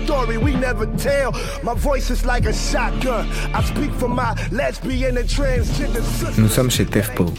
A 0.10 0.12
story 0.12 0.38
we 0.38 0.55
never 0.55 0.88
tell. 0.97 1.32
My 1.62 1.76
voice 1.76 2.10
is 2.10 2.26
like 2.26 2.47
a 2.47 2.53
shotgun. 2.53 3.28
I 3.53 3.64
speak 3.64 3.91
for 3.91 4.10
my 4.10 4.34
lesbian 4.51 5.18
and 5.18 5.28
transgender. 5.28 6.01
Nous 6.36 6.49
sommes 6.49 6.72
chez 6.72 6.86
Tefpo, 6.86 7.32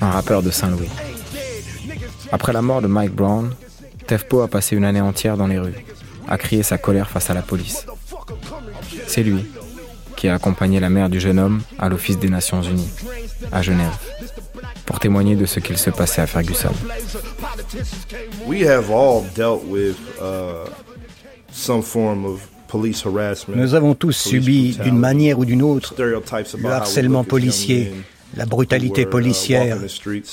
un 0.00 0.10
rappeur 0.10 0.40
de 0.40 0.52
Saint-Louis. 0.52 0.88
Après 2.30 2.52
la 2.52 2.62
mort 2.62 2.82
de 2.82 2.86
Mike 2.86 3.12
Brown, 3.12 3.52
Tefpo 4.06 4.42
a 4.42 4.48
passé 4.48 4.76
une 4.76 4.84
année 4.84 5.00
entière 5.00 5.36
dans 5.36 5.48
les 5.48 5.58
rues, 5.58 5.74
à 6.28 6.38
crier 6.38 6.62
sa 6.62 6.78
colère 6.78 7.10
face 7.10 7.30
à 7.30 7.34
la 7.34 7.42
police. 7.42 7.84
C'est 9.08 9.24
lui 9.24 9.44
qui 10.14 10.28
a 10.28 10.34
accompagné 10.34 10.78
la 10.78 10.90
mère 10.90 11.08
du 11.08 11.18
jeune 11.18 11.40
homme 11.40 11.62
à 11.80 11.88
l'Office 11.88 12.20
des 12.20 12.28
Nations 12.28 12.62
Unies, 12.62 12.90
à 13.50 13.60
Genève, 13.60 13.98
pour 14.86 15.00
témoigner 15.00 15.34
de 15.34 15.46
ce 15.46 15.58
qu'il 15.58 15.78
se 15.78 15.90
passait 15.90 16.22
à 16.22 16.28
Ferguson. 16.28 16.70
We 18.46 18.62
have 18.68 18.88
all 18.92 19.24
dealt 19.34 19.64
with 19.64 19.96
uh, 20.20 20.70
Nous 23.54 23.74
avons 23.74 23.94
tous 23.94 24.06
police 24.06 24.18
subi 24.18 24.78
d'une 24.82 24.98
manière 24.98 25.38
ou 25.38 25.44
d'une 25.44 25.62
autre 25.62 25.94
le 25.98 26.70
harcèlement 26.70 27.24
policier, 27.24 27.92
la 28.36 28.46
brutalité 28.46 29.02
uh, 29.02 29.06
policière, 29.06 29.78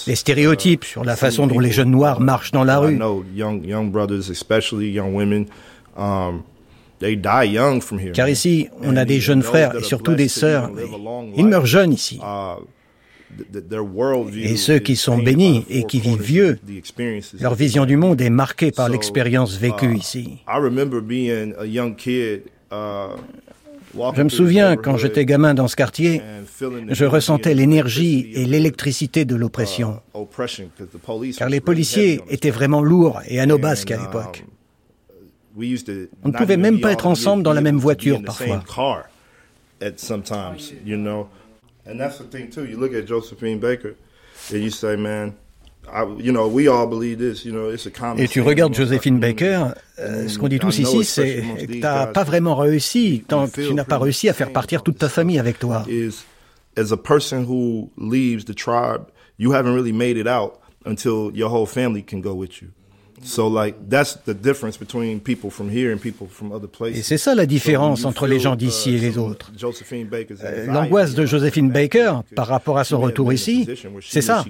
les 0.07 0.15
stéréotypes 0.15 0.83
sur 0.83 1.03
la 1.03 1.15
façon 1.15 1.47
dont 1.47 1.59
les 1.59 1.71
jeunes 1.71 1.91
noirs 1.91 2.19
marchent 2.19 2.51
dans 2.51 2.63
la 2.63 2.79
rue. 2.79 2.95
know 2.95 3.23
young 3.35 3.63
young 3.63 3.91
brothers, 3.91 4.29
especially 4.31 4.89
young 4.91 5.13
women, 5.13 5.45
they 6.99 7.15
die 7.15 7.51
young 7.51 7.81
from 7.81 7.99
here. 7.99 8.13
Car 8.13 8.27
ici, 8.27 8.69
on 8.81 8.97
a 8.97 9.05
des 9.05 9.19
jeunes 9.19 9.43
frères 9.43 9.75
et 9.75 9.83
surtout 9.83 10.15
des 10.15 10.29
sœurs. 10.29 10.71
Ils 11.37 11.45
meurent 11.45 11.67
jeunes 11.67 11.93
ici. 11.93 12.19
Et 14.35 14.55
ceux 14.57 14.79
qui 14.79 14.95
sont 14.95 15.17
bénis 15.17 15.65
et 15.69 15.83
qui 15.83 15.99
vivent 15.99 16.21
vieux, 16.21 16.59
leur 17.39 17.55
vision 17.55 17.85
du 17.85 17.97
monde 17.97 18.21
est 18.21 18.29
marquée 18.29 18.71
par 18.71 18.89
l'expérience 18.89 19.57
vécue 19.57 19.93
uh, 19.93 19.97
ici. 19.97 20.37
Uh, 22.73 23.07
Je 24.15 24.21
me 24.23 24.29
souviens, 24.29 24.77
quand 24.77 24.97
j'étais 24.97 25.25
gamin 25.25 25.53
dans 25.53 25.67
ce 25.67 25.75
quartier, 25.75 26.21
je 26.89 27.05
ressentais 27.05 27.53
l'énergie 27.53 28.31
et 28.33 28.45
l'électricité 28.45 29.25
de 29.25 29.35
l'oppression. 29.35 29.99
uh, 30.15 31.33
Car 31.37 31.49
les 31.49 31.59
policiers 31.59 32.21
étaient 32.29 32.51
vraiment 32.51 32.81
lourds 32.81 33.21
et 33.27 33.39
anobasques 33.39 33.91
à 33.91 33.99
And, 33.99 34.03
l'époque. 34.03 34.45
um, 35.57 35.63
used 35.63 35.85
to 35.85 35.91
On 36.23 36.29
ne 36.29 36.33
pouvait 36.33 36.57
même 36.57 36.79
pas 36.79 36.91
être 36.93 37.07
ensemble 37.07 37.43
dans 37.43 37.53
la 37.53 37.61
même 37.61 37.77
voiture 37.77 38.21
parfois. 38.23 38.63
Same 41.85 41.97
car 41.97 42.07
at 42.07 42.11
sometimes, 42.11 42.11
you 42.11 42.11
know. 42.11 42.11
And 42.11 42.11
that's 42.11 42.17
the 42.17 42.25
thing 42.25 42.49
too. 42.49 42.65
You 42.65 42.77
look 42.77 42.93
at 42.93 43.05
Josephine 43.05 43.59
Baker, 43.59 43.95
and 44.51 44.63
you 44.63 44.69
say, 44.69 44.95
man, 44.95 45.35
I, 45.91 46.03
you 46.17 46.31
know, 46.31 46.47
we 46.47 46.67
all 46.67 46.87
believe 46.87 47.19
this. 47.19 47.45
You 47.45 47.53
know, 47.53 47.69
it's 47.69 47.85
a 47.85 47.91
common. 47.91 48.23
Et 48.23 48.27
tu 48.27 48.41
regardes 48.41 48.75
Joséphine. 48.75 49.19
Baker, 49.19 49.73
euh, 49.99 50.27
ce 50.27 50.37
qu'on 50.37 50.47
dit 50.47 50.59
tous 50.59 50.79
ici, 50.79 51.03
c'est 51.03 51.43
que 51.59 51.65
tu 51.65 51.79
n'as 51.79 52.07
pas 52.07 52.23
vraiment 52.23 52.55
réussi 52.55 53.23
tant 53.27 53.47
que 53.47 53.61
tu 53.67 53.73
n'as 53.73 53.85
pas 53.85 53.97
réussi 53.97 54.29
à 54.29 54.33
faire 54.33 54.51
partir 54.51 54.83
toute 54.83 54.97
ta 54.97 55.09
famille 55.09 55.39
avec 55.39 55.59
toi. 55.59 55.85
as 56.77 56.91
a 56.91 56.97
person 56.97 57.45
who 57.45 57.91
leaves 57.97 58.45
the 58.45 58.53
tribe, 58.53 59.11
you 59.37 59.51
haven't 59.51 59.73
really 59.73 59.91
made 59.91 60.17
it 60.17 60.27
out 60.27 60.61
until 60.85 61.31
your 61.35 61.49
whole 61.49 61.65
family 61.65 62.01
can 62.01 62.21
go 62.21 62.33
with 62.33 62.61
you. 62.61 62.71
So 63.23 63.47
like 63.47 63.75
that's 63.89 64.17
the 64.25 64.33
difference 64.33 64.77
between 64.77 65.19
people 65.19 65.49
from 65.49 65.69
here 65.69 65.93
and 65.93 65.97
people 65.97 66.27
from 66.27 66.51
other 66.51 66.67
places. 66.67 66.99
Et 66.99 67.03
c'est 67.03 67.17
ça 67.17 67.35
la 67.35 67.45
différence 67.45 68.05
entre 68.05 68.27
les 68.27 68.39
gens 68.39 68.55
d'ici 68.55 68.95
et 68.95 68.99
les 68.99 69.17
autres. 69.17 69.51
Euh, 70.43 70.65
L'angoisse 70.67 71.13
de 71.13 71.25
Josephine 71.25 71.69
Baker 71.71 72.21
par 72.35 72.47
rapport 72.47 72.77
à 72.77 72.83
son 72.83 72.99
retour 72.99 73.31
ici, 73.31 73.67
c'est 74.01 74.21
ça. 74.21 74.43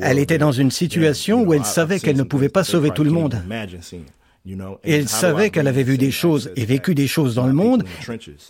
Elle 0.00 0.18
était 0.18 0.38
dans 0.38 0.52
une 0.52 0.70
situation 0.70 1.42
où 1.42 1.54
elle 1.54 1.64
savait 1.64 2.00
qu'elle 2.00 2.16
ne 2.16 2.22
pouvait 2.22 2.48
pas 2.48 2.64
sauver 2.64 2.90
tout 2.90 3.04
le 3.04 3.10
monde. 3.10 3.42
Elle 4.84 5.08
savait 5.08 5.50
qu'elle 5.50 5.68
avait 5.68 5.82
vu 5.82 5.98
des 5.98 6.10
choses 6.10 6.50
et 6.56 6.64
vécu 6.64 6.94
des 6.94 7.06
choses 7.06 7.34
dans 7.34 7.46
le 7.46 7.52
monde, 7.52 7.84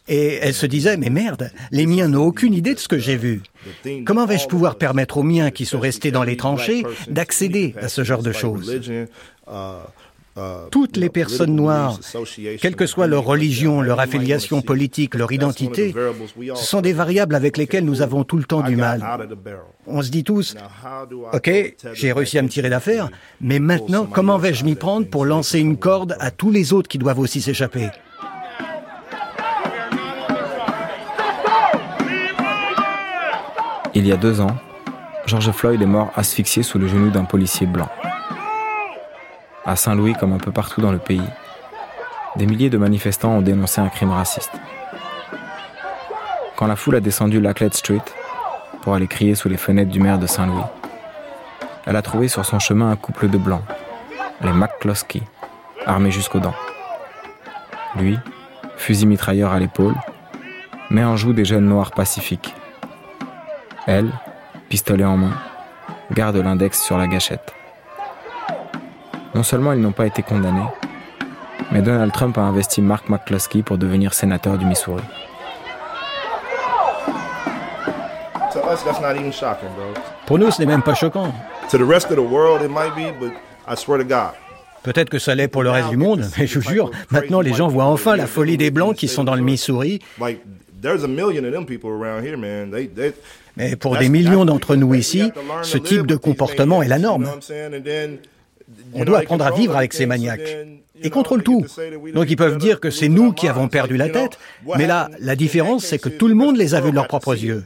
et 0.09 0.39
elle 0.41 0.55
se 0.55 0.67
disait, 0.67 0.97
mais 0.97 1.11
merde, 1.11 1.51
les 1.71 1.87
miens 1.87 2.09
n'ont 2.09 2.27
aucune 2.27 2.55
idée 2.55 2.75
de 2.75 2.79
ce 2.79 2.89
que 2.89 2.99
j'ai 2.99 3.17
vu. 3.17 3.43
Comment 4.05 4.27
vais-je 4.27 4.47
pouvoir 4.47 4.77
permettre 4.77 5.19
aux 5.19 5.23
miens 5.23 5.51
qui 5.51 5.67
sont 5.67 5.81
restés 5.81 6.11
dans 6.11 6.25
les 6.25 6.37
tranchées 6.37 6.85
d'accéder 7.09 7.75
à 7.81 7.89
ce 7.89 8.05
genre 8.05 8.23
de 8.23 8.33
choses? 8.33 8.81
Toutes 10.71 10.97
les 10.97 11.09
personnes 11.09 11.55
noires, 11.55 11.99
quelle 12.61 12.77
que 12.77 12.87
soit 12.87 13.07
leur 13.07 13.25
religion, 13.25 13.81
leur 13.81 14.01
affiliation 14.01 14.61
politique, 14.63 15.15
leur 15.15 15.33
identité, 15.33 15.95
ce 16.55 16.65
sont 16.65 16.81
des 16.81 16.93
variables 16.93 17.35
avec 17.35 17.57
lesquelles 17.57 17.85
nous 17.85 18.03
avons 18.03 18.25
tout 18.25 18.37
le 18.37 18.45
temps 18.45 18.63
du 18.63 18.77
mal. 18.77 19.05
On 19.87 20.03
se 20.03 20.11
dit 20.11 20.25
tous, 20.25 20.57
OK, 21.33 21.51
j'ai 21.93 22.13
réussi 22.13 22.39
à 22.39 22.43
me 22.43 22.49
tirer 22.49 22.71
d'affaire, 22.71 23.09
mais 23.41 23.59
maintenant, 23.59 24.07
comment 24.07 24.39
vais-je 24.39 24.65
m'y 24.65 24.75
prendre 24.75 25.07
pour 25.07 25.25
lancer 25.25 25.59
une 25.59 25.77
corde 25.77 26.17
à 26.21 26.31
tous 26.31 26.51
les 26.51 26.73
autres 26.73 26.89
qui 26.89 26.99
doivent 26.99 27.19
aussi 27.19 27.41
s'échapper? 27.41 27.89
Il 33.95 34.07
y 34.07 34.13
a 34.13 34.17
deux 34.17 34.41
ans, 34.41 34.55
George 35.27 35.51
Floyd 35.51 35.83
est 35.83 35.87
mort 35.87 36.13
asphyxié 36.15 36.63
sous 36.63 36.79
le 36.79 36.87
genou 36.87 37.11
d'un 37.11 37.25
policier 37.25 37.67
blanc 37.67 37.89
à 39.69 39.77
Saint-Louis 39.77 40.15
comme 40.15 40.33
un 40.33 40.39
peu 40.39 40.51
partout 40.51 40.81
dans 40.81 40.93
le 40.93 40.99
pays, 40.99 41.29
des 42.37 42.47
milliers 42.47 42.71
de 42.71 42.79
manifestants 42.79 43.33
ont 43.33 43.43
dénoncé 43.43 43.83
un 43.83 43.91
crime 43.91 44.11
raciste. 44.11 44.53
Quand 46.57 46.67
la 46.67 46.75
foule 46.75 46.97
a 46.97 47.01
descendu 47.01 47.39
Laclette 47.39 47.75
Street 47.75 48.03
pour 48.81 48.95
aller 48.95 49.07
crier 49.07 49.35
sous 49.35 49.51
les 49.51 49.59
fenêtres 49.59 49.91
du 49.91 50.01
maire 50.01 50.19
de 50.19 50.27
Saint-Louis, 50.27 50.65
elle 51.85 51.97
a 51.97 52.03
trouvé 52.03 52.29
sur 52.29 52.47
son 52.47 52.59
chemin 52.59 52.91
un 52.91 52.97
couple 52.97 53.29
de 53.29 53.37
blancs, 53.37 53.63
les 54.41 54.53
McCloskey, 54.53 55.21
armés 55.85 56.11
jusqu'aux 56.11 56.41
dents. 56.41 56.57
Lui, 57.95 58.19
fusil 58.79 59.07
mitrailleur 59.07 59.53
à 59.53 59.59
l'épaule, 59.59 59.97
met 60.89 61.05
en 61.05 61.19
joue 61.19 61.35
des 61.35 61.45
jeunes 61.45 61.67
noirs 61.67 61.91
pacifiques. 61.91 62.55
Elle, 63.87 64.11
pistolet 64.71 65.05
en 65.05 65.19
main, 65.19 65.35
garde 66.11 66.37
l'index 66.37 66.83
sur 66.83 66.97
la 66.97 67.07
gâchette. 67.07 67.58
Non 69.39 69.45
seulement 69.45 69.73
ils 69.73 69.81
n'ont 69.81 69.93
pas 69.93 70.07
été 70.07 70.21
condamnés, 70.21 70.67
mais 71.71 71.81
Donald 71.81 72.11
Trump 72.13 72.37
a 72.39 72.41
investi 72.41 72.83
Mark 72.83 73.09
McCloskey 73.09 73.63
pour 73.63 73.79
devenir 73.79 74.13
sénateur 74.13 74.59
du 74.59 74.65
Missouri. 74.65 75.05
Pour 80.27 80.41
nous, 80.41 80.51
ce 80.51 80.61
n'est 80.61 80.67
même 80.67 80.83
pas 80.83 80.95
choquant. 80.95 81.33
Peut-être 84.83 85.09
que 85.09 85.21
ça 85.21 85.37
l'est 85.37 85.47
pour 85.47 85.63
le 85.63 85.71
reste 85.71 85.91
du 85.91 85.97
monde, 85.97 86.25
mais 86.37 86.49
je 86.49 86.59
vous 86.59 86.69
jure, 86.69 86.91
maintenant 87.13 87.41
les 87.41 87.55
gens 87.55 87.69
voient 87.69 87.85
enfin 87.85 88.17
la 88.17 88.27
folie 88.27 88.57
des 88.57 88.73
Blancs 88.73 88.97
qui 88.97 89.07
sont 89.07 89.23
dans 89.23 89.37
le 89.37 89.43
Missouri. 89.43 90.01
Mais 93.57 93.77
pour 93.77 93.97
des 93.99 94.09
millions 94.09 94.45
d'entre 94.45 94.75
nous 94.75 94.95
ici, 94.95 95.31
ce 95.63 95.79
type 95.79 96.09
de 96.09 96.17
comportement 96.17 96.83
est 96.83 96.89
la 96.89 96.99
norme. 96.99 97.31
On 98.95 99.05
doit 99.05 99.19
apprendre 99.19 99.47
à 99.47 99.51
vivre 99.51 99.77
avec 99.77 99.93
ces 99.93 100.07
maniaques. 100.07 100.57
Ils 101.03 101.11
contrôlent 101.11 101.43
tout. 101.43 101.65
Donc 102.15 102.31
ils 102.31 102.37
peuvent 102.37 102.59
dire 102.59 102.81
que 102.81 102.91
c'est 102.91 103.09
nous 103.09 103.33
qui 103.33 103.49
avons 103.49 103.69
perdu 103.69 103.97
la 103.97 104.09
tête. 104.09 104.39
Mais 104.77 104.87
là, 104.87 105.11
la 105.21 105.37
différence, 105.37 105.85
c'est 105.85 105.99
que 105.99 106.09
tout 106.09 106.29
le 106.29 106.35
monde 106.35 106.57
les 106.57 106.75
a 106.75 106.81
vus 106.81 106.91
de 106.91 106.97
leurs 106.97 107.09
propres 107.09 107.37
yeux. 107.37 107.65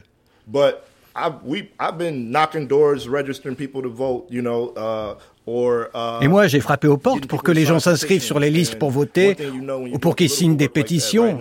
Et 6.21 6.27
moi, 6.27 6.47
j'ai 6.47 6.59
frappé 6.59 6.87
aux 6.87 6.97
portes 6.97 7.27
pour 7.27 7.43
que 7.43 7.51
les 7.51 7.65
gens 7.65 7.79
s'inscrivent 7.79 8.23
sur 8.23 8.39
les 8.39 8.49
listes 8.49 8.79
pour 8.79 8.91
voter 8.91 9.35
ou 9.91 9.99
pour 9.99 10.15
qu'ils 10.15 10.29
signent 10.29 10.55
des 10.55 10.69
pétitions. 10.69 11.39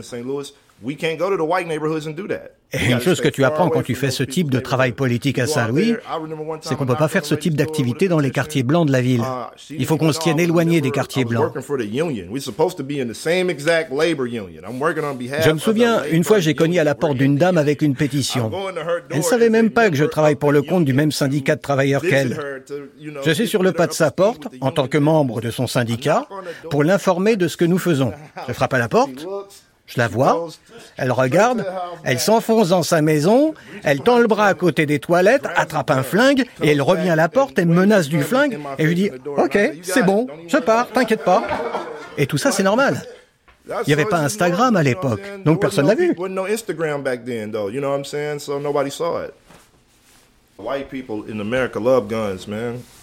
Une 2.74 3.00
chose 3.00 3.20
que 3.20 3.28
tu 3.28 3.44
apprends 3.44 3.68
quand 3.68 3.82
tu 3.82 3.94
fais 3.94 4.10
ce 4.10 4.22
type 4.22 4.50
de 4.50 4.58
travail 4.58 4.92
politique 4.92 5.38
à 5.38 5.46
Saint-Louis, 5.46 5.94
c'est 6.62 6.74
qu'on 6.74 6.84
ne 6.84 6.88
peut 6.88 6.96
pas 6.96 7.08
faire 7.08 7.24
ce 7.24 7.34
type 7.34 7.54
d'activité 7.54 8.08
dans 8.08 8.18
les 8.18 8.30
quartiers 8.30 8.62
blancs 8.62 8.86
de 8.86 8.92
la 8.92 9.00
ville. 9.02 9.20
Uh, 9.20 9.74
Il 9.78 9.86
faut 9.86 9.96
qu'on 9.96 10.12
se 10.12 10.20
tienne 10.20 10.40
éloigné 10.40 10.80
des 10.80 10.90
quartiers 10.90 11.24
blancs. 11.24 11.52
Je 15.44 15.50
me 15.50 15.58
souviens, 15.58 16.04
une 16.10 16.24
fois 16.24 16.40
j'ai 16.40 16.54
cogné 16.54 16.78
à 16.80 16.84
la 16.84 16.94
porte 16.94 17.18
d'une 17.18 17.36
dame 17.36 17.58
avec 17.58 17.82
une 17.82 17.94
pétition. 17.94 18.50
Elle 19.10 19.18
ne 19.18 19.22
savait 19.22 19.50
même 19.50 19.70
pas 19.70 19.90
que 19.90 19.96
je 19.96 20.04
travaille 20.04 20.36
pour 20.36 20.52
le 20.52 20.62
compte 20.62 20.84
du 20.84 20.94
même 20.94 21.12
syndicat 21.12 21.56
de 21.56 21.60
travailleurs 21.60 22.02
qu'elle. 22.02 22.62
Je 23.24 23.30
suis 23.30 23.48
sur 23.48 23.62
le 23.62 23.72
pas 23.72 23.86
de 23.86 23.92
sa 23.92 24.10
porte, 24.10 24.48
en 24.60 24.70
tant 24.72 24.88
que 24.88 24.98
membre 24.98 25.40
de 25.40 25.50
son 25.50 25.66
syndicat, 25.66 26.26
pour 26.70 26.84
l'informer 26.84 27.36
de 27.36 27.48
ce 27.48 27.56
que 27.56 27.64
nous 27.64 27.78
faisons. 27.78 28.12
Je 28.48 28.52
frappe 28.52 28.74
à 28.74 28.78
la 28.78 28.88
porte. 28.88 29.26
Je 29.86 29.98
la 29.98 30.08
vois, 30.08 30.48
elle 30.96 31.12
regarde, 31.12 31.66
elle 32.04 32.18
s'enfonce 32.18 32.70
dans 32.70 32.82
sa 32.82 33.02
maison, 33.02 33.52
elle 33.82 34.00
tend 34.00 34.18
le 34.18 34.26
bras 34.26 34.46
à 34.46 34.54
côté 34.54 34.86
des 34.86 34.98
toilettes, 34.98 35.44
attrape 35.54 35.90
un 35.90 36.02
flingue, 36.02 36.44
et 36.62 36.70
elle 36.70 36.80
revient 36.80 37.10
à 37.10 37.16
la 37.16 37.28
porte, 37.28 37.58
elle 37.58 37.66
menace 37.66 38.08
du 38.08 38.22
flingue, 38.22 38.58
et 38.78 38.84
lui 38.84 38.94
dis 38.94 39.10
Ok, 39.36 39.58
c'est 39.82 40.02
bon, 40.04 40.28
je 40.48 40.56
pars, 40.58 40.88
t'inquiète 40.88 41.24
pas. 41.24 41.42
Et 42.16 42.26
tout 42.26 42.38
ça, 42.38 42.52
c'est 42.52 42.62
normal. 42.62 43.02
Il 43.68 43.74
n'y 43.88 43.92
avait 43.92 44.06
pas 44.06 44.18
Instagram 44.18 44.74
à 44.76 44.82
l'époque, 44.82 45.20
donc 45.44 45.60
personne 45.60 45.86
l'a 45.86 45.94
vu. 45.94 46.14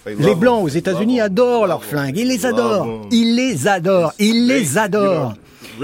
Les 0.05 0.35
Blancs 0.35 0.63
aux 0.63 0.69
États-Unis 0.69 1.21
adorent 1.21 1.67
leurs 1.67 1.83
flingues, 1.83 2.17
ils 2.17 2.27
les 2.27 2.45
adorent, 2.45 3.07
ils 3.11 3.35
les 3.35 3.67
adorent, 3.67 4.13
ils 4.19 4.47
les 4.47 4.77
adorent. 4.77 5.33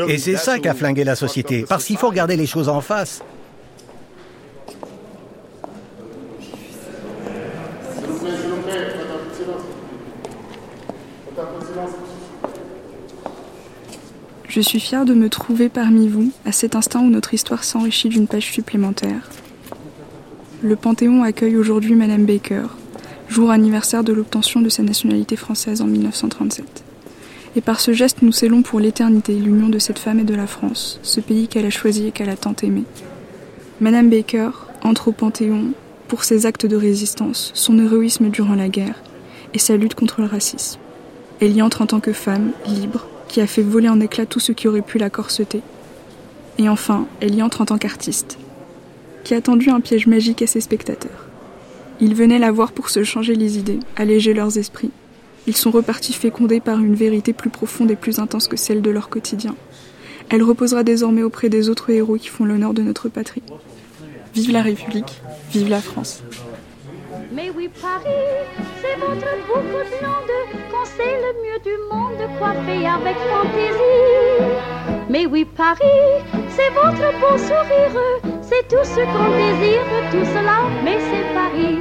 Et 0.08 0.18
c'est 0.18 0.38
ça 0.38 0.60
qui 0.60 0.68
a 0.68 0.74
flingué 0.74 1.04
la 1.04 1.16
société, 1.16 1.66
parce 1.68 1.86
qu'il 1.86 1.98
faut 1.98 2.10
regarder 2.10 2.38
les 2.38 2.46
choses 2.46 2.70
en 2.70 2.82
face. 2.82 3.22
Je 14.48 14.62
suis 14.62 14.80
fière 14.80 15.04
de 15.04 15.14
me 15.14 15.28
trouver 15.28 15.68
parmi 15.68 16.08
vous 16.08 16.32
à 16.46 16.54
cet 16.54 16.76
instant 16.78 17.02
où 17.02 17.10
notre 17.10 17.34
histoire 17.34 17.66
s'enrichit 17.66 18.08
d'une 18.08 18.26
page 18.26 18.50
supplémentaire. 18.50 19.30
Le 20.62 20.76
Panthéon 20.78 21.24
accueille 21.24 21.58
aujourd'hui 21.58 21.96
Madame 21.96 22.26
Baker, 22.26 22.68
jour 23.28 23.52
anniversaire 23.52 24.06
de 24.06 24.14
l'obtention 24.14 24.62
de 24.62 24.70
sa 24.70 24.84
nationalité 24.84 25.36
française 25.36 25.82
en 25.82 25.86
1937. 25.86 26.84
Et 27.58 27.62
par 27.62 27.82
ce 27.82 27.92
geste, 27.92 28.22
nous 28.22 28.32
scellons 28.32 28.62
pour 28.62 28.80
l'éternité 28.80 29.34
l'union 29.36 29.68
de 29.68 29.80
cette 29.80 30.00
femme 30.00 30.20
et 30.20 30.24
de 30.24 30.34
la 30.34 30.48
France, 30.48 31.00
ce 31.04 31.20
pays 31.20 31.50
qu'elle 31.50 31.66
a 31.66 31.70
choisi 31.70 32.08
et 32.08 32.12
qu'elle 32.12 32.30
a 32.30 32.38
tant 32.38 32.56
aimé. 32.64 32.84
Madame 33.82 34.10
Baker 34.10 34.52
entre 34.82 35.10
au 35.10 35.12
Panthéon 35.12 35.72
pour 36.08 36.24
ses 36.24 36.46
actes 36.46 36.66
de 36.66 36.78
résistance, 36.78 37.52
son 37.54 37.78
héroïsme 37.78 38.30
durant 38.30 38.56
la 38.56 38.70
guerre 38.70 39.04
et 39.54 39.60
sa 39.60 39.76
lutte 39.76 39.96
contre 39.96 40.22
le 40.22 40.28
racisme. 40.28 40.80
Elle 41.42 41.56
y 41.56 41.62
entre 41.62 41.82
en 41.82 41.88
tant 41.88 42.00
que 42.00 42.14
femme, 42.14 42.52
libre, 42.66 43.08
qui 43.28 43.42
a 43.42 43.48
fait 43.48 43.62
voler 43.62 43.90
en 43.90 44.00
éclats 44.00 44.26
tout 44.26 44.40
ce 44.40 44.54
qui 44.54 44.70
aurait 44.70 44.82
pu 44.82 45.00
la 45.00 45.10
corseter. 45.10 45.62
Et 46.58 46.70
enfin, 46.70 47.08
elle 47.20 47.36
y 47.36 47.44
entre 47.44 47.60
en 47.60 47.66
tant 47.66 47.78
qu'artiste, 47.78 48.38
qui 49.26 49.34
a 49.34 49.42
tendu 49.42 49.70
un 49.70 49.82
piège 49.82 50.08
magique 50.08 50.42
à 50.42 50.48
ses 50.48 50.62
spectateurs. 50.62 51.26
Ils 52.00 52.16
venaient 52.16 52.40
la 52.40 52.54
voir 52.54 52.72
pour 52.72 52.90
se 52.90 53.04
changer 53.04 53.36
les 53.36 53.58
idées, 53.58 53.80
alléger 53.98 54.34
leurs 54.34 54.58
esprits, 54.58 54.92
ils 55.48 55.56
sont 55.56 55.72
repartis 55.72 56.14
fécondés 56.14 56.60
par 56.60 56.80
une 56.80 56.96
vérité 56.96 57.32
plus 57.32 57.52
profonde 57.52 57.92
et 57.92 57.96
plus 57.96 58.20
intense 58.20 58.48
que 58.48 58.58
celle 58.58 58.82
de 58.82 58.90
leur 58.90 59.10
quotidien. 59.10 59.56
Elle 60.30 60.42
reposera 60.42 60.84
désormais 60.84 61.22
auprès 61.22 61.50
des 61.50 61.70
autres 61.70 61.92
héros 61.92 62.16
qui 62.16 62.30
font 62.30 62.46
l'honneur 62.46 62.74
de 62.74 62.82
notre 62.82 63.10
patrie. 63.10 63.44
Vive 64.34 64.52
la 64.52 64.64
République, 64.64 65.22
vive 65.52 65.70
la 65.70 65.82
France. 65.82 66.24
Mais 67.32 67.52
oui, 67.56 67.70
Paris, 67.80 68.10
c'est 68.82 69.00
votre 69.00 69.28
beaucoup 69.48 69.84
de 69.84 69.96
c'est 70.98 71.04
le 71.04 71.34
mieux 71.44 71.60
du 71.64 71.76
monde, 71.92 72.38
coiffé 72.40 72.86
avec 72.88 73.16
fantaisie. 73.30 74.46
Mais 75.10 75.26
oui, 75.26 75.46
Paris, 75.46 75.84
c'est 76.50 76.70
votre 76.74 77.12
beau 77.20 77.38
sourire, 77.38 78.35
c'est 78.56 78.68
tout 78.68 78.84
ce 78.84 79.02
qu'on 79.12 79.30
désire, 79.36 79.86
tout 80.12 80.26
cela, 80.26 80.58
mais 80.84 80.98
c'est 81.00 81.34
Paris. 81.34 81.80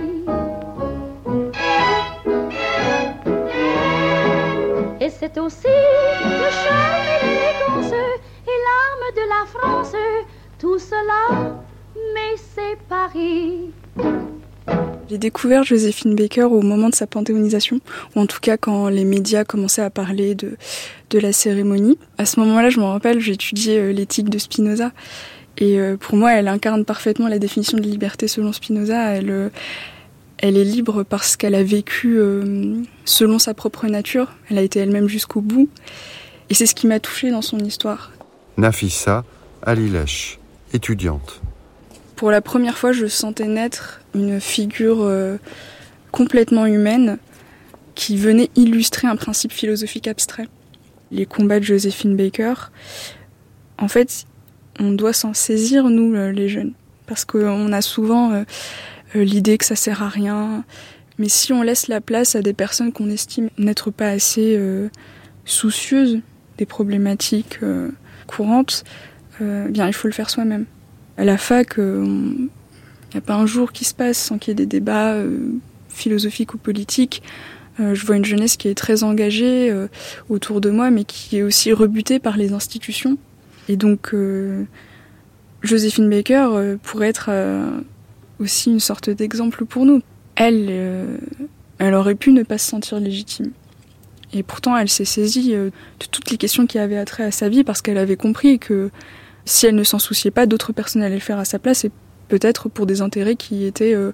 Et 5.00 5.10
c'est 5.10 5.38
aussi 5.38 5.68
le 5.68 6.50
charme 6.50 7.06
et 7.22 7.26
l'élégance 7.26 7.92
et 7.92 8.58
l'âme 8.66 9.06
de 9.14 9.24
la 9.28 9.46
France, 9.46 9.96
tout 10.58 10.78
cela, 10.78 11.54
mais 12.14 12.36
c'est 12.54 12.78
Paris. 12.88 13.70
J'ai 15.10 15.18
découvert 15.18 15.62
Joséphine 15.64 16.16
Baker 16.16 16.44
au 16.44 16.62
moment 16.62 16.88
de 16.88 16.94
sa 16.94 17.06
panthéonisation, 17.06 17.80
ou 18.16 18.20
en 18.20 18.26
tout 18.26 18.40
cas 18.40 18.56
quand 18.56 18.88
les 18.88 19.04
médias 19.04 19.44
commençaient 19.44 19.82
à 19.82 19.90
parler 19.90 20.34
de, 20.34 20.56
de 21.10 21.18
la 21.18 21.32
cérémonie. 21.32 21.98
À 22.16 22.24
ce 22.24 22.40
moment-là, 22.40 22.70
je 22.70 22.80
me 22.80 22.84
rappelle, 22.84 23.18
étudié 23.28 23.78
euh, 23.78 23.92
l'éthique 23.92 24.30
de 24.30 24.38
Spinoza. 24.38 24.92
Et 25.58 25.78
euh, 25.78 25.96
pour 25.96 26.16
moi, 26.16 26.32
elle 26.32 26.48
incarne 26.48 26.84
parfaitement 26.84 27.28
la 27.28 27.38
définition 27.38 27.78
de 27.78 27.82
liberté 27.84 28.28
selon 28.28 28.52
Spinoza. 28.52 29.10
Elle, 29.10 29.30
euh, 29.30 29.48
elle 30.38 30.56
est 30.56 30.64
libre 30.64 31.02
parce 31.04 31.36
qu'elle 31.36 31.54
a 31.54 31.62
vécu 31.62 32.18
selon 33.04 33.38
sa 33.38 33.54
propre 33.54 33.86
nature. 33.86 34.32
Elle 34.50 34.58
a 34.58 34.62
été 34.62 34.80
elle-même 34.80 35.08
jusqu'au 35.08 35.40
bout. 35.40 35.68
Et 36.50 36.54
c'est 36.54 36.66
ce 36.66 36.74
qui 36.74 36.86
m'a 36.86 37.00
touchée 37.00 37.30
dans 37.30 37.42
son 37.42 37.58
histoire. 37.58 38.12
Nafissa 38.56 39.24
Alilesh, 39.62 40.38
étudiante. 40.72 41.40
Pour 42.16 42.30
la 42.30 42.40
première 42.40 42.78
fois, 42.78 42.92
je 42.92 43.06
sentais 43.06 43.46
naître 43.46 44.00
une 44.14 44.40
figure 44.40 45.02
euh, 45.02 45.36
complètement 46.12 46.66
humaine 46.66 47.18
qui 47.94 48.16
venait 48.16 48.50
illustrer 48.56 49.08
un 49.08 49.16
principe 49.16 49.52
philosophique 49.52 50.06
abstrait. 50.06 50.48
Les 51.10 51.26
combats 51.26 51.60
de 51.60 51.64
Joséphine 51.64 52.16
Baker, 52.16 52.54
en 53.78 53.88
fait, 53.88 54.26
on 54.78 54.92
doit 54.92 55.12
s'en 55.12 55.34
saisir, 55.34 55.88
nous, 55.88 56.14
euh, 56.14 56.30
les 56.30 56.48
jeunes. 56.48 56.72
Parce 57.06 57.24
qu'on 57.24 57.72
a 57.72 57.80
souvent 57.80 58.32
euh, 58.32 58.44
l'idée 59.14 59.58
que 59.58 59.64
ça 59.64 59.76
sert 59.76 60.02
à 60.02 60.08
rien. 60.08 60.64
Mais 61.18 61.28
si 61.28 61.52
on 61.52 61.62
laisse 61.62 61.88
la 61.88 62.00
place 62.00 62.34
à 62.34 62.42
des 62.42 62.54
personnes 62.54 62.92
qu'on 62.92 63.10
estime 63.10 63.50
n'être 63.58 63.90
pas 63.90 64.08
assez 64.08 64.58
soucieuses 65.44 66.20
des 66.58 66.66
problématiques 66.66 67.60
courantes, 68.26 68.82
bien, 69.40 69.86
il 69.86 69.92
faut 69.92 70.08
le 70.08 70.14
faire 70.14 70.28
soi-même. 70.28 70.64
À 71.16 71.24
la 71.24 71.38
fac, 71.38 71.78
il 73.14 73.18
n'y 73.18 73.24
a 73.24 73.26
pas 73.28 73.36
un 73.36 73.46
jour 73.46 73.70
qui 73.70 73.84
se 73.84 73.94
passe 73.94 74.18
sans 74.18 74.38
qu'il 74.38 74.50
y 74.50 74.52
ait 74.52 74.54
des 74.56 74.66
débats 74.66 75.12
euh, 75.12 75.52
philosophiques 75.88 76.52
ou 76.52 76.58
politiques. 76.58 77.22
Euh, 77.78 77.94
je 77.94 78.04
vois 78.04 78.16
une 78.16 78.24
jeunesse 78.24 78.56
qui 78.56 78.66
est 78.66 78.74
très 78.74 79.04
engagée 79.04 79.70
euh, 79.70 79.86
autour 80.28 80.60
de 80.60 80.68
moi, 80.68 80.90
mais 80.90 81.04
qui 81.04 81.38
est 81.38 81.42
aussi 81.42 81.72
rebutée 81.72 82.18
par 82.18 82.36
les 82.36 82.52
institutions. 82.52 83.16
Et 83.68 83.76
donc, 83.76 84.14
Joséphine 85.62 86.10
Baker 86.10 86.76
pourrait 86.82 87.08
être 87.08 87.30
aussi 88.40 88.70
une 88.70 88.80
sorte 88.80 89.10
d'exemple 89.10 89.64
pour 89.64 89.86
nous. 89.86 90.02
Elle, 90.36 91.18
elle 91.78 91.94
aurait 91.94 92.14
pu 92.14 92.32
ne 92.32 92.42
pas 92.42 92.58
se 92.58 92.68
sentir 92.68 93.00
légitime. 93.00 93.52
Et 94.32 94.42
pourtant, 94.42 94.76
elle 94.76 94.88
s'est 94.88 95.04
saisie 95.04 95.52
de 95.52 95.70
toutes 96.10 96.30
les 96.30 96.36
questions 96.36 96.66
qui 96.66 96.78
avaient 96.78 96.98
attrait 96.98 97.24
à 97.24 97.30
sa 97.30 97.48
vie 97.48 97.64
parce 97.64 97.80
qu'elle 97.80 97.98
avait 97.98 98.16
compris 98.16 98.58
que 98.58 98.90
si 99.44 99.66
elle 99.66 99.74
ne 99.74 99.84
s'en 99.84 99.98
souciait 99.98 100.30
pas, 100.30 100.46
d'autres 100.46 100.72
personnes 100.72 101.02
allaient 101.02 101.14
le 101.14 101.20
faire 101.20 101.38
à 101.38 101.44
sa 101.44 101.58
place 101.58 101.84
et 101.84 101.90
peut-être 102.28 102.68
pour 102.68 102.86
des 102.86 103.02
intérêts 103.02 103.36
qui 103.36 103.64
étaient 103.64 103.94
euh, 103.94 104.12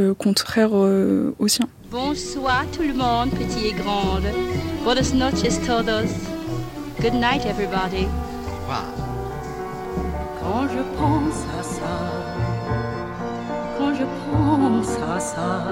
euh, 0.00 0.14
contraires 0.14 0.74
euh, 0.74 1.34
aux 1.38 1.48
siens. 1.48 1.68
Bonsoir 1.90 2.64
tout 2.72 2.82
le 2.82 2.94
monde, 2.94 3.30
et. 3.38 3.72
Good 7.00 7.12
night 7.12 7.44
everybody. 7.44 8.08
Quand 10.40 10.66
je 10.68 10.82
pense 10.98 11.46
à 11.58 11.62
ça, 11.62 11.98
quand 13.78 13.94
je 13.94 14.04
pense 14.32 14.98
à 15.14 15.20
ça, 15.20 15.62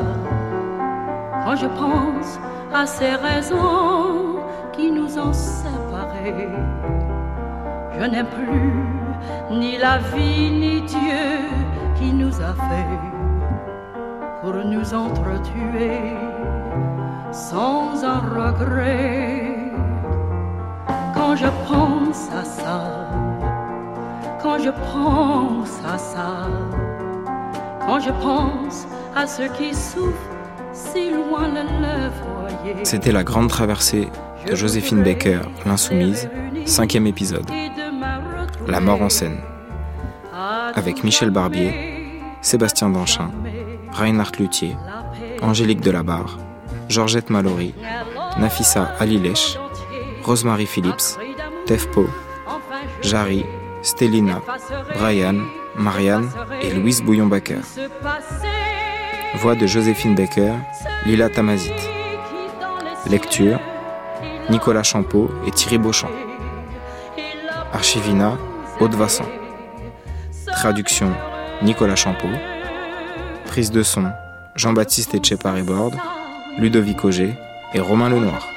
quand 1.44 1.56
je 1.56 1.66
pense 1.66 2.38
à 2.72 2.86
ces 2.86 3.10
raisons 3.10 4.36
qui 4.72 4.92
nous 4.92 5.18
ont 5.18 5.32
séparés, 5.32 6.48
je 7.98 8.04
n'aime 8.04 8.26
plus 8.26 8.72
ni 9.50 9.76
la 9.76 9.98
vie 9.98 10.50
ni 10.52 10.82
Dieu 10.82 11.34
qui 11.96 12.12
nous 12.12 12.40
a 12.40 12.54
fait 12.68 12.98
pour 14.40 14.54
nous 14.54 14.94
entretuer 14.94 16.12
sans 17.32 18.04
un 18.04 18.20
regret. 18.20 19.53
Quand 21.24 21.36
je 21.36 21.46
pense 21.66 22.28
à 22.32 22.44
ça, 22.44 23.08
quand 24.42 24.58
je 24.58 24.68
pense 24.92 25.70
à 25.82 25.96
ça, 25.96 26.48
quand 27.80 27.98
je 27.98 28.10
pense 28.10 28.86
à 29.16 29.26
ceux 29.26 29.48
qui 29.48 29.74
souffrent 29.74 30.30
si 30.74 31.10
loin 31.10 31.48
le 31.48 32.10
foyer. 32.10 32.84
C'était 32.84 33.10
la 33.10 33.24
grande 33.24 33.48
traversée 33.48 34.10
de 34.46 34.54
Joséphine 34.54 35.02
Baker, 35.02 35.40
l'insoumise, 35.64 36.28
cinquième 36.66 37.06
épisode. 37.06 37.50
La 38.68 38.80
mort 38.80 39.00
en 39.00 39.08
scène. 39.08 39.38
Avec 40.74 41.04
Michel 41.04 41.30
Barbier, 41.30 42.20
Sébastien 42.42 42.90
Danchin, 42.90 43.30
Reinhard 43.92 44.32
Luthier, 44.38 44.76
Angélique 45.40 45.80
Delabarre, 45.80 46.36
Georgette 46.90 47.30
Mallory, 47.30 47.74
Nafissa 48.38 48.92
Alilech, 49.00 49.58
Rosemary 50.24 50.66
Phillips, 50.66 51.18
Tefpo, 51.66 52.08
Jarry, 53.02 53.44
Stelina, 53.82 54.40
Brian, 54.96 55.46
Marianne 55.76 56.30
et 56.62 56.72
Louise 56.72 57.02
Bouillon-Baker. 57.02 57.60
Voix 59.36 59.54
de 59.54 59.66
Joséphine 59.66 60.14
Baker, 60.14 60.54
Lila 61.04 61.28
Tamazit. 61.28 61.72
Lecture, 63.10 63.60
Nicolas 64.48 64.82
Champeau 64.82 65.30
et 65.46 65.50
Thierry 65.50 65.76
Beauchamp. 65.76 66.10
Archivina, 67.72 68.38
Haute-Vassan. 68.80 69.26
Traduction 70.46 71.12
Nicolas 71.62 71.96
Champeau. 71.96 72.28
Prise 73.46 73.70
de 73.70 73.82
son 73.82 74.10
Jean-Baptiste 74.56 75.14
Etcheparé-Borde, 75.14 75.96
Ludovic 76.58 77.04
Auger 77.04 77.34
et 77.74 77.80
Romain 77.80 78.08
Lenoir. 78.08 78.48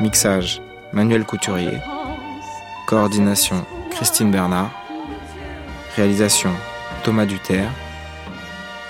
Mixage 0.00 0.62
Manuel 0.92 1.24
Couturier. 1.24 1.80
Coordination 2.86 3.66
Christine 3.90 4.30
Bernard. 4.30 4.70
Réalisation 5.96 6.50
Thomas 7.02 7.26
Duterre. 7.26 7.70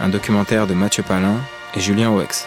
Un 0.00 0.10
documentaire 0.10 0.66
de 0.66 0.74
Mathieu 0.74 1.02
Palin 1.02 1.36
et 1.74 1.80
Julien 1.80 2.10
Oex. 2.10 2.46